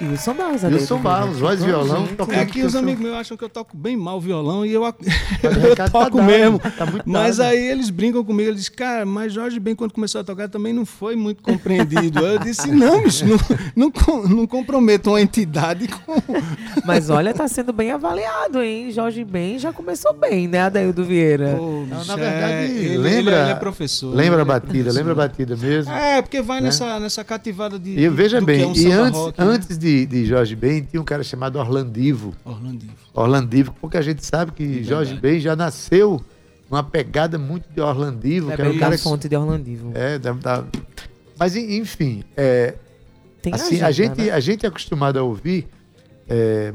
Wilson 0.00 0.34
Barros, 0.34 0.62
Wilson. 0.62 0.98
Barros, 0.98 1.38
voz 1.38 1.62
e 1.62 1.66
violão. 1.66 2.08
É 2.30 2.44
que 2.44 2.62
os 2.62 2.74
amigos 2.74 3.02
meus 3.02 3.14
acham 3.14 3.36
que 3.36 3.44
eu 3.44 3.48
toco 3.48 3.76
bem 3.76 3.96
mal 3.96 4.20
violão 4.20 4.64
e 4.66 4.72
eu, 4.72 4.84
eu 5.42 5.76
tá 5.76 5.88
toco 5.88 6.16
dado, 6.16 6.26
mesmo. 6.26 6.58
tá 6.58 6.86
muito 6.86 7.08
mas 7.08 7.36
dado. 7.36 7.48
aí 7.48 7.68
eles 7.68 7.90
brincam 7.90 8.24
comigo, 8.24 8.48
eles 8.50 8.62
dizem, 8.62 8.76
cara, 8.76 9.06
mas 9.06 9.32
Jorge 9.32 9.60
Ben, 9.60 9.74
quando 9.74 9.92
começou 9.92 10.20
a 10.20 10.24
tocar, 10.24 10.48
também 10.48 10.72
não 10.72 10.84
foi 10.84 11.14
muito 11.16 11.42
compreendido. 11.42 12.20
Eu 12.20 12.38
disse, 12.38 12.70
não, 12.70 13.02
bicho, 13.02 13.24
não, 13.26 13.38
não, 13.76 14.22
não 14.28 14.46
comprometa 14.46 15.10
uma 15.10 15.20
entidade 15.20 15.88
com. 15.88 16.14
Mas 16.84 17.08
olha, 17.08 17.32
tá 17.32 17.46
sendo 17.48 17.72
bem 17.72 17.90
avaliado, 17.90 18.62
hein? 18.62 18.90
Jorge 18.90 19.24
Ben 19.24 19.58
já 19.58 19.72
começou 19.72 20.12
bem, 20.12 20.46
né, 20.46 20.62
Adeildo 20.62 21.04
Vieira? 21.04 21.54
Pô, 21.56 21.84
Não, 21.88 21.98
bicho, 21.98 22.08
na 22.08 22.16
verdade, 22.16 22.52
é, 22.52 22.64
ele, 22.66 22.98
lembra, 22.98 23.42
ele, 23.42 23.50
é 23.50 23.54
professor. 23.54 24.14
Lembra 24.14 24.40
a 24.40 24.42
é 24.42 24.44
batida, 24.44 24.72
professor. 24.72 24.98
lembra 24.98 25.12
a 25.12 25.16
batida 25.16 25.56
mesmo. 25.56 25.92
É, 25.92 26.22
porque 26.22 26.42
vai 26.42 26.60
nessa, 26.60 26.98
nessa 27.00 27.24
cativada 27.24 27.78
de. 27.78 27.98
E 27.98 28.08
veja 28.08 28.40
do 28.40 28.46
que 28.46 28.52
bem, 28.52 28.62
é 28.62 28.66
um 28.66 28.74
e 28.74 28.92
antes, 28.92 29.20
rock, 29.20 29.40
né? 29.40 29.46
antes 29.46 29.78
de, 29.78 29.83
de 30.06 30.24
Jorge 30.24 30.54
Ben, 30.56 30.82
tinha 30.82 31.00
um 31.00 31.04
cara 31.04 31.22
chamado 31.22 31.58
Orlandivo. 31.58 32.34
Orlandivo. 32.44 32.92
Orlandivo, 33.12 33.74
porque 33.80 33.96
a 33.96 34.02
gente 34.02 34.24
sabe 34.24 34.52
que 34.52 34.82
Jorge 34.84 35.14
Ben 35.14 35.38
já 35.40 35.54
nasceu 35.56 36.20
numa 36.70 36.82
pegada 36.82 37.38
muito 37.38 37.68
de 37.72 37.80
Orlandivo, 37.80 38.50
É 38.50 38.56
que 38.56 38.62
era 38.62 38.70
um 38.70 38.78
cara 38.78 38.96
fonte 38.98 39.28
de 39.28 39.36
Orlandivo. 39.36 39.92
É, 39.94 40.18
da- 40.18 40.32
da- 40.32 40.64
mas 41.38 41.54
en- 41.56 41.76
enfim, 41.78 42.24
é, 42.36 42.74
Tem 43.42 43.52
assim, 43.54 43.80
a 43.82 43.90
gente, 43.90 44.22
né? 44.22 44.30
a 44.30 44.40
gente 44.40 44.64
é 44.64 44.68
acostumado 44.68 45.18
a 45.18 45.22
ouvir 45.22 45.66
é, 46.28 46.72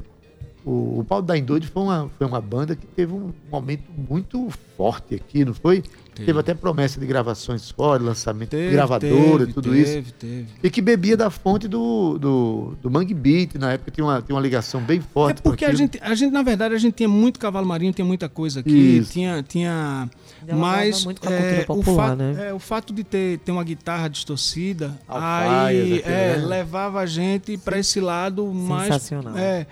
o, 0.66 0.99
o 0.99 1.05
Paulo 1.07 1.26
da 1.26 1.38
Indoide 1.38 1.68
foi 1.68 1.82
uma, 1.84 2.10
foi 2.18 2.28
uma 2.28 2.39
banda 2.41 2.76
que 2.76 2.86
teve 2.86 3.14
um 3.14 3.32
momento 3.51 3.86
muito 3.97 4.49
forte 4.78 5.16
aqui, 5.16 5.43
não 5.43 5.53
foi? 5.53 5.82
Teve, 6.26 6.39
até 6.39 6.53
promessa 6.53 6.99
de 6.99 7.05
gravações 7.05 7.70
fora, 7.70 8.01
lançamento 8.01 8.55
de 8.55 8.70
gravadora, 8.72 9.39
teve, 9.39 9.53
tudo 9.53 9.72
teve, 9.72 9.99
isso. 9.99 10.13
Teve. 10.13 10.47
E 10.63 10.70
que 10.70 10.82
bebia 10.82 11.15
da 11.15 11.30
fonte 11.30 11.67
do, 11.67 12.17
do, 12.17 12.78
do 12.82 12.91
Mangue 12.91 13.13
Beat, 13.13 13.55
na 13.55 13.74
época 13.74 13.91
tinha 13.91 14.05
uma, 14.05 14.22
tinha 14.22 14.36
uma 14.36 14.41
ligação 14.41 14.82
bem 14.82 15.01
forte. 15.01 15.39
É 15.39 15.41
porque 15.41 15.65
a 15.65 15.74
gente, 15.74 15.99
a 16.01 16.13
gente, 16.15 16.32
na 16.32 16.43
verdade, 16.43 16.76
a 16.76 16.78
gente 16.78 16.93
tinha 16.95 17.09
muito 17.09 17.39
cavalo 17.39 17.65
marinho, 17.65 17.93
tinha 17.93 18.05
muita 18.05 18.30
coisa 18.30 18.59
aqui, 18.61 18.97
Isso. 18.97 19.13
tinha, 19.13 19.43
tinha 19.43 20.09
Dialogava 20.43 20.78
mas 20.78 21.05
muito 21.05 21.22
com 21.22 21.30
a 21.30 21.32
é, 21.32 21.38
cultura 21.38 21.61
o, 21.61 21.65
popular, 21.65 22.09
fato, 22.09 22.17
né? 22.17 22.47
é, 22.47 22.53
o 22.53 22.59
fato 22.59 22.93
de 22.93 23.03
ter, 23.03 23.39
ter 23.39 23.51
uma 23.51 23.63
guitarra 23.63 24.07
distorcida, 24.07 24.97
Alfaias, 25.07 25.67
aí 25.67 26.01
é, 26.05 26.38
né? 26.38 26.45
levava 26.45 26.99
a 26.99 27.05
gente 27.05 27.57
para 27.57 27.78
esse 27.78 27.99
lado 27.99 28.45
mais 28.53 28.93
Sensacional. 28.93 29.38
é, 29.38 29.67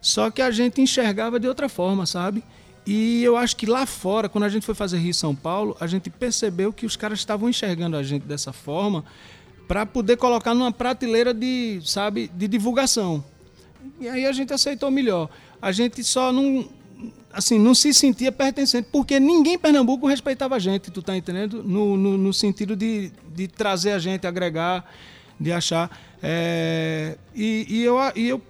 só 0.00 0.30
que 0.30 0.40
a 0.40 0.50
gente 0.50 0.80
enxergava 0.80 1.38
de 1.38 1.46
outra 1.46 1.68
forma, 1.68 2.06
sabe? 2.06 2.42
E 2.86 3.24
eu 3.24 3.36
acho 3.36 3.56
que 3.56 3.66
lá 3.66 3.84
fora, 3.84 4.28
quando 4.28 4.44
a 4.44 4.48
gente 4.48 4.64
foi 4.64 4.74
fazer 4.74 4.98
Rio 4.98 5.10
e 5.10 5.14
São 5.14 5.34
Paulo, 5.34 5.76
a 5.80 5.86
gente 5.86 6.08
percebeu 6.08 6.72
que 6.72 6.86
os 6.86 6.96
caras 6.96 7.18
estavam 7.18 7.48
enxergando 7.48 7.96
a 7.96 8.02
gente 8.02 8.22
dessa 8.22 8.52
forma 8.52 9.04
para 9.66 9.84
poder 9.84 10.16
colocar 10.16 10.54
numa 10.54 10.70
prateleira 10.70 11.34
de, 11.34 11.80
sabe, 11.84 12.30
de 12.32 12.46
divulgação. 12.46 13.24
E 14.00 14.08
aí 14.08 14.24
a 14.24 14.32
gente 14.32 14.52
aceitou 14.52 14.90
melhor. 14.90 15.28
A 15.60 15.72
gente 15.72 16.04
só 16.04 16.32
não 16.32 16.68
assim, 17.32 17.58
não 17.58 17.74
se 17.74 17.92
sentia 17.92 18.32
pertencente, 18.32 18.88
porque 18.90 19.20
ninguém 19.20 19.54
em 19.54 19.58
Pernambuco 19.58 20.06
respeitava 20.06 20.56
a 20.56 20.58
gente, 20.58 20.90
tu 20.90 21.02
tá 21.02 21.14
entendendo? 21.14 21.62
No, 21.62 21.94
no, 21.94 22.16
no 22.16 22.32
sentido 22.32 22.74
de, 22.74 23.12
de 23.34 23.46
trazer 23.46 23.92
a 23.92 23.98
gente, 23.98 24.26
agregar, 24.26 24.90
de 25.38 25.52
achar. 25.52 25.90
É, 26.22 27.18
e, 27.34 27.66
e 27.68 27.84
eu, 27.84 27.96
e 28.14 28.28
eu 28.28 28.42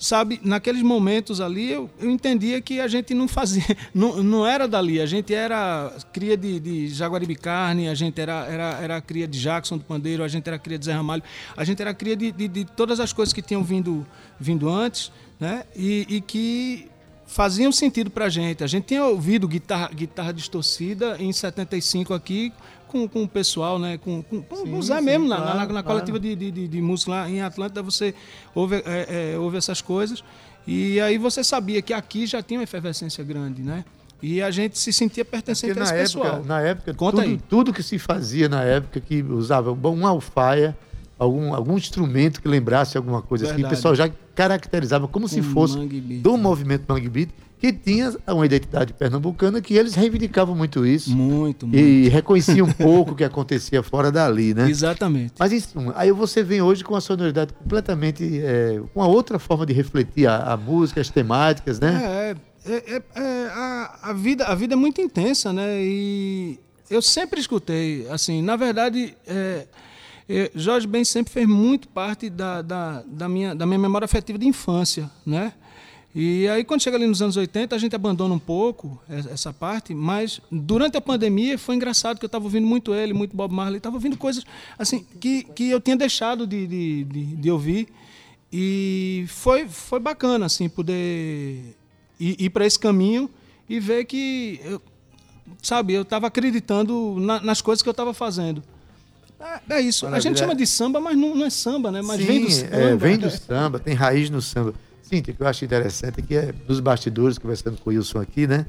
sabe, 0.00 0.40
naqueles 0.42 0.82
momentos 0.82 1.42
ali, 1.42 1.70
eu, 1.70 1.90
eu 2.00 2.10
entendia 2.10 2.58
que 2.62 2.80
a 2.80 2.88
gente 2.88 3.12
não 3.12 3.28
fazia, 3.28 3.62
não, 3.94 4.22
não 4.22 4.46
era 4.46 4.66
dali, 4.66 4.98
a 4.98 5.04
gente 5.04 5.34
era 5.34 5.92
cria 6.10 6.38
de, 6.38 6.58
de 6.58 6.88
Jaguaribe 6.88 7.36
Carne, 7.36 7.86
a 7.86 7.94
gente 7.94 8.18
era, 8.18 8.46
era, 8.46 8.78
era 8.80 9.00
cria 9.02 9.28
de 9.28 9.38
Jackson 9.38 9.76
do 9.76 9.84
Pandeiro, 9.84 10.24
a 10.24 10.28
gente 10.28 10.48
era 10.48 10.58
cria 10.58 10.78
de 10.78 10.86
Zé 10.86 10.94
Ramalho, 10.94 11.22
a 11.54 11.64
gente 11.64 11.82
era 11.82 11.92
cria 11.92 12.16
de, 12.16 12.32
de, 12.32 12.48
de 12.48 12.64
todas 12.64 12.98
as 12.98 13.12
coisas 13.12 13.34
que 13.34 13.42
tinham 13.42 13.62
vindo, 13.62 14.06
vindo 14.38 14.70
antes, 14.70 15.12
né, 15.38 15.64
e, 15.76 16.06
e 16.08 16.20
que 16.22 16.88
faziam 17.30 17.70
sentido 17.70 18.10
pra 18.10 18.28
gente. 18.28 18.64
A 18.64 18.66
gente 18.66 18.84
tinha 18.86 19.04
ouvido 19.04 19.46
guitarra, 19.46 19.88
guitarra 19.94 20.32
distorcida 20.32 21.16
em 21.18 21.32
75 21.32 22.12
aqui, 22.12 22.52
com, 22.88 23.08
com 23.08 23.22
o 23.22 23.28
pessoal, 23.28 23.78
né? 23.78 23.98
Com, 23.98 24.20
com, 24.22 24.42
com 24.42 24.56
Sim, 24.56 24.74
o 24.74 24.82
Zé 24.82 24.98
sim, 24.98 25.04
mesmo, 25.04 25.28
na- 25.28 25.36
claro, 25.36 25.50
na, 25.50 25.60
na, 25.60 25.66
claro. 25.66 25.86
coletiva 25.86 26.18
de, 26.18 26.34
de, 26.34 26.68
de, 26.68 26.82
música 26.82 27.12
lá 27.12 27.30
em 27.30 27.40
Atlanta, 27.40 27.82
você 27.82 28.12
ouve, 28.52 28.82
é, 28.84 29.32
é, 29.34 29.38
ouve 29.38 29.56
essas 29.56 29.80
coisas. 29.80 30.24
E 30.66 31.00
aí 31.00 31.18
você 31.18 31.44
sabia 31.44 31.80
que 31.80 31.92
aqui 31.92 32.26
já 32.26 32.42
tinha 32.42 32.58
uma 32.58 32.64
efervescência 32.64 33.22
grande, 33.22 33.62
né? 33.62 33.84
E 34.20 34.42
a 34.42 34.50
gente 34.50 34.78
se 34.78 34.92
sentia 34.92 35.24
pertencente 35.24 35.72
Porque 35.72 35.88
a 35.88 35.92
na 35.94 36.02
esse 36.02 36.16
época, 36.16 36.30
pessoal. 36.30 36.44
na 36.44 36.60
época 36.60 36.94
Conta 36.94 37.16
tudo, 37.18 37.26
aí. 37.30 37.40
tudo 37.48 37.72
que 37.72 37.82
se 37.82 37.98
fazia 37.98 38.48
na 38.48 38.62
época 38.64 39.00
que 39.00 39.22
usava 39.22 39.72
um 39.72 40.06
alfaia, 40.06 40.76
algum, 41.18 41.54
algum 41.54 41.78
instrumento 41.78 42.42
que 42.42 42.48
lembrasse 42.48 42.98
alguma 42.98 43.22
coisa 43.22 43.44
assim, 43.44 43.54
o 43.54 43.56
Verdade. 43.56 43.76
pessoal 43.76 43.94
já 43.94 44.10
caracterizava 44.40 45.06
como 45.06 45.28
se 45.28 45.36
Com 45.42 45.50
fosse 45.50 45.76
do 46.22 46.36
né? 46.36 46.42
movimento 46.42 46.84
Mangue 46.88 47.08
Beat, 47.10 47.28
que 47.58 47.70
tinha 47.70 48.16
uma 48.26 48.46
identidade 48.46 48.94
pernambucana 48.94 49.60
que 49.60 49.74
eles 49.74 49.94
reivindicavam 49.94 50.54
muito 50.56 50.86
isso 50.86 51.14
Muito, 51.14 51.66
muito. 51.66 51.78
e 51.78 52.08
reconheciam 52.08 52.66
um 52.66 52.72
pouco 52.72 53.12
o 53.12 53.14
que 53.14 53.22
acontecia 53.22 53.82
fora 53.82 54.10
dali, 54.10 54.54
né? 54.54 54.70
Exatamente. 54.70 55.34
Mas 55.38 55.64
suma, 55.64 55.92
aí 55.94 56.10
você 56.10 56.42
vem 56.42 56.62
hoje 56.62 56.82
com 56.82 56.94
uma 56.94 57.02
sonoridade 57.02 57.52
completamente, 57.52 58.40
é, 58.42 58.80
uma 58.94 59.06
outra 59.06 59.38
forma 59.38 59.66
de 59.66 59.74
refletir 59.74 60.26
a, 60.26 60.54
a 60.54 60.56
música, 60.56 61.02
as 61.02 61.10
temáticas, 61.10 61.78
né? 61.78 62.00
É, 62.02 62.72
é, 62.72 62.94
é, 62.96 63.02
é, 63.14 63.46
a, 63.52 63.98
a, 64.04 64.12
vida, 64.14 64.46
a 64.46 64.54
vida 64.54 64.72
é 64.72 64.76
muito 64.76 65.02
intensa, 65.02 65.52
né? 65.52 65.82
E 65.82 66.58
eu 66.88 67.02
sempre 67.02 67.40
escutei, 67.40 68.06
assim, 68.08 68.40
na 68.40 68.56
verdade, 68.56 69.14
é, 69.26 69.66
Jorge 70.54 70.86
Ben 70.86 71.04
sempre 71.04 71.32
fez 71.32 71.46
muito 71.48 71.88
parte 71.88 72.30
da, 72.30 72.62
da, 72.62 73.02
da, 73.06 73.28
minha, 73.28 73.54
da 73.54 73.66
minha 73.66 73.78
memória 73.78 74.04
afetiva 74.04 74.38
de 74.38 74.46
infância, 74.46 75.10
né? 75.26 75.52
E 76.14 76.48
aí, 76.48 76.64
quando 76.64 76.80
chega 76.82 76.96
ali 76.96 77.06
nos 77.06 77.22
anos 77.22 77.36
80, 77.36 77.74
a 77.74 77.78
gente 77.78 77.94
abandona 77.94 78.34
um 78.34 78.38
pouco 78.38 79.00
es- 79.08 79.26
essa 79.26 79.52
parte, 79.52 79.94
mas 79.94 80.40
durante 80.50 80.96
a 80.96 81.00
pandemia 81.00 81.56
foi 81.56 81.76
engraçado 81.76 82.18
que 82.18 82.24
eu 82.24 82.28
estava 82.28 82.44
ouvindo 82.44 82.66
muito 82.66 82.92
ele, 82.92 83.12
muito 83.12 83.36
Bob 83.36 83.52
Marley, 83.54 83.76
estava 83.76 83.94
ouvindo 83.96 84.16
coisas 84.16 84.44
assim 84.78 85.04
que, 85.20 85.44
que 85.44 85.70
eu 85.70 85.80
tinha 85.80 85.96
deixado 85.96 86.46
de, 86.48 86.66
de, 86.66 87.04
de, 87.04 87.24
de 87.36 87.50
ouvir. 87.50 87.88
E 88.52 89.24
foi, 89.28 89.68
foi 89.68 90.00
bacana, 90.00 90.46
assim, 90.46 90.68
poder 90.68 91.76
ir, 92.18 92.36
ir 92.40 92.50
para 92.50 92.66
esse 92.66 92.78
caminho 92.78 93.30
e 93.68 93.78
ver 93.78 94.04
que, 94.04 94.60
eu, 94.64 94.82
sabe, 95.62 95.92
eu 95.94 96.02
estava 96.02 96.26
acreditando 96.26 97.16
na- 97.20 97.40
nas 97.40 97.60
coisas 97.62 97.82
que 97.82 97.88
eu 97.88 97.92
estava 97.92 98.12
fazendo. 98.12 98.62
É, 99.40 99.76
é 99.76 99.80
isso. 99.80 100.06
A 100.06 100.10
Maravilha. 100.10 100.30
gente 100.30 100.38
chama 100.38 100.54
de 100.54 100.66
samba, 100.66 101.00
mas 101.00 101.16
não, 101.16 101.34
não 101.34 101.46
é 101.46 101.50
samba, 101.50 101.90
né? 101.90 102.02
Mas 102.02 102.20
Sim, 102.20 102.26
vem 102.26 102.44
do 102.44 102.50
samba. 102.50 102.76
é, 102.76 102.96
vem 102.96 103.18
do 103.18 103.30
samba, 103.30 103.78
tem 103.78 103.94
raiz 103.94 104.28
no 104.30 104.42
samba. 104.42 104.74
Sim, 105.02 105.18
o 105.18 105.22
que 105.22 105.34
eu 105.38 105.46
acho 105.46 105.64
interessante 105.64 106.20
é 106.20 106.22
que 106.22 106.34
é 106.36 106.52
dos 106.52 106.78
bastidores, 106.78 107.38
conversando 107.38 107.76
com 107.78 107.90
o 107.90 107.92
Wilson 107.92 108.20
aqui, 108.20 108.46
né? 108.46 108.66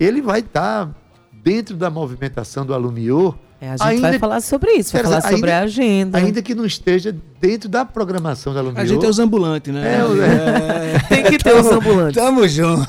Ele 0.00 0.20
vai 0.20 0.40
estar 0.40 0.90
dentro 1.32 1.76
da 1.76 1.90
movimentação 1.90 2.64
do 2.64 2.74
Alumiô. 2.74 3.34
É, 3.64 3.70
a 3.80 3.90
gente 3.92 4.00
vai 4.02 4.18
falar 4.18 4.40
sobre 4.40 4.72
isso, 4.72 4.92
vai 4.92 5.02
falar 5.02 5.20
dizer, 5.20 5.30
sobre 5.34 5.50
a 5.50 5.60
agenda. 5.60 6.18
Ainda 6.18 6.42
que 6.42 6.54
não 6.54 6.66
esteja 6.66 7.14
dentro 7.40 7.68
da 7.68 7.84
programação 7.84 8.52
da 8.52 8.60
Alumiô. 8.60 8.80
A 8.80 8.84
gente 8.84 9.04
é 9.04 9.08
os 9.08 9.18
ambulantes, 9.18 9.72
né? 9.72 9.98
É, 9.98 10.04
o- 10.04 10.22
É. 10.22 10.98
Tem 11.08 11.22
que 11.24 11.38
ter 11.38 11.54
os 11.54 11.66
ambulantes. 11.66 12.22
Tamo 12.22 12.46
junto. 12.48 12.86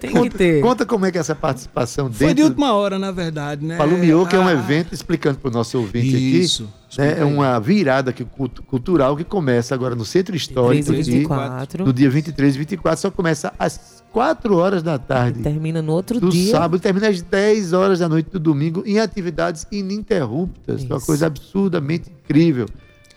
Tem 0.00 0.12
que 0.22 0.30
ter. 0.30 0.60
Conta 0.62 0.84
como 0.86 1.06
é 1.06 1.10
que 1.12 1.18
é 1.18 1.20
essa 1.20 1.34
participação 1.34 2.10
Foi 2.12 2.34
de 2.34 2.42
última 2.42 2.72
hora, 2.74 2.98
na 2.98 3.10
verdade, 3.10 3.64
né? 3.64 3.78
Alumiô, 3.80 4.26
que 4.26 4.36
é 4.36 4.38
um 4.38 4.48
Ah, 4.48 4.52
evento, 4.52 4.92
explicando 4.94 5.38
para 5.38 5.48
o 5.48 5.52
nosso 5.52 5.78
ouvinte 5.78 6.14
Isso. 6.40 6.68
aqui, 6.90 7.00
né, 7.00 7.16
é 7.20 7.24
uma 7.24 7.58
virada 7.60 8.12
que, 8.12 8.24
cultu- 8.24 8.62
cultural 8.62 9.16
que 9.16 9.24
começa 9.24 9.74
agora 9.74 9.94
no 9.94 10.04
Centro 10.04 10.34
Histórico 10.36 10.84
13 10.92 10.98
e 10.98 11.00
aqui, 11.14 11.18
24. 11.20 11.84
no 11.84 11.92
dia 11.92 12.08
23 12.10 12.54
e 12.54 12.58
24, 12.58 13.00
só 13.00 13.10
começa 13.10 13.52
às 13.58 13.93
4 14.14 14.56
horas 14.56 14.80
da 14.80 14.96
tarde. 14.96 15.42
Termina 15.42 15.82
no 15.82 15.92
outro 15.92 16.20
do 16.20 16.28
dia. 16.30 16.52
sábado 16.52 16.80
termina 16.80 17.08
às 17.08 17.20
10 17.20 17.72
horas 17.72 17.98
da 17.98 18.08
noite 18.08 18.30
do 18.30 18.38
domingo 18.38 18.84
em 18.86 19.00
atividades 19.00 19.66
ininterruptas. 19.72 20.84
Uma 20.84 20.98
Isso. 20.98 21.06
coisa 21.06 21.26
absurdamente 21.26 22.10
incrível. 22.24 22.66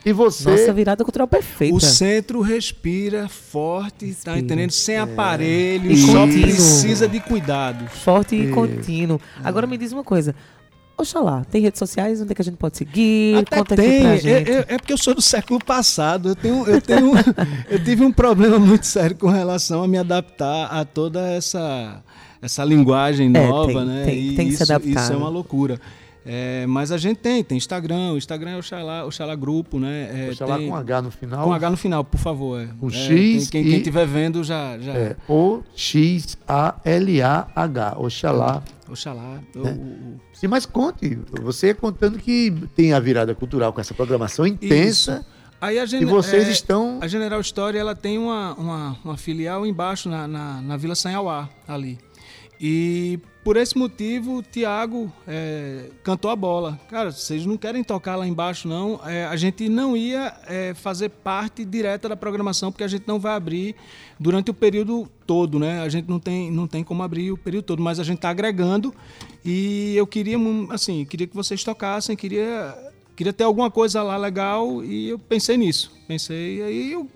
E 0.03 0.11
você. 0.11 0.49
Nossa 0.49 0.73
virada 0.73 1.03
cultural 1.03 1.27
perfeita. 1.27 1.75
O 1.75 1.79
centro 1.79 2.41
respira 2.41 3.27
forte, 3.27 3.99
tá 3.99 4.05
Respira. 4.05 4.39
entendendo? 4.39 4.71
Sem 4.71 4.97
aparelho, 4.97 5.91
E 5.91 5.97
só 5.97 6.21
contínuo. 6.25 6.41
precisa 6.43 7.07
de 7.07 7.19
cuidados. 7.19 7.91
Forte 8.03 8.35
e 8.35 8.47
contínuo. 8.49 9.19
Agora 9.43 9.67
me 9.67 9.77
diz 9.77 9.91
uma 9.91 10.03
coisa. 10.03 10.33
Oxalá, 10.97 11.45
tem 11.51 11.61
redes 11.61 11.77
sociais 11.77 12.19
onde 12.21 12.31
é 12.31 12.35
que 12.35 12.41
a 12.41 12.45
gente 12.45 12.57
pode 12.57 12.75
seguir? 12.77 13.35
Até 13.37 13.57
Conta 13.57 13.73
aqui 13.75 13.83
tem, 13.83 14.01
pra 14.01 14.13
é, 14.13 14.17
gente. 14.17 14.49
é- 14.51 14.65
é 14.69 14.77
porque 14.79 14.93
eu 14.93 14.97
sou 14.97 15.13
do 15.13 15.21
século 15.21 15.63
passado. 15.63 16.29
Eu 16.29 16.35
tenho, 16.35 16.65
eu 16.67 16.81
tenho, 16.81 17.11
eu 17.69 17.83
tive 17.83 18.03
um 18.03 18.11
problema 18.11 18.57
muito 18.57 18.85
sério 18.87 19.15
com 19.15 19.27
relação 19.29 19.83
a 19.83 19.87
me 19.87 19.97
adaptar 19.99 20.65
a 20.71 20.83
toda 20.83 21.21
essa 21.31 22.01
essa 22.41 22.63
linguagem 22.63 23.27
É, 23.27 23.47
nova, 23.47 23.67
tem- 23.73 23.85
né? 23.85 24.05
tem- 24.05 24.27
E 24.31 24.35
tem 24.35 24.47
que 24.49 24.55
se 24.55 24.63
adaptar, 24.63 24.89
Isso 25.03 25.11
é 25.11 25.15
né? 25.15 25.21
uma 25.21 25.29
loucura. 25.29 25.79
É, 26.29 26.65
mas 26.67 26.91
a 26.91 26.97
gente 26.97 27.17
tem, 27.19 27.41
tem 27.43 27.57
Instagram, 27.57 28.11
o 28.11 28.17
Instagram 28.17 28.51
é 28.51 28.57
o 28.57 28.61
Xalá, 28.61 29.05
o 29.05 29.11
Xalá 29.11 29.33
Grupo, 29.33 29.79
né? 29.79 30.09
É, 30.11 30.25
Deixa 30.27 30.45
lá 30.45 30.57
tem- 30.57 30.67
com 30.67 30.75
H 30.75 31.01
no 31.03 31.09
final. 31.11 31.43
com 31.45 31.53
H 31.53 31.69
no 31.69 31.77
final, 31.77 32.03
por 32.03 32.19
favor. 32.19 32.59
É. 32.61 32.67
Com 32.79 32.87
É, 32.89 32.91
X 32.91 33.49
Quem, 33.49 33.63
quem 33.63 33.71
e- 33.73 33.77
estiver 33.77 34.05
vendo 34.05 34.43
já. 34.43 34.77
já 34.77 34.91
É, 34.93 35.15
O-X-A-L-A-H. 36.67 37.95
Oxalá. 37.97 38.61
Oxalá. 38.89 39.41
É. 39.55 39.59
o- 39.59 39.67
o- 39.67 40.19
Sim, 40.33 40.47
mas 40.47 40.65
conte. 40.65 41.17
Você 41.41 41.73
contando 41.73 42.17
que 42.19 42.51
tem 42.75 42.93
a 42.93 42.99
virada 42.99 43.33
cultural 43.35 43.71
com 43.73 43.81
essa 43.81 43.93
programação 43.93 44.45
intensa. 44.47 45.19
Isso. 45.19 45.37
Aí 45.59 45.79
a 45.79 45.83
E 45.83 45.87
gen- 45.87 46.05
vocês 46.05 46.47
é, 46.47 46.51
estão. 46.51 46.99
A 47.01 47.07
General 47.07 47.41
Story 47.41 47.77
ela 47.77 47.95
tem 47.95 48.17
uma, 48.19 48.53
uma, 48.55 48.97
uma 49.03 49.17
filial 49.17 49.65
embaixo 49.65 50.07
na, 50.07 50.27
na, 50.27 50.61
na 50.61 50.77
Vila 50.77 50.93
Sanhauá, 50.95 51.49
ali. 51.67 51.97
E 52.61 53.19
por 53.47 53.55
esse 53.55 53.77
motivo, 53.77 54.39
o 54.39 54.43
Tiago 54.43 55.09
é, 55.25 55.89
cantou 56.03 56.29
a 56.29 56.35
bola. 56.35 56.77
Cara, 56.89 57.13
vocês 57.13 57.45
não 57.45 57.55
querem 57.55 57.81
tocar 57.81 58.17
lá 58.17 58.27
embaixo, 58.27 58.67
não. 58.67 58.99
É, 59.05 59.23
a 59.23 59.37
gente 59.37 59.69
não 59.69 59.95
ia 59.95 60.35
é, 60.47 60.73
fazer 60.73 61.07
parte 61.07 61.63
direta 61.63 62.09
da 62.09 62.17
programação, 62.17 62.73
porque 62.73 62.83
a 62.83 62.89
gente 62.89 63.07
não 63.07 63.17
vai 63.17 63.35
abrir 63.35 63.73
durante 64.19 64.51
o 64.51 64.53
período 64.53 65.09
todo, 65.25 65.59
né? 65.59 65.79
A 65.79 65.87
gente 65.87 66.09
não 66.09 66.19
tem, 66.19 66.51
não 66.51 66.67
tem 66.67 66.83
como 66.83 67.01
abrir 67.03 67.31
o 67.31 67.37
período 67.37 67.63
todo, 67.63 67.81
mas 67.81 68.01
a 68.01 68.03
gente 68.03 68.17
está 68.17 68.31
agregando. 68.31 68.93
E 69.45 69.95
eu 69.95 70.05
queria, 70.05 70.37
assim, 70.69 71.05
queria 71.05 71.25
que 71.25 71.33
vocês 71.33 71.63
tocassem, 71.63 72.17
queria 72.17 72.75
queria 73.17 73.33
ter 73.33 73.43
alguma 73.43 73.71
coisa 73.71 74.03
lá 74.03 74.15
legal 74.15 74.83
e 74.83 75.09
eu 75.09 75.17
pensei 75.17 75.57
nisso. 75.57 75.91
Pensei, 76.07 76.61
aí 76.61 76.95
o 76.95 77.09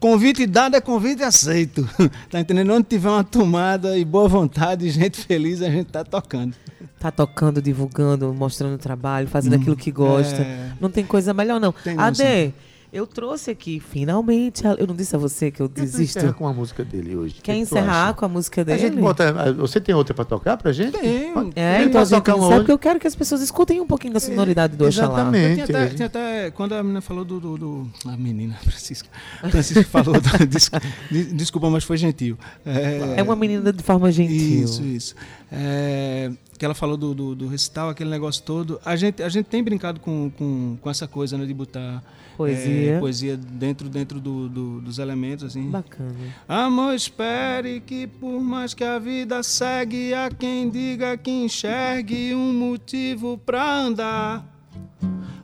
convite 0.00 0.46
dado 0.46 0.74
é 0.74 0.80
convite 0.80 1.22
aceito. 1.22 1.88
tá 2.30 2.40
entendendo? 2.40 2.72
Onde 2.72 2.88
tiver 2.88 3.10
uma 3.10 3.22
tomada 3.22 3.96
e 3.98 4.04
boa 4.04 4.26
vontade, 4.26 4.88
gente 4.90 5.20
feliz, 5.20 5.60
a 5.60 5.70
gente 5.70 5.88
tá 5.88 6.02
tocando. 6.02 6.56
Tá 6.98 7.10
tocando, 7.10 7.60
divulgando, 7.60 8.32
mostrando 8.32 8.74
o 8.74 8.78
trabalho, 8.78 9.28
fazendo 9.28 9.56
aquilo 9.56 9.76
que 9.76 9.92
gosta. 9.92 10.42
é. 10.42 10.72
Não 10.80 10.90
tem 10.90 11.04
coisa 11.04 11.34
melhor, 11.34 11.60
não. 11.60 11.70
Tem 11.70 11.94
não, 11.94 12.04
Ade, 12.04 12.54
Eu 12.96 13.06
trouxe 13.06 13.50
aqui, 13.50 13.78
finalmente. 13.78 14.66
a- 14.66 14.72
Eu 14.78 14.86
não 14.86 14.94
disse 14.96 15.14
a 15.14 15.18
você 15.18 15.50
que 15.50 15.60
eu 15.60 15.68
desisto. 15.68 16.18
encerra 16.18 16.32
com 16.32 16.46
a 16.48 16.52
música 16.52 16.84
dele 16.84 17.14
hoje? 17.14 17.34
Quer 17.42 17.52
que 17.52 17.58
tu 17.58 17.62
encerrar 17.62 18.14
com 18.14 18.24
a 18.24 18.28
música 18.28 18.62
A 18.62 18.64
dele? 18.64 18.78
gente 18.78 18.96
bota. 18.96 19.52
Você 19.54 19.80
tem 19.80 19.94
outra 19.94 20.14
pra 20.14 20.24
tocar 20.24 20.56
pra 20.56 20.72
gente? 20.72 20.98
Tenho. 20.98 21.52
É, 21.54 21.82
então 21.84 22.00
a 22.00 22.06
tocar 22.06 22.34
uma 22.36 22.48
sabe 22.48 22.64
que 22.64 22.72
eu 22.72 22.78
quero 22.78 22.98
que 22.98 23.06
as 23.06 23.14
pessoas 23.14 23.42
escutem 23.42 23.80
um 23.80 23.86
pouquinho 23.86 24.14
da 24.14 24.20
sonoridade 24.20 24.76
do 24.76 24.86
Oxalá. 24.86 25.14
Exatamente. 25.20 25.64
Tinha 25.66 25.78
até, 25.84 25.94
tinha 25.94 26.06
até- 26.06 26.50
quando 26.52 26.72
a 26.74 26.82
menina 26.82 27.00
falou 27.00 27.24
do. 27.24 27.38
do, 27.38 27.58
do- 27.58 27.90
a 28.06 28.16
menina, 28.16 28.54
Francisca. 28.64 29.08
Francisca 29.50 29.84
falou. 29.84 30.14
do- 30.20 30.20
des- 30.46 30.70
de- 31.10 31.32
desculpa, 31.34 31.68
mas 31.68 31.84
foi 31.84 31.96
gentil. 31.98 32.38
É 32.64 33.22
uma 33.22 33.36
menina 33.36 33.72
de 33.72 33.82
forma 33.82 34.10
gentil. 34.10 34.64
Isso, 34.64 34.82
isso. 34.82 35.14
É, 35.52 36.30
que 36.58 36.64
ela 36.64 36.74
falou 36.74 36.96
do, 36.96 37.14
do, 37.14 37.34
do 37.34 37.46
recital, 37.48 37.90
aquele 37.90 38.08
negócio 38.10 38.42
todo. 38.42 38.80
A 38.84 38.96
gente, 38.96 39.22
a 39.22 39.28
gente 39.28 39.46
tem 39.46 39.62
brincado 39.62 40.00
com, 40.00 40.30
com, 40.36 40.76
com 40.80 40.90
essa 40.90 41.06
coisa, 41.06 41.36
né? 41.36 41.44
De 41.44 41.52
botar 41.54 42.02
Poesia. 42.36 42.90
é, 42.92 42.98
poesia 43.00 43.36
dentro, 43.36 43.88
dentro 43.88 44.20
do, 44.20 44.48
do- 44.48 44.80
dos 44.80 44.98
elementos, 44.98 45.44
assim. 45.44 45.70
Bacana. 45.70 46.14
Amor, 46.46 46.94
espere 46.94 47.80
que 47.80 48.06
por 48.06 48.40
mais 48.40 48.74
que 48.74 48.84
a 48.84 48.98
vida 48.98 49.42
segue, 49.42 50.12
há 50.12 50.30
quem 50.30 50.68
diga 50.68 51.16
que 51.16 51.30
enxergue 51.30 52.34
um 52.34 52.52
motivo 52.52 53.38
pra 53.38 53.78
andar. 53.80 54.46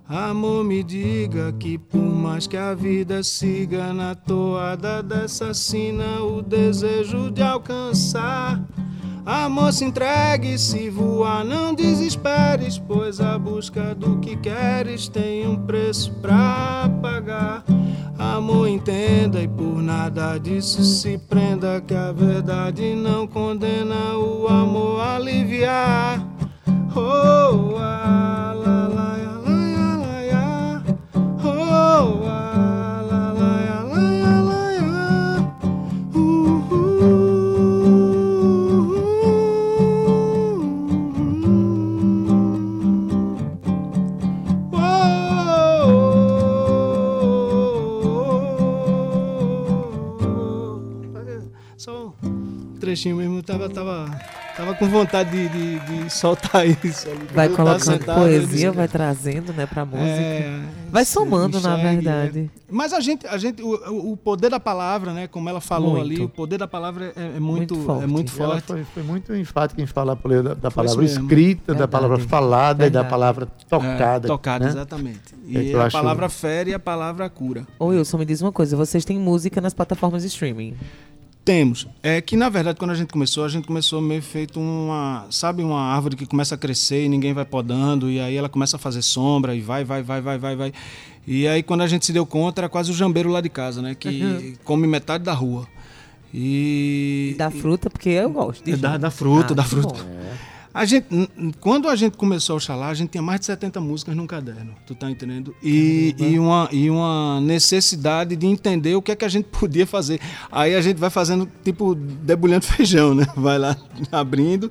Amor, 0.07 0.62
me 0.64 0.82
diga 0.82 1.53
que 1.55 1.78
por 1.78 1.99
mais 2.03 2.47
que 2.47 2.57
a 2.57 2.74
vida 2.74 3.22
siga 3.22 3.95
na 3.95 4.14
toada 4.14 5.03
dessa 5.03 5.55
sina, 5.55 6.20
o 6.22 6.43
desejo 6.43 7.30
de 7.30 7.40
alcançar. 7.43 8.62
Amor, 9.24 9.72
se 9.72 9.84
entregue, 9.84 10.58
se 10.58 10.90
voar, 10.90 11.44
não 11.44 11.72
desesperes, 11.72 12.76
pois 12.76 13.20
a 13.20 13.38
busca 13.38 13.94
do 13.94 14.18
que 14.18 14.36
queres 14.36 15.06
tem 15.06 15.46
um 15.46 15.56
preço 15.56 16.12
pra 16.14 16.90
pagar. 17.00 17.62
Amor, 18.18 18.68
entenda 18.68 19.40
e 19.40 19.46
por 19.46 19.80
nada 19.80 20.38
disso 20.38 20.82
se 20.82 21.18
prenda, 21.18 21.80
que 21.80 21.94
a 21.94 22.10
verdade 22.10 22.96
não 22.96 23.26
condena 23.26 24.16
o 24.16 24.48
amor 24.48 25.00
a 25.00 25.16
aliviar. 25.16 26.20
Oh, 26.94 27.76
ah, 27.78 28.51
trechinho 52.93 53.16
mesmo, 53.16 53.38
eu 53.38 53.43
tava, 53.43 53.68
tava, 53.70 54.20
tava 54.57 54.74
com 54.74 54.86
vontade 54.88 55.30
de, 55.30 55.49
de, 55.49 55.78
de 56.05 56.11
soltar 56.12 56.66
isso. 56.84 57.09
ali. 57.09 57.18
Vai 57.34 57.47
Eu 57.47 57.57
tava 57.57 57.70
colocando 57.70 57.80
sentado, 57.99 58.18
poesia, 58.20 58.47
disse, 58.49 58.70
vai 58.70 58.88
trazendo, 58.88 59.53
né, 59.55 59.66
pra 59.66 59.84
música. 59.84 60.07
é, 60.11 60.61
Vai 60.90 61.05
somando, 61.07 61.59
na 61.61 61.74
enxergue, 61.78 61.95
verdade. 62.05 62.51
é. 62.59 62.62
Mas 62.70 62.93
a 62.93 63.01
gente, 63.01 63.26
a 63.26 63.36
gente 63.38 63.62
o, 63.62 64.12
o- 64.12 64.16
poder 64.16 64.51
da 64.51 64.61
palavra, 64.61 65.12
né? 65.12 65.26
Como 65.26 65.49
ela 65.49 65.61
falou 65.61 65.93
Muito. 65.97 66.03
ali, 66.05 66.22
o 66.22 66.28
poder 66.28 66.59
da 66.59 66.68
palavra 66.68 67.12
é, 67.16 67.36
é 67.36 67.40
muito, 67.40 67.74
Muito 67.74 67.86
forte. 67.86 68.03
é 68.03 68.07
muito 68.07 68.43
ela 68.43 68.53
forte. 68.61 68.66
foi, 68.66 68.84
foi 68.84 69.03
muito 69.03 69.34
enfática 69.34 69.80
em 69.82 69.86
falar 69.86 70.14
da, 70.16 70.55
da 70.55 70.70
palavra 70.70 71.05
escrita, 71.05 71.72
da 71.72 71.86
Verdade. 71.86 71.90
palavra 71.90 72.18
falada 72.18 72.86
e 72.86 72.90
da 72.90 73.01
Verdade. 73.01 73.09
palavra 73.11 73.47
tocada. 73.68 74.26
É, 74.26 74.28
tocada, 74.28 74.64
né? 74.66 74.70
exatamente. 74.70 75.20
É 75.55 75.62
E 75.62 75.74
a 75.74 75.84
acho- 75.84 75.97
palavra 75.97 76.28
fere 76.28 76.70
e 76.70 76.74
a 76.74 76.78
palavra 76.78 77.28
cura. 77.30 77.66
Ô 77.78 77.86
Wilson, 77.86 78.18
me 78.18 78.24
diz 78.26 78.40
uma 78.43 78.53
coisa, 78.53 78.76
vocês 78.76 79.03
têm 79.05 79.18
música 79.18 79.61
nas 79.61 79.72
plataformas 79.74 80.22
de 80.22 80.28
streaming? 80.28 80.74
Temos. 81.45 81.88
É 82.03 82.20
que, 82.20 82.36
na 82.36 82.49
verdade, 82.49 82.78
quando 82.78 82.93
a 82.93 82.95
gente 82.95 83.12
começou, 83.12 83.45
a 83.45 83.49
gente 83.49 83.66
começou 83.66 84.01
meio 84.01 84.22
feito 84.22 84.61
uma. 84.61 85.26
Sabe, 85.30 85.62
uma 85.64 85.80
árvore 85.80 86.14
que 86.14 86.24
começa 86.26 86.55
a 86.55 86.59
crescer 86.59 87.05
e 87.05 87.09
ninguém 87.09 87.32
vai 87.32 87.45
podando, 87.45 88.09
e 88.09 88.20
aí 88.20 88.36
ela 88.36 88.49
começa 88.49 88.76
a 88.76 88.78
fazer 88.78 89.03
sombra 89.03 89.55
e 89.55 89.61
vai, 89.61 89.84
vai, 89.84 90.03
vai, 90.03 90.20
vai, 90.20 90.38
vai, 90.38 90.57
vai. 90.57 90.72
E 91.26 91.47
aí, 91.49 91.62
quando 91.62 91.80
a 91.82 91.86
gente 91.88 92.07
se 92.07 92.12
deu 92.12 92.24
conta, 92.24 92.61
era 92.61 92.68
quase 92.68 92.90
o 92.93 92.95
jambeiro 92.95 93.28
lá 93.28 93.40
de 93.40 93.49
casa, 93.49 93.82
né? 93.82 93.95
Que 93.95 94.57
come 94.64 94.86
metade 94.86 95.24
da 95.24 95.32
rua. 95.32 95.66
E. 96.32 97.34
Da 97.36 97.51
fruta, 97.51 97.90
porque 97.90 98.09
eu 98.09 98.30
gosto. 98.30 98.64
de 98.64 98.76
Da, 98.76 98.93
gin. 98.95 98.99
da 99.01 99.11
fruta, 99.11 99.53
Ah, 99.53 99.57
da 99.57 99.64
fruta. 99.64 99.95
bom. 100.03 100.22
A 100.74 100.84
gente, 100.84 101.06
quando 101.60 101.88
a 101.88 101.94
gente 101.94 102.16
começou 102.16 102.54
a 102.54 102.56
Oxalá, 102.56 102.88
a 102.88 102.94
gente 102.94 103.10
tinha 103.10 103.22
mais 103.22 103.40
de 103.40 103.46
70 103.46 103.80
músicas 103.80 104.16
num 104.16 104.26
caderno, 104.26 104.74
tu 104.86 104.94
tá 104.94 105.10
entendendo? 105.10 105.54
E, 105.62 106.14
e, 106.18 106.38
uma, 106.38 106.68
e 106.72 106.88
uma 106.88 107.40
necessidade 107.42 108.34
de 108.36 108.46
entender 108.46 108.94
o 108.94 109.02
que 109.02 109.12
é 109.12 109.16
que 109.16 109.24
a 109.24 109.28
gente 109.28 109.46
podia 109.52 109.86
fazer. 109.86 110.18
Aí 110.50 110.74
a 110.74 110.80
gente 110.80 110.96
vai 110.96 111.10
fazendo, 111.10 111.48
tipo, 111.62 111.94
debulhando 111.94 112.64
feijão, 112.66 113.14
né? 113.14 113.26
Vai 113.36 113.58
lá 113.58 113.76
abrindo 114.10 114.70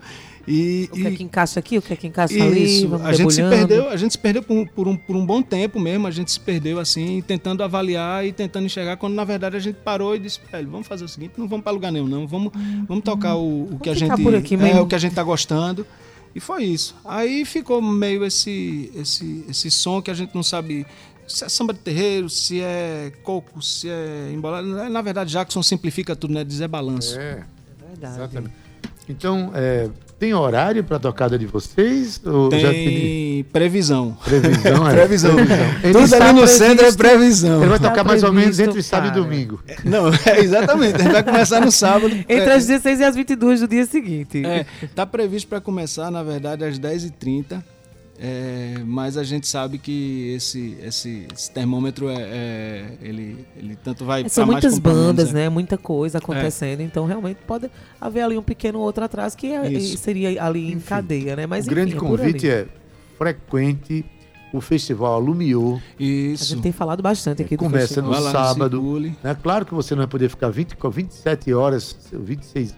e... 0.51 0.89
O 0.91 0.95
que 0.95 1.07
é 1.07 1.11
que 1.11 1.23
encaixa 1.23 1.59
aqui, 1.59 1.77
o 1.77 1.81
que 1.81 1.93
é 1.93 1.95
que 1.95 2.07
encaixa 2.07 2.33
ali, 2.33 2.85
a 3.03 3.13
gente 3.13 3.33
se 3.33 3.41
perdeu, 3.41 3.89
a 3.89 3.95
gente 3.95 4.11
se 4.11 4.17
perdeu 4.17 4.43
por, 4.43 4.53
um- 4.57 4.65
por 4.65 4.87
um, 4.87 4.97
por 4.97 5.15
um 5.15 5.25
bom 5.25 5.41
tempo 5.41 5.79
mesmo, 5.79 6.07
a 6.07 6.11
gente 6.11 6.31
se 6.31 6.39
perdeu 6.39 6.79
assim, 6.79 7.21
tentando 7.25 7.63
avaliar 7.63 8.25
e 8.25 8.31
tentando 8.33 8.65
enxergar, 8.65 8.97
quando 8.97 9.13
na 9.13 9.23
verdade 9.23 9.55
a 9.55 9.59
gente 9.59 9.75
parou 9.77 10.15
e 10.15 10.19
disse, 10.19 10.39
velho, 10.51 10.69
vamos 10.69 10.87
fazer 10.87 11.05
o 11.05 11.07
seguinte, 11.07 11.33
não 11.37 11.47
vamos 11.47 11.63
para 11.63 11.71
lugar 11.71 11.91
nenhum 11.91 12.07
não, 12.07 12.27
vamos, 12.27 12.51
vamos 12.87 13.03
tocar 13.03 13.35
o, 13.35 13.63
o 13.75 13.79
que 13.79 13.89
a 13.89 13.93
gente 13.93 14.11
é, 14.11 14.81
o 14.81 14.87
que 14.87 14.95
a 14.95 14.99
gente 14.99 15.15
tá 15.15 15.23
gostando. 15.23 15.85
E 16.33 16.39
foi 16.39 16.63
isso. 16.63 16.95
Aí 17.03 17.43
ficou 17.43 17.81
meio 17.81 18.23
esse 18.23 18.89
esse 18.95 19.45
esse 19.49 19.69
som 19.69 20.01
que 20.01 20.09
a 20.09 20.13
gente 20.13 20.33
não 20.33 20.43
sabe 20.43 20.85
se 21.27 21.43
é 21.43 21.49
samba 21.49 21.73
de 21.73 21.79
terreiro, 21.79 22.29
se 22.29 22.61
é 22.61 23.11
coco, 23.23 23.61
se 23.61 23.89
é 23.89 24.31
embolado. 24.33 24.67
Na 24.89 25.01
verdade, 25.01 25.31
Jackson 25.31 25.61
simplifica 25.61 26.15
tudo, 26.15 26.33
né? 26.33 26.43
Dizer 26.43 26.67
balanço. 26.67 27.19
É, 27.19 27.43
Verdade. 27.89 28.15
exatamente. 28.15 28.60
Então, 29.11 29.51
é, 29.53 29.87
tem 30.19 30.33
horário 30.33 30.83
para 30.83 30.97
a 30.97 30.99
tocada 30.99 31.37
de 31.37 31.45
vocês? 31.47 32.19
Tem 32.49 32.61
Tem 32.61 33.43
previsão. 33.51 34.15
previsão? 34.23 34.87
é? 34.89 34.93
Previsão. 34.93 35.39
Ele 35.83 35.93
Tudo 35.93 36.03
está 36.05 36.17
ali 36.17 36.27
no 36.33 36.41
previsto. 36.41 36.57
centro 36.57 36.85
é 36.85 36.91
previsão. 36.91 37.59
Ele 37.61 37.69
vai 37.69 37.79
Tá 37.79 37.89
tocar 37.89 38.03
mais 38.03 38.23
ou 38.23 38.31
menos 38.31 38.59
entre 38.59 38.81
sábado 38.83 39.17
e 39.17 39.21
domingo. 39.21 39.59
Não, 39.83 40.07
é, 40.25 40.39
exatamente. 40.39 40.99
Gente 41.01 41.11
vai 41.11 41.23
começar 41.23 41.59
no 41.61 41.71
sábado. 41.71 42.15
Entre 42.29 42.51
as 42.51 42.65
16 42.67 42.99
e 42.99 43.03
as 43.03 43.15
22 43.15 43.61
do 43.61 43.67
dia 43.67 43.85
seguinte. 43.85 44.45
É, 44.45 44.65
tá 44.95 45.05
previsto 45.05 45.47
para 45.47 45.59
começar, 45.59 46.11
na 46.11 46.21
verdade, 46.23 46.63
às 46.63 46.79
10h30. 46.79 47.61
É, 48.23 48.75
mas 48.85 49.17
a 49.17 49.23
gente 49.23 49.47
sabe 49.47 49.79
que 49.79 50.31
esse, 50.35 50.77
esse, 50.83 51.25
esse 51.33 51.49
termômetro 51.49 52.07
é, 52.07 52.21
é- 52.21 52.97
ele, 53.01 53.43
ele 53.57 53.75
tanto 53.83 54.05
vai 54.05 54.29
São 54.29 54.45
pra 54.45 54.53
mais 54.53 54.63
muitas 54.63 54.77
bandas, 54.79 55.29
é. 55.31 55.33
né? 55.33 55.49
Muita 55.49 55.75
coisa 55.75 56.19
acontecendo. 56.19 56.81
Então, 56.81 57.05
realmente, 57.07 57.39
pode 57.47 57.67
haver 57.99 58.21
ali 58.21 58.37
um 58.37 58.43
pequeno 58.43 58.77
outro 58.77 59.03
atrás 59.03 59.33
que 59.33 59.47
é- 59.47 59.79
seria 59.79 60.43
ali 60.43 60.71
em 60.71 60.79
cadeia, 60.79 61.35
né? 61.35 61.47
Mas, 61.47 61.65
o 61.65 61.69
grande 61.71 61.95
enfim, 61.95 61.97
é 61.97 62.09
por 62.09 62.17
convite 62.19 62.47
é 62.47 62.67
frequente 63.17 64.05
o 64.53 64.61
festival 64.61 65.13
Alumiou. 65.15 65.81
A 65.99 66.03
Isso. 66.03 66.45
gente 66.45 66.61
tem 66.61 66.71
falado 66.71 67.01
bastante 67.01 67.41
aqui 67.41 67.55
do 67.55 67.63
Começa 67.63 67.87
festival. 67.87 68.11
no 68.11 68.19
lá 68.19 68.31
sábado. 68.31 68.77
Circule. 68.77 69.15
Né? 69.23 69.35
Claro 69.41 69.65
que 69.65 69.73
você 69.73 69.95
não 69.95 70.01
vai 70.01 70.07
poder 70.07 70.29
ficar 70.29 70.49
20, 70.49 70.75
com 70.75 70.89
27 70.89 71.53
horas, 71.53 71.95
26, 72.11 72.75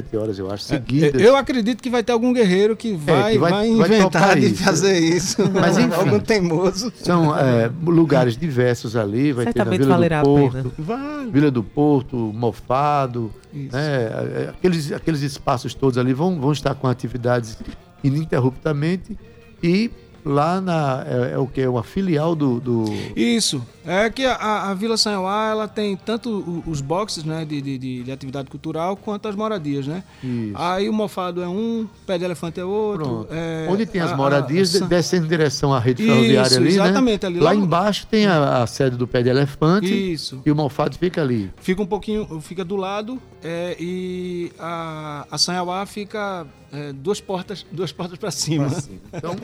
27 0.00 0.16
horas, 0.16 0.38
eu 0.38 0.50
acho, 0.50 0.64
seguidas. 0.64 1.20
É, 1.20 1.26
Eu 1.26 1.36
acredito 1.36 1.82
que 1.82 1.90
vai 1.90 2.02
ter 2.02 2.12
algum 2.12 2.32
guerreiro 2.32 2.76
que 2.76 2.94
vai, 2.94 3.32
que 3.32 3.38
vai- 3.38 3.50
vai, 3.50 3.74
vai 3.76 3.88
inventar 3.88 4.10
tocar 4.10 4.40
de 4.40 4.46
isso. 4.46 4.62
fazer 4.62 4.98
isso. 4.98 5.36
Mas, 5.52 5.78
enfim. 5.78 5.94
algum 5.94 6.18
teimoso. 6.18 6.92
São 7.02 7.36
é, 7.36 7.70
lugares 7.84 8.36
diversos 8.36 8.96
ali, 8.96 9.32
vai 9.32 9.46
ter 9.46 9.50
na 9.58 9.64
Certamente 9.64 9.78
Vila 9.80 9.94
valerá 9.94 10.20
a 10.20 10.22
do 10.22 10.34
pena. 10.34 10.50
Porto, 10.62 10.72
Vai. 10.78 11.26
Vila 11.30 11.50
do 11.50 11.62
Porto, 11.62 12.16
Mofado, 12.16 13.32
né? 13.52 13.68
é, 13.72 14.48
Aqueles, 14.50 14.92
aqueles 14.92 15.22
espaços 15.22 15.74
todos 15.74 15.98
ali 15.98 16.12
vão, 16.12 16.40
vão 16.40 16.52
estar 16.52 16.74
com 16.74 16.86
atividades 16.86 17.58
ininterruptamente 18.02 19.16
e 19.62 19.90
lá 20.24 20.60
na 20.60 21.04
é, 21.06 21.32
é 21.34 21.38
o 21.38 21.46
que 21.46 21.60
é 21.60 21.68
uma 21.68 21.82
filial 21.82 22.34
do, 22.34 22.58
do 22.60 22.84
Isso. 23.14 23.62
É 23.86 24.10
que 24.10 24.24
a, 24.26 24.70
a 24.70 24.74
Vila 24.74 24.96
Sanhoá, 24.96 25.48
ela 25.50 25.68
tem 25.68 25.96
tanto 25.96 26.62
os 26.66 26.80
boxes 26.80 27.22
né, 27.22 27.44
de, 27.44 27.62
de, 27.62 27.78
de- 27.78 28.02
de 28.02 28.10
atividade 28.12 28.50
cultural 28.50 28.96
quanto 28.96 29.28
as 29.28 29.36
moradias, 29.36 29.86
né? 29.86 30.02
Isso. 30.24 30.52
Aí 30.56 30.88
o 30.88 30.92
Mofado 30.92 31.40
é 31.42 31.46
um, 31.48 31.86
Pé 32.04 32.18
de 32.18 32.24
Elefante 32.24 32.58
é 32.58 32.64
outro. 32.64 33.28
É, 33.30 33.68
Onde 33.70 33.86
tem 33.86 34.00
as 34.00 34.10
a- 34.12 34.16
moradias, 34.16 34.74
a- 34.74 34.80
de- 34.80 34.86
descendo 34.86 35.26
em 35.26 35.28
direção 35.28 35.72
à 35.72 35.78
rede 35.78 36.02
Isso, 36.02 36.12
ferroviária 36.12 36.56
ali, 36.56 36.68
exatamente, 36.68 37.22
né? 37.22 37.28
ali 37.28 37.38
lá 37.38 37.50
lá- 37.50 37.54
embaixo 37.54 38.06
tem 38.08 38.26
a, 38.26 38.66
sede 38.66 38.96
do 38.96 39.06
Pé 39.06 39.22
de 39.22 39.28
Elefante 39.28 40.12
Isso. 40.12 40.42
e 40.44 40.50
o 40.50 40.56
Mofado 40.56 40.96
fica 40.98 41.22
ali. 41.22 41.50
Fica 41.60 41.80
um 41.80 41.86
pouquinho, 41.86 42.40
fica 42.40 42.64
do 42.64 42.74
lado 42.74 43.22
é, 43.44 43.76
e 43.78 44.50
a, 44.58 45.26
a 45.30 45.38
Sanhauá 45.38 45.86
fica 45.86 46.44
é, 46.72 46.92
duas 46.92 47.20
portas, 47.20 47.64
duas 47.70 47.92
portas 47.92 48.18
para 48.18 48.30
cima. 48.32 48.66
Então, 49.12 49.36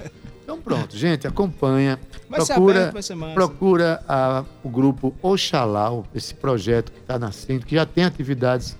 então 0.43 0.61
pronto, 0.61 0.97
gente, 0.97 1.27
acompanha. 1.27 1.99
Vai 2.29 2.41
ser 2.41 2.55
procura 2.55 2.77
aberto, 2.79 2.93
vai 2.95 3.03
ser 3.03 3.15
massa. 3.15 3.35
procura 3.35 4.03
a- 4.09 4.32
o 4.65 4.69
grupo 4.69 5.15
Oxalá, 5.23 5.91
esse 6.15 6.35
projeto 6.35 6.91
que 6.93 6.99
está 7.01 7.19
nascendo, 7.19 7.65
que 7.67 7.75
já 7.75 7.85
tem 7.87 8.05
atividades 8.05 8.77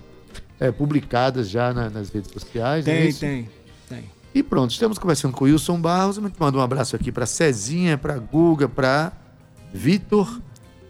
eh, 0.59 0.71
publicadas 0.71 1.49
já 1.49 1.73
na- 1.73 1.89
nas 1.89 2.09
redes 2.09 2.31
sociais. 2.31 2.85
não 2.85 2.93
é 2.93 2.97
Tem, 3.03 3.13
tem, 3.13 3.49
tem. 3.89 4.03
E 4.35 4.41
pronto, 4.41 4.71
estamos 4.71 4.97
conversando 4.97 5.33
com 5.33 5.45
o 5.45 5.47
Wilson 5.47 5.79
Barros. 5.79 6.15
Gente 6.15 6.35
manda 6.39 6.57
um 6.57 6.61
abraço 6.61 6.95
aqui 6.95 7.11
para 7.11 7.25
Cezinha, 7.25 7.97
para 7.97 8.17
Guga, 8.17 8.67
para 8.67 9.11
Vitor 9.73 10.41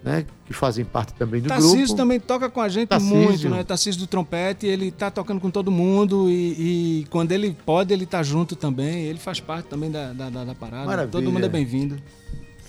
né? 0.04 0.26
Que 0.46 0.52
fazem 0.54 0.84
parte 0.84 1.14
também 1.14 1.42
do 1.42 1.48
Tarcísio 1.48 1.78
grupo. 1.86 1.96
também 1.96 2.20
toca 2.20 2.50
com 2.50 2.60
a 2.60 2.68
gente 2.68 2.90
Tarcísio. 2.90 3.16
muito, 3.16 3.50
né? 3.50 3.64
Tarcísio 3.64 4.02
do 4.02 4.06
trompete, 4.08 4.68
ele 4.68 4.92
tá 4.92 5.10
tocando 5.10 5.40
com 5.40 5.50
todo 5.50 5.72
mundo 5.72 6.30
e, 6.30 7.02
e 7.04 7.08
quando 7.10 7.32
ele 7.32 7.56
pode, 7.66 7.94
ele 7.94 8.06
tá 8.06 8.22
junto 8.22 8.54
também. 8.54 9.06
Ele 9.06 9.18
faz 9.18 9.40
parte 9.40 9.68
também 9.68 9.90
da, 9.90 10.12
da, 10.12 10.30
da- 10.30 10.44
da 10.44 10.54
parada. 10.56 10.86
Maravilha. 10.88 11.10
Todo 11.10 11.32
mundo 11.32 11.46
é 11.46 11.48
bem-vindo. 11.50 11.98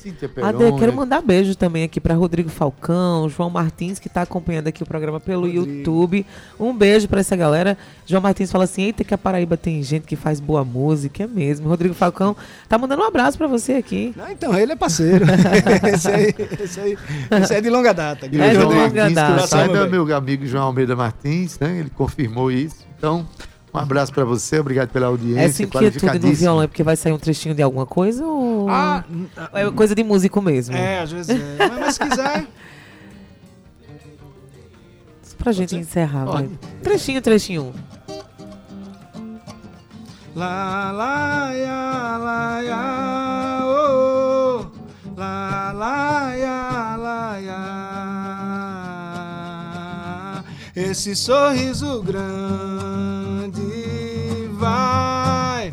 Cíntia 0.04 0.30
Ade, 0.42 0.58
Peroni. 0.58 0.78
quero 0.78 0.92
mandar 0.92 1.22
beijo 1.22 1.54
também 1.54 1.82
aqui 1.82 1.98
para 1.98 2.14
Rodrigo 2.14 2.50
Falcão, 2.50 3.26
João 3.26 3.48
Martins, 3.48 3.98
que 3.98 4.06
está 4.06 4.20
acompanhando 4.20 4.68
aqui 4.68 4.82
o 4.82 4.86
programa 4.86 5.18
pelo 5.18 5.48
YouTube. 5.48 6.26
Um 6.60 6.76
beijo 6.76 7.08
para 7.08 7.20
essa 7.20 7.34
galera. 7.34 7.78
João 8.04 8.20
Martins 8.20 8.52
fala 8.52 8.64
assim: 8.64 8.82
eita, 8.82 9.02
que 9.02 9.14
a 9.14 9.18
Paraíba 9.18 9.56
tem 9.56 9.82
gente 9.82 10.06
que 10.06 10.14
faz 10.14 10.40
boa 10.40 10.62
música, 10.62 11.24
é 11.24 11.26
mesmo. 11.26 11.70
Rodrigo 11.70 11.94
Falcão 11.94 12.36
tá 12.68 12.76
mandando 12.76 13.02
um 13.02 13.06
abraço 13.06 13.38
para 13.38 13.46
você 13.46 13.72
aqui. 13.72 14.14
Ah, 14.18 14.30
então, 14.30 14.54
ele 14.54 14.72
é 14.72 14.76
parceiro. 14.76 15.24
esse, 15.94 16.08
aí, 16.08 16.34
esse, 16.60 16.80
aí, 16.80 16.98
esse 17.42 17.52
aí 17.54 17.58
é 17.58 17.62
de 17.62 17.70
longa 17.70 17.94
data. 17.94 18.26
É 18.26 18.28
de 18.28 18.58
longa 18.58 19.10
data. 19.10 19.46
saiba, 19.46 19.78
é 19.78 19.88
meu 19.88 20.14
amigo 20.14 20.46
João 20.46 20.64
Almeida 20.64 20.94
Martins, 20.94 21.58
né? 21.58 21.78
Ele 21.78 21.88
confirmou 21.88 22.52
isso. 22.52 22.84
Então, 22.98 23.26
um 23.74 23.78
abraço 23.78 24.12
para 24.12 24.24
você, 24.24 24.60
obrigado 24.60 24.90
pela 24.90 25.08
audiência. 25.08 25.40
Essa 25.40 25.64
inquietude 25.64 26.20
no 26.20 26.32
violão 26.32 26.62
é 26.62 26.68
porque 26.68 26.84
vai 26.84 26.94
sair 26.96 27.12
um 27.12 27.18
trechinho 27.18 27.56
de 27.56 27.62
alguma 27.62 27.84
coisa 27.84 28.24
ou 28.24 28.70
Ah, 28.70 29.04
é 29.52 29.68
coisa 29.72 29.96
de 29.96 30.04
músico 30.04 30.40
mesmo? 30.40 30.76
é, 30.76 31.00
às 31.00 31.10
vezes 31.10 31.30
é. 31.30 31.56
Mas, 31.58 31.80
mas 31.80 31.94
se 31.94 32.00
quiser. 32.00 32.46
Pra 35.38 35.50
gente 35.52 35.76
encerrar, 35.76 36.24
vai. 36.24 36.48
Trechinho, 36.82 37.20
trechinho. 37.20 37.74
Lá, 40.34 40.90
lá, 40.90 41.52
ya, 41.52 42.16
lá, 42.16 42.60
ya, 42.60 43.60
oh, 43.66 44.64
oh. 44.64 44.66
lá, 45.20 45.70
lá, 45.72 46.34
ya, 46.34 46.96
lá, 46.96 47.36
ya. 47.36 48.04
Esse 50.74 51.14
sorriso 51.14 52.02
grande 52.02 53.13
vai 54.64 55.70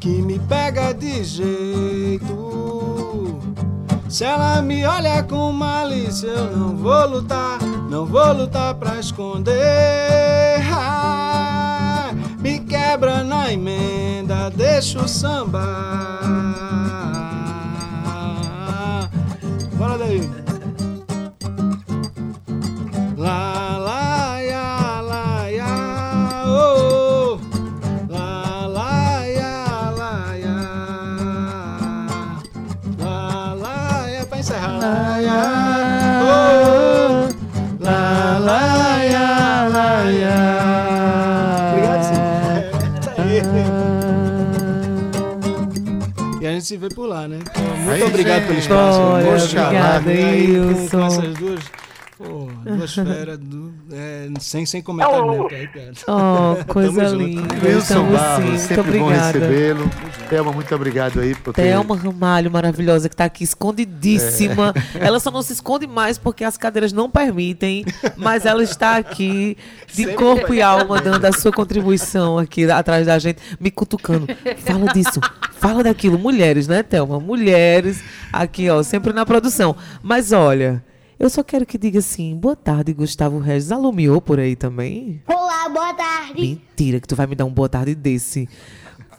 que 0.00 0.22
me 0.22 0.38
pega 0.38 0.94
de 0.94 1.22
jeito. 1.22 2.32
Se 4.08 4.24
ela 4.24 4.62
me 4.62 4.84
olha 4.86 5.22
com 5.22 5.52
malícia, 5.52 6.28
eu 6.28 6.56
não 6.56 6.76
vou 6.76 7.06
lutar, 7.08 7.60
não 7.90 8.06
vou 8.06 8.32
lutar 8.32 8.74
pra 8.74 8.98
esconder. 8.98 9.54
Ai, 10.70 12.14
me 12.38 12.58
quebra 12.60 13.22
na 13.22 13.52
emenda, 13.52 14.50
deixa 14.50 14.98
o 15.00 15.08
samba. 15.08 15.66
Bora 19.76 19.98
daí. 19.98 20.41
Muito 47.92 48.04
Aí, 48.04 48.10
obrigado 48.10 48.46
pelo 48.46 48.58
espaço. 48.58 49.00
E 50.06 50.10
aí, 50.10 50.46
com, 50.46 50.66
Wilson. 50.68 51.06
essas 51.06 51.34
duas, 51.34 51.60
pô, 52.18 52.48
duas 52.64 52.94
feras, 52.94 53.28
é, 53.28 53.36
sem, 54.40 54.64
sem 54.66 54.82
comentário 54.82 55.30
mesmo, 55.30 55.48
que 55.48 55.54
é 55.54 55.58
arrepiado. 55.58 55.98
Oh, 56.08 56.64
coisa 56.72 57.02
Tamo 57.04 57.10
junto. 57.10 57.24
linda. 57.24 57.54
Wilson 57.54 57.78
Estamos 57.78 58.12
Barros, 58.12 58.36
sim. 58.44 58.48
Muito 58.50 58.60
sempre 58.62 58.98
bom 58.98 59.04
obrigada. 59.06 59.38
recebê-lo. 59.38 59.90
Thelma, 60.28 60.52
muito 60.52 60.74
obrigado 60.74 61.20
aí 61.20 61.34
por 61.34 61.52
ter... 61.52 61.62
Thelma 61.62 61.96
Ramalho, 61.96 62.50
maravilhosa, 62.50 63.08
que 63.08 63.16
tá 63.16 63.24
aqui 63.24 63.44
escondidíssima. 63.44 64.72
É. 64.94 65.06
Ela 65.06 65.20
só 65.20 65.30
não 65.30 65.42
se 65.42 65.52
esconde 65.52 65.86
mais 65.86 66.18
porque 66.18 66.44
as 66.44 66.56
cadeiras 66.56 66.92
não 66.92 67.10
permitem, 67.10 67.84
mas 68.16 68.46
ela 68.46 68.62
está 68.62 68.96
aqui 68.96 69.56
de 69.92 70.06
corpo 70.14 70.54
e 70.54 70.62
alma 70.62 71.00
dando 71.00 71.24
a 71.24 71.32
sua 71.32 71.52
contribuição 71.52 72.38
aqui 72.38 72.70
atrás 72.70 73.06
da 73.06 73.18
gente, 73.18 73.40
me 73.60 73.70
cutucando. 73.70 74.26
Fala 74.58 74.92
disso, 74.92 75.20
fala 75.52 75.82
daquilo. 75.82 76.18
Mulheres, 76.18 76.66
né, 76.66 76.82
Thelma? 76.82 77.20
Mulheres 77.20 78.02
aqui, 78.32 78.68
ó, 78.70 78.82
sempre 78.82 79.12
na 79.12 79.26
produção. 79.26 79.76
Mas 80.02 80.32
olha, 80.32 80.82
eu 81.22 81.30
só 81.30 81.42
quero 81.42 81.64
que 81.64 81.78
diga 81.78 82.00
assim, 82.00 82.34
boa 82.36 82.56
tarde, 82.56 82.92
Gustavo 82.92 83.38
Regis. 83.38 83.70
Alumiou 83.72 84.20
por 84.20 84.40
aí 84.40 84.56
também? 84.56 85.22
Olá, 85.26 85.68
boa 85.68 85.94
tarde. 85.94 86.40
Mentira 86.40 87.00
que 87.00 87.06
tu 87.06 87.14
vai 87.16 87.26
me 87.26 87.34
dar 87.36 87.44
um 87.44 87.50
boa 87.52 87.68
tarde 87.68 87.94
desse. 87.94 88.48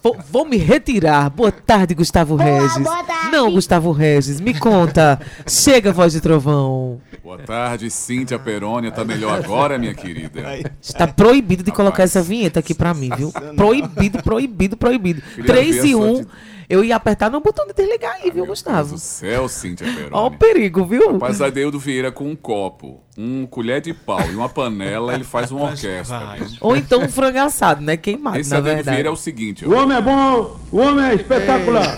Vou, 0.04 0.18
vou 0.30 0.46
me 0.46 0.58
retirar. 0.58 1.30
Boa 1.30 1.50
tarde, 1.50 1.96
Gustavo 1.96 2.34
Olá, 2.34 2.44
Regis. 2.44 2.78
boa 2.84 3.04
tarde. 3.06 3.32
Não, 3.32 3.50
Gustavo 3.50 3.94
Regis, 3.94 4.42
me 4.42 4.54
conta. 4.60 5.18
Chega, 5.48 5.94
voz 5.94 6.12
de 6.12 6.20
trovão. 6.20 7.00
Boa 7.24 7.38
tarde, 7.38 7.90
Cíntia 7.90 8.38
Perônia. 8.38 8.92
Tá 8.92 9.06
melhor 9.06 9.42
agora, 9.42 9.78
minha 9.78 9.94
querida? 9.94 10.42
Está 10.82 11.08
proibido 11.08 11.64
de 11.64 11.72
colocar 11.72 12.00
Rapaz, 12.00 12.10
essa 12.18 12.22
vinheta 12.22 12.60
aqui 12.60 12.74
pra 12.74 12.94
mim, 12.94 13.12
viu? 13.16 13.32
Proibido, 13.56 14.22
proibido, 14.22 14.76
proibido. 14.76 15.22
Queria 15.22 15.46
3 15.46 15.76
ver 15.78 15.86
e 15.86 15.90
a 15.90 15.92
sua 15.94 16.06
1. 16.06 16.16
ati- 16.20 16.28
Eu 16.74 16.84
ia 16.84 16.96
apertar 16.96 17.30
no 17.30 17.40
botão 17.40 17.68
de 17.68 17.74
desligar 17.74 18.16
aí, 18.16 18.24
viu, 18.24 18.34
Meu 18.34 18.46
Deus 18.46 18.60
Gustavo? 18.64 18.94
do 18.94 18.98
céu, 18.98 19.48
Cíntia 19.48 19.86
Perônia. 19.86 20.10
Ó 20.12 20.26
o 20.26 20.32
perigo, 20.32 20.84
viu? 20.84 21.14
Rapaz, 21.14 21.40
Adeildo 21.40 21.78
Vieira 21.78 22.12
com 22.12 22.28
um 22.28 22.36
copo, 22.36 23.04
um 23.16 23.46
colher 23.46 23.80
de 23.80 23.94
pau 23.94 24.20
e 24.32 24.36
uma 24.36 24.50
panela, 24.50 25.14
ele 25.14 25.24
faz 25.24 25.52
uma 25.52 25.66
orquestra. 25.66 26.36
Ou 26.60 26.76
então 26.76 27.04
um 27.04 27.08
frango 27.10 27.38
assado, 27.38 27.84
né? 27.84 27.96
Queimado, 27.96 28.40
Esse 28.40 28.50
na 28.50 28.58
Adeildo 28.58 28.76
verdade. 28.78 28.96
Vieira 28.96 29.10
é 29.10 29.12
o 29.12 29.16
seguinte, 29.16 29.68
O 29.68 29.78
homem 29.78 29.96
é 29.98 30.02
bom, 30.02 30.58
o 30.72 30.78
homem 30.80 31.06
é 31.06 31.14
espetacular. 31.14 31.96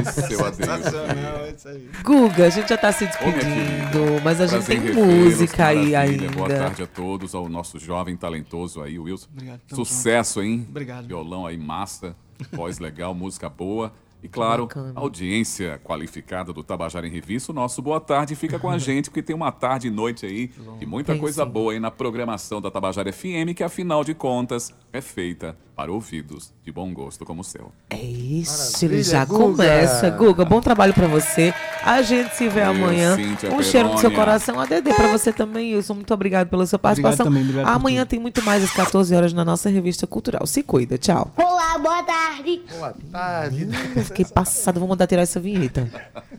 esse 0.00 0.22
seu 0.26 0.44
Adeildo. 0.44 1.78
Guga, 2.02 2.46
a 2.46 2.50
gente 2.50 2.68
já 2.70 2.76
tá 2.76 2.90
se 2.90 3.06
despedindo, 3.06 4.20
mas 4.24 4.40
a 4.40 4.48
gente 4.48 4.64
prazer 4.64 4.94
tem 4.94 4.94
música 4.94 5.66
aí 5.66 5.94
ainda. 5.94 6.28
Boa 6.32 6.48
tarde 6.48 6.82
a 6.82 6.86
todos, 6.88 7.36
ao 7.36 7.48
nosso 7.48 7.78
jovem 7.78 8.16
talentoso 8.16 8.82
aí, 8.82 8.98
Wilson. 8.98 9.28
Obrigado, 9.32 9.60
Sucesso, 9.72 10.42
hein? 10.42 10.66
Obrigado. 10.68 11.06
Violão 11.06 11.46
aí 11.46 11.56
massa, 11.56 12.16
voz 12.52 12.80
legal, 12.80 13.14
música 13.14 13.48
boa. 13.48 13.92
E 14.22 14.28
claro, 14.28 14.66
Bacana. 14.66 14.92
audiência 14.96 15.80
qualificada 15.84 16.52
do 16.52 16.62
Tabajara 16.64 17.06
em 17.06 17.10
Revista, 17.10 17.52
o 17.52 17.54
nosso 17.54 17.80
boa 17.80 18.00
tarde 18.00 18.34
fica 18.34 18.58
com 18.58 18.68
a 18.68 18.76
gente, 18.78 19.10
porque 19.10 19.22
tem 19.22 19.34
uma 19.36 19.52
tarde 19.52 19.86
e 19.88 19.90
noite 19.90 20.26
aí 20.26 20.50
e 20.80 20.86
muita 20.86 21.12
Tem 21.12 21.20
coisa 21.20 21.44
sim. 21.44 21.50
boa 21.50 21.72
aí 21.72 21.78
na 21.78 21.90
programação 21.90 22.60
da 22.60 22.70
Tabajara 22.70 23.12
FM, 23.12 23.54
que 23.54 23.62
afinal 23.62 24.02
de 24.02 24.14
contas 24.14 24.74
é 24.92 25.00
feita 25.00 25.56
para 25.78 25.92
ouvidos 25.92 26.52
de 26.64 26.72
bom 26.72 26.92
gosto 26.92 27.24
como 27.24 27.42
o 27.42 27.44
seu. 27.44 27.70
Ixi, 27.92 28.84
ele 28.86 28.96
Maravilha, 28.96 29.02
já 29.04 29.24
Guga. 29.24 29.38
começa. 29.44 30.10
Guga, 30.10 30.44
bom 30.44 30.60
trabalho 30.60 30.92
pra 30.92 31.06
você. 31.06 31.54
A 31.84 32.02
gente 32.02 32.34
se 32.34 32.48
vê 32.48 32.62
amanhã. 32.62 33.14
Cíntia 33.14 33.54
um 33.54 33.62
cheiro 33.62 33.90
no 33.90 33.94
seu 33.96 34.10
Perônia. 34.10 34.16
coração. 34.16 34.58
A 34.58 34.66
Dedê 34.66 34.92
pra 34.92 35.06
você 35.06 35.32
também, 35.32 35.76
Wilson. 35.76 35.94
Muito 35.94 36.12
obrigado 36.12 36.48
pela 36.48 36.66
sua 36.66 36.80
participação. 36.80 37.26
também, 37.26 37.44
obrigado 37.44 37.68
amanhã 37.68 38.04
tem 38.04 38.18
muito 38.18 38.42
mais 38.42 38.64
às 38.64 38.72
14 38.72 39.14
horas 39.14 39.32
na 39.32 39.44
nossa 39.44 39.70
revista 39.70 40.04
cultural. 40.04 40.48
Se 40.48 40.64
cuida, 40.64 40.98
tchau. 40.98 41.30
Olá, 41.36 41.78
boa 41.78 42.02
tarde. 42.02 42.60
Boa 42.76 42.94
tarde. 43.12 43.68
Eu 43.94 44.04
fiquei 44.04 44.24
passada, 44.24 44.80
vou 44.80 44.88
mandar 44.88 45.06
tirar 45.06 45.22
essa 45.22 45.38
vinheta. 45.38 45.88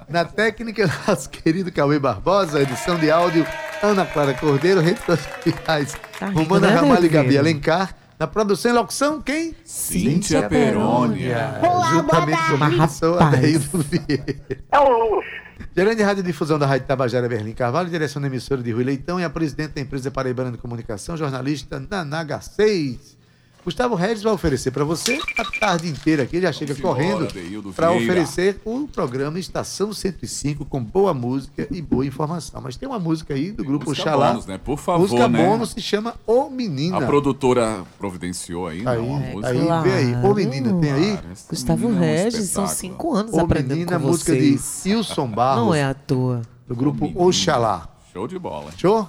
Na 0.10 0.26
técnica, 0.26 0.86
nosso 1.08 1.30
querido 1.30 1.72
Cauê 1.72 1.98
Barbosa, 1.98 2.62
edição 2.62 3.00
de 3.00 3.10
áudio, 3.10 3.48
Ana 3.82 4.06
Clara 4.06 4.34
Cordeiro, 4.34 4.82
redes 4.82 5.02
sociais, 5.06 5.96
Tá 6.20 6.28
Romana 6.28 6.68
né, 6.68 6.76
Ramalho 6.76 7.06
e? 7.06 7.08
Gabi 7.08 7.38
Alencar. 7.38 7.96
Na 8.20 8.28
produção 8.28 8.72
e 8.72 8.74
locução, 8.74 9.22
quem? 9.22 9.56
Cíntia 9.64 10.50
Perônia. 10.50 11.58
Olá, 11.64 11.90
Juntamente 11.92 12.38
tarde. 12.70 12.94
sou 12.94 13.14
Rapaz. 13.14 13.34
Adaildo 13.34 13.78
Vieira. 13.78 14.36
É 14.70 14.78
luxo. 14.78 15.30
Gerente 15.74 15.96
de 15.98 16.04
Radiodifusão 16.04 16.60
da 16.60 16.66
Rádio 16.66 16.86
Tabajara 16.86 17.30
Berlim 17.30 17.54
Carvalho, 17.54 17.90
direção 17.90 18.22
da 18.22 18.28
emissora 18.28 18.62
de 18.62 18.72
Rui 18.72 18.84
Leitão 18.84 19.22
e 19.22 19.24
a 19.24 19.30
presidente 19.30 19.76
da 19.76 19.80
empresa 19.82 20.12
Paraibana 20.12 20.52
de 20.52 20.58
Comunicação, 20.58 21.16
jornalista 21.16 21.80
Nanaga 21.80 22.42
6. 22.42 23.18
Gustavo 23.64 23.94
Regis 23.94 24.24
vai 24.24 24.34
oferecer 24.34 24.72
para 24.72 24.84
você 24.84 25.20
a 25.38 25.60
tarde 25.60 25.90
inteira 25.90 26.24
aqui, 26.24 26.38
ele 26.38 26.46
já 26.46 26.52
chega 26.52 26.74
Vamos 26.74 26.82
correndo 26.90 27.28
para 27.76 27.92
oferecer 27.92 28.60
o 28.66 28.88
programa 28.88 29.38
Estação 29.38 29.92
105 29.94 30.66
com 30.66 30.82
boa 30.84 31.14
música 31.14 31.68
e 31.70 31.82
boa 31.82 32.06
informação. 32.06 32.62
Mas 32.64 32.78
tem 32.78 32.88
uma 32.88 32.98
música 33.00 33.34
aí 33.34 33.52
do 33.52 33.64
grupo 33.64 33.90
Música 33.90 34.10
Oxalá. 34.10 34.30
bônus, 34.32 34.46
né? 34.46 34.58
Por 34.58 34.78
favor, 34.80 35.02
música 35.02 35.28
né? 35.28 35.46
bônus 35.46 35.72
se 35.72 35.82
chama 35.82 36.16
Ô 36.26 36.50
Menina. 36.50 36.98
A 36.98 37.02
produtora 37.06 37.84
providenciou 37.98 38.66
aí, 38.68 38.80
Aí, 38.88 38.98
não, 38.98 39.16
a 39.16 39.20
música. 39.20 39.48
aí, 39.50 39.66
claro. 39.66 39.84
vê 39.84 39.94
aí. 39.94 40.16
Ô 40.26 40.34
Menina, 40.34 40.74
tem 40.82 40.92
aí? 40.92 41.16
Cara, 41.18 41.28
Gustavo 41.50 41.88
menino 41.90 42.04
é 42.04 42.08
um 42.08 42.24
Regis, 42.24 42.50
são 42.50 42.66
cinco 42.68 43.14
anos 43.14 43.34
Ô 43.34 43.40
aprendendo 43.42 43.78
Menina, 43.78 44.00
com 44.00 44.08
música 44.08 44.32
vocês. 44.34 44.82
de 44.86 44.96
Wilson 44.96 45.28
Barros, 45.28 45.66
Não 45.66 45.76
é 45.76 45.84
à 45.84 45.94
toa. 45.94 46.42
do 46.68 46.76
grupo. 46.76 47.12
Oxalá. 47.16 47.88
Show 48.14 48.26
de 48.28 48.40
bola. 48.40 48.72
Show? 48.78 49.08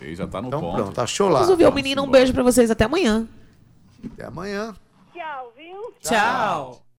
Ele 0.00 0.16
já 0.16 0.26
tá 0.26 0.40
no 0.42 0.48
Então 0.48 0.60
ponto. 0.60 0.74
pronto, 0.82 1.00
achou 1.00 1.28
lá. 1.28 1.40
Vamos 1.40 1.50
ouvir 1.50 1.66
o 1.66 1.72
menino. 1.72 2.02
Um 2.02 2.10
beijo 2.10 2.32
pra 2.32 2.42
vocês. 2.42 2.70
Até 2.70 2.84
amanhã. 2.84 3.26
Até 4.12 4.24
amanhã. 4.26 4.74
Tchau, 5.12 5.52
viu? 5.56 5.94
Tchau. 6.00 6.83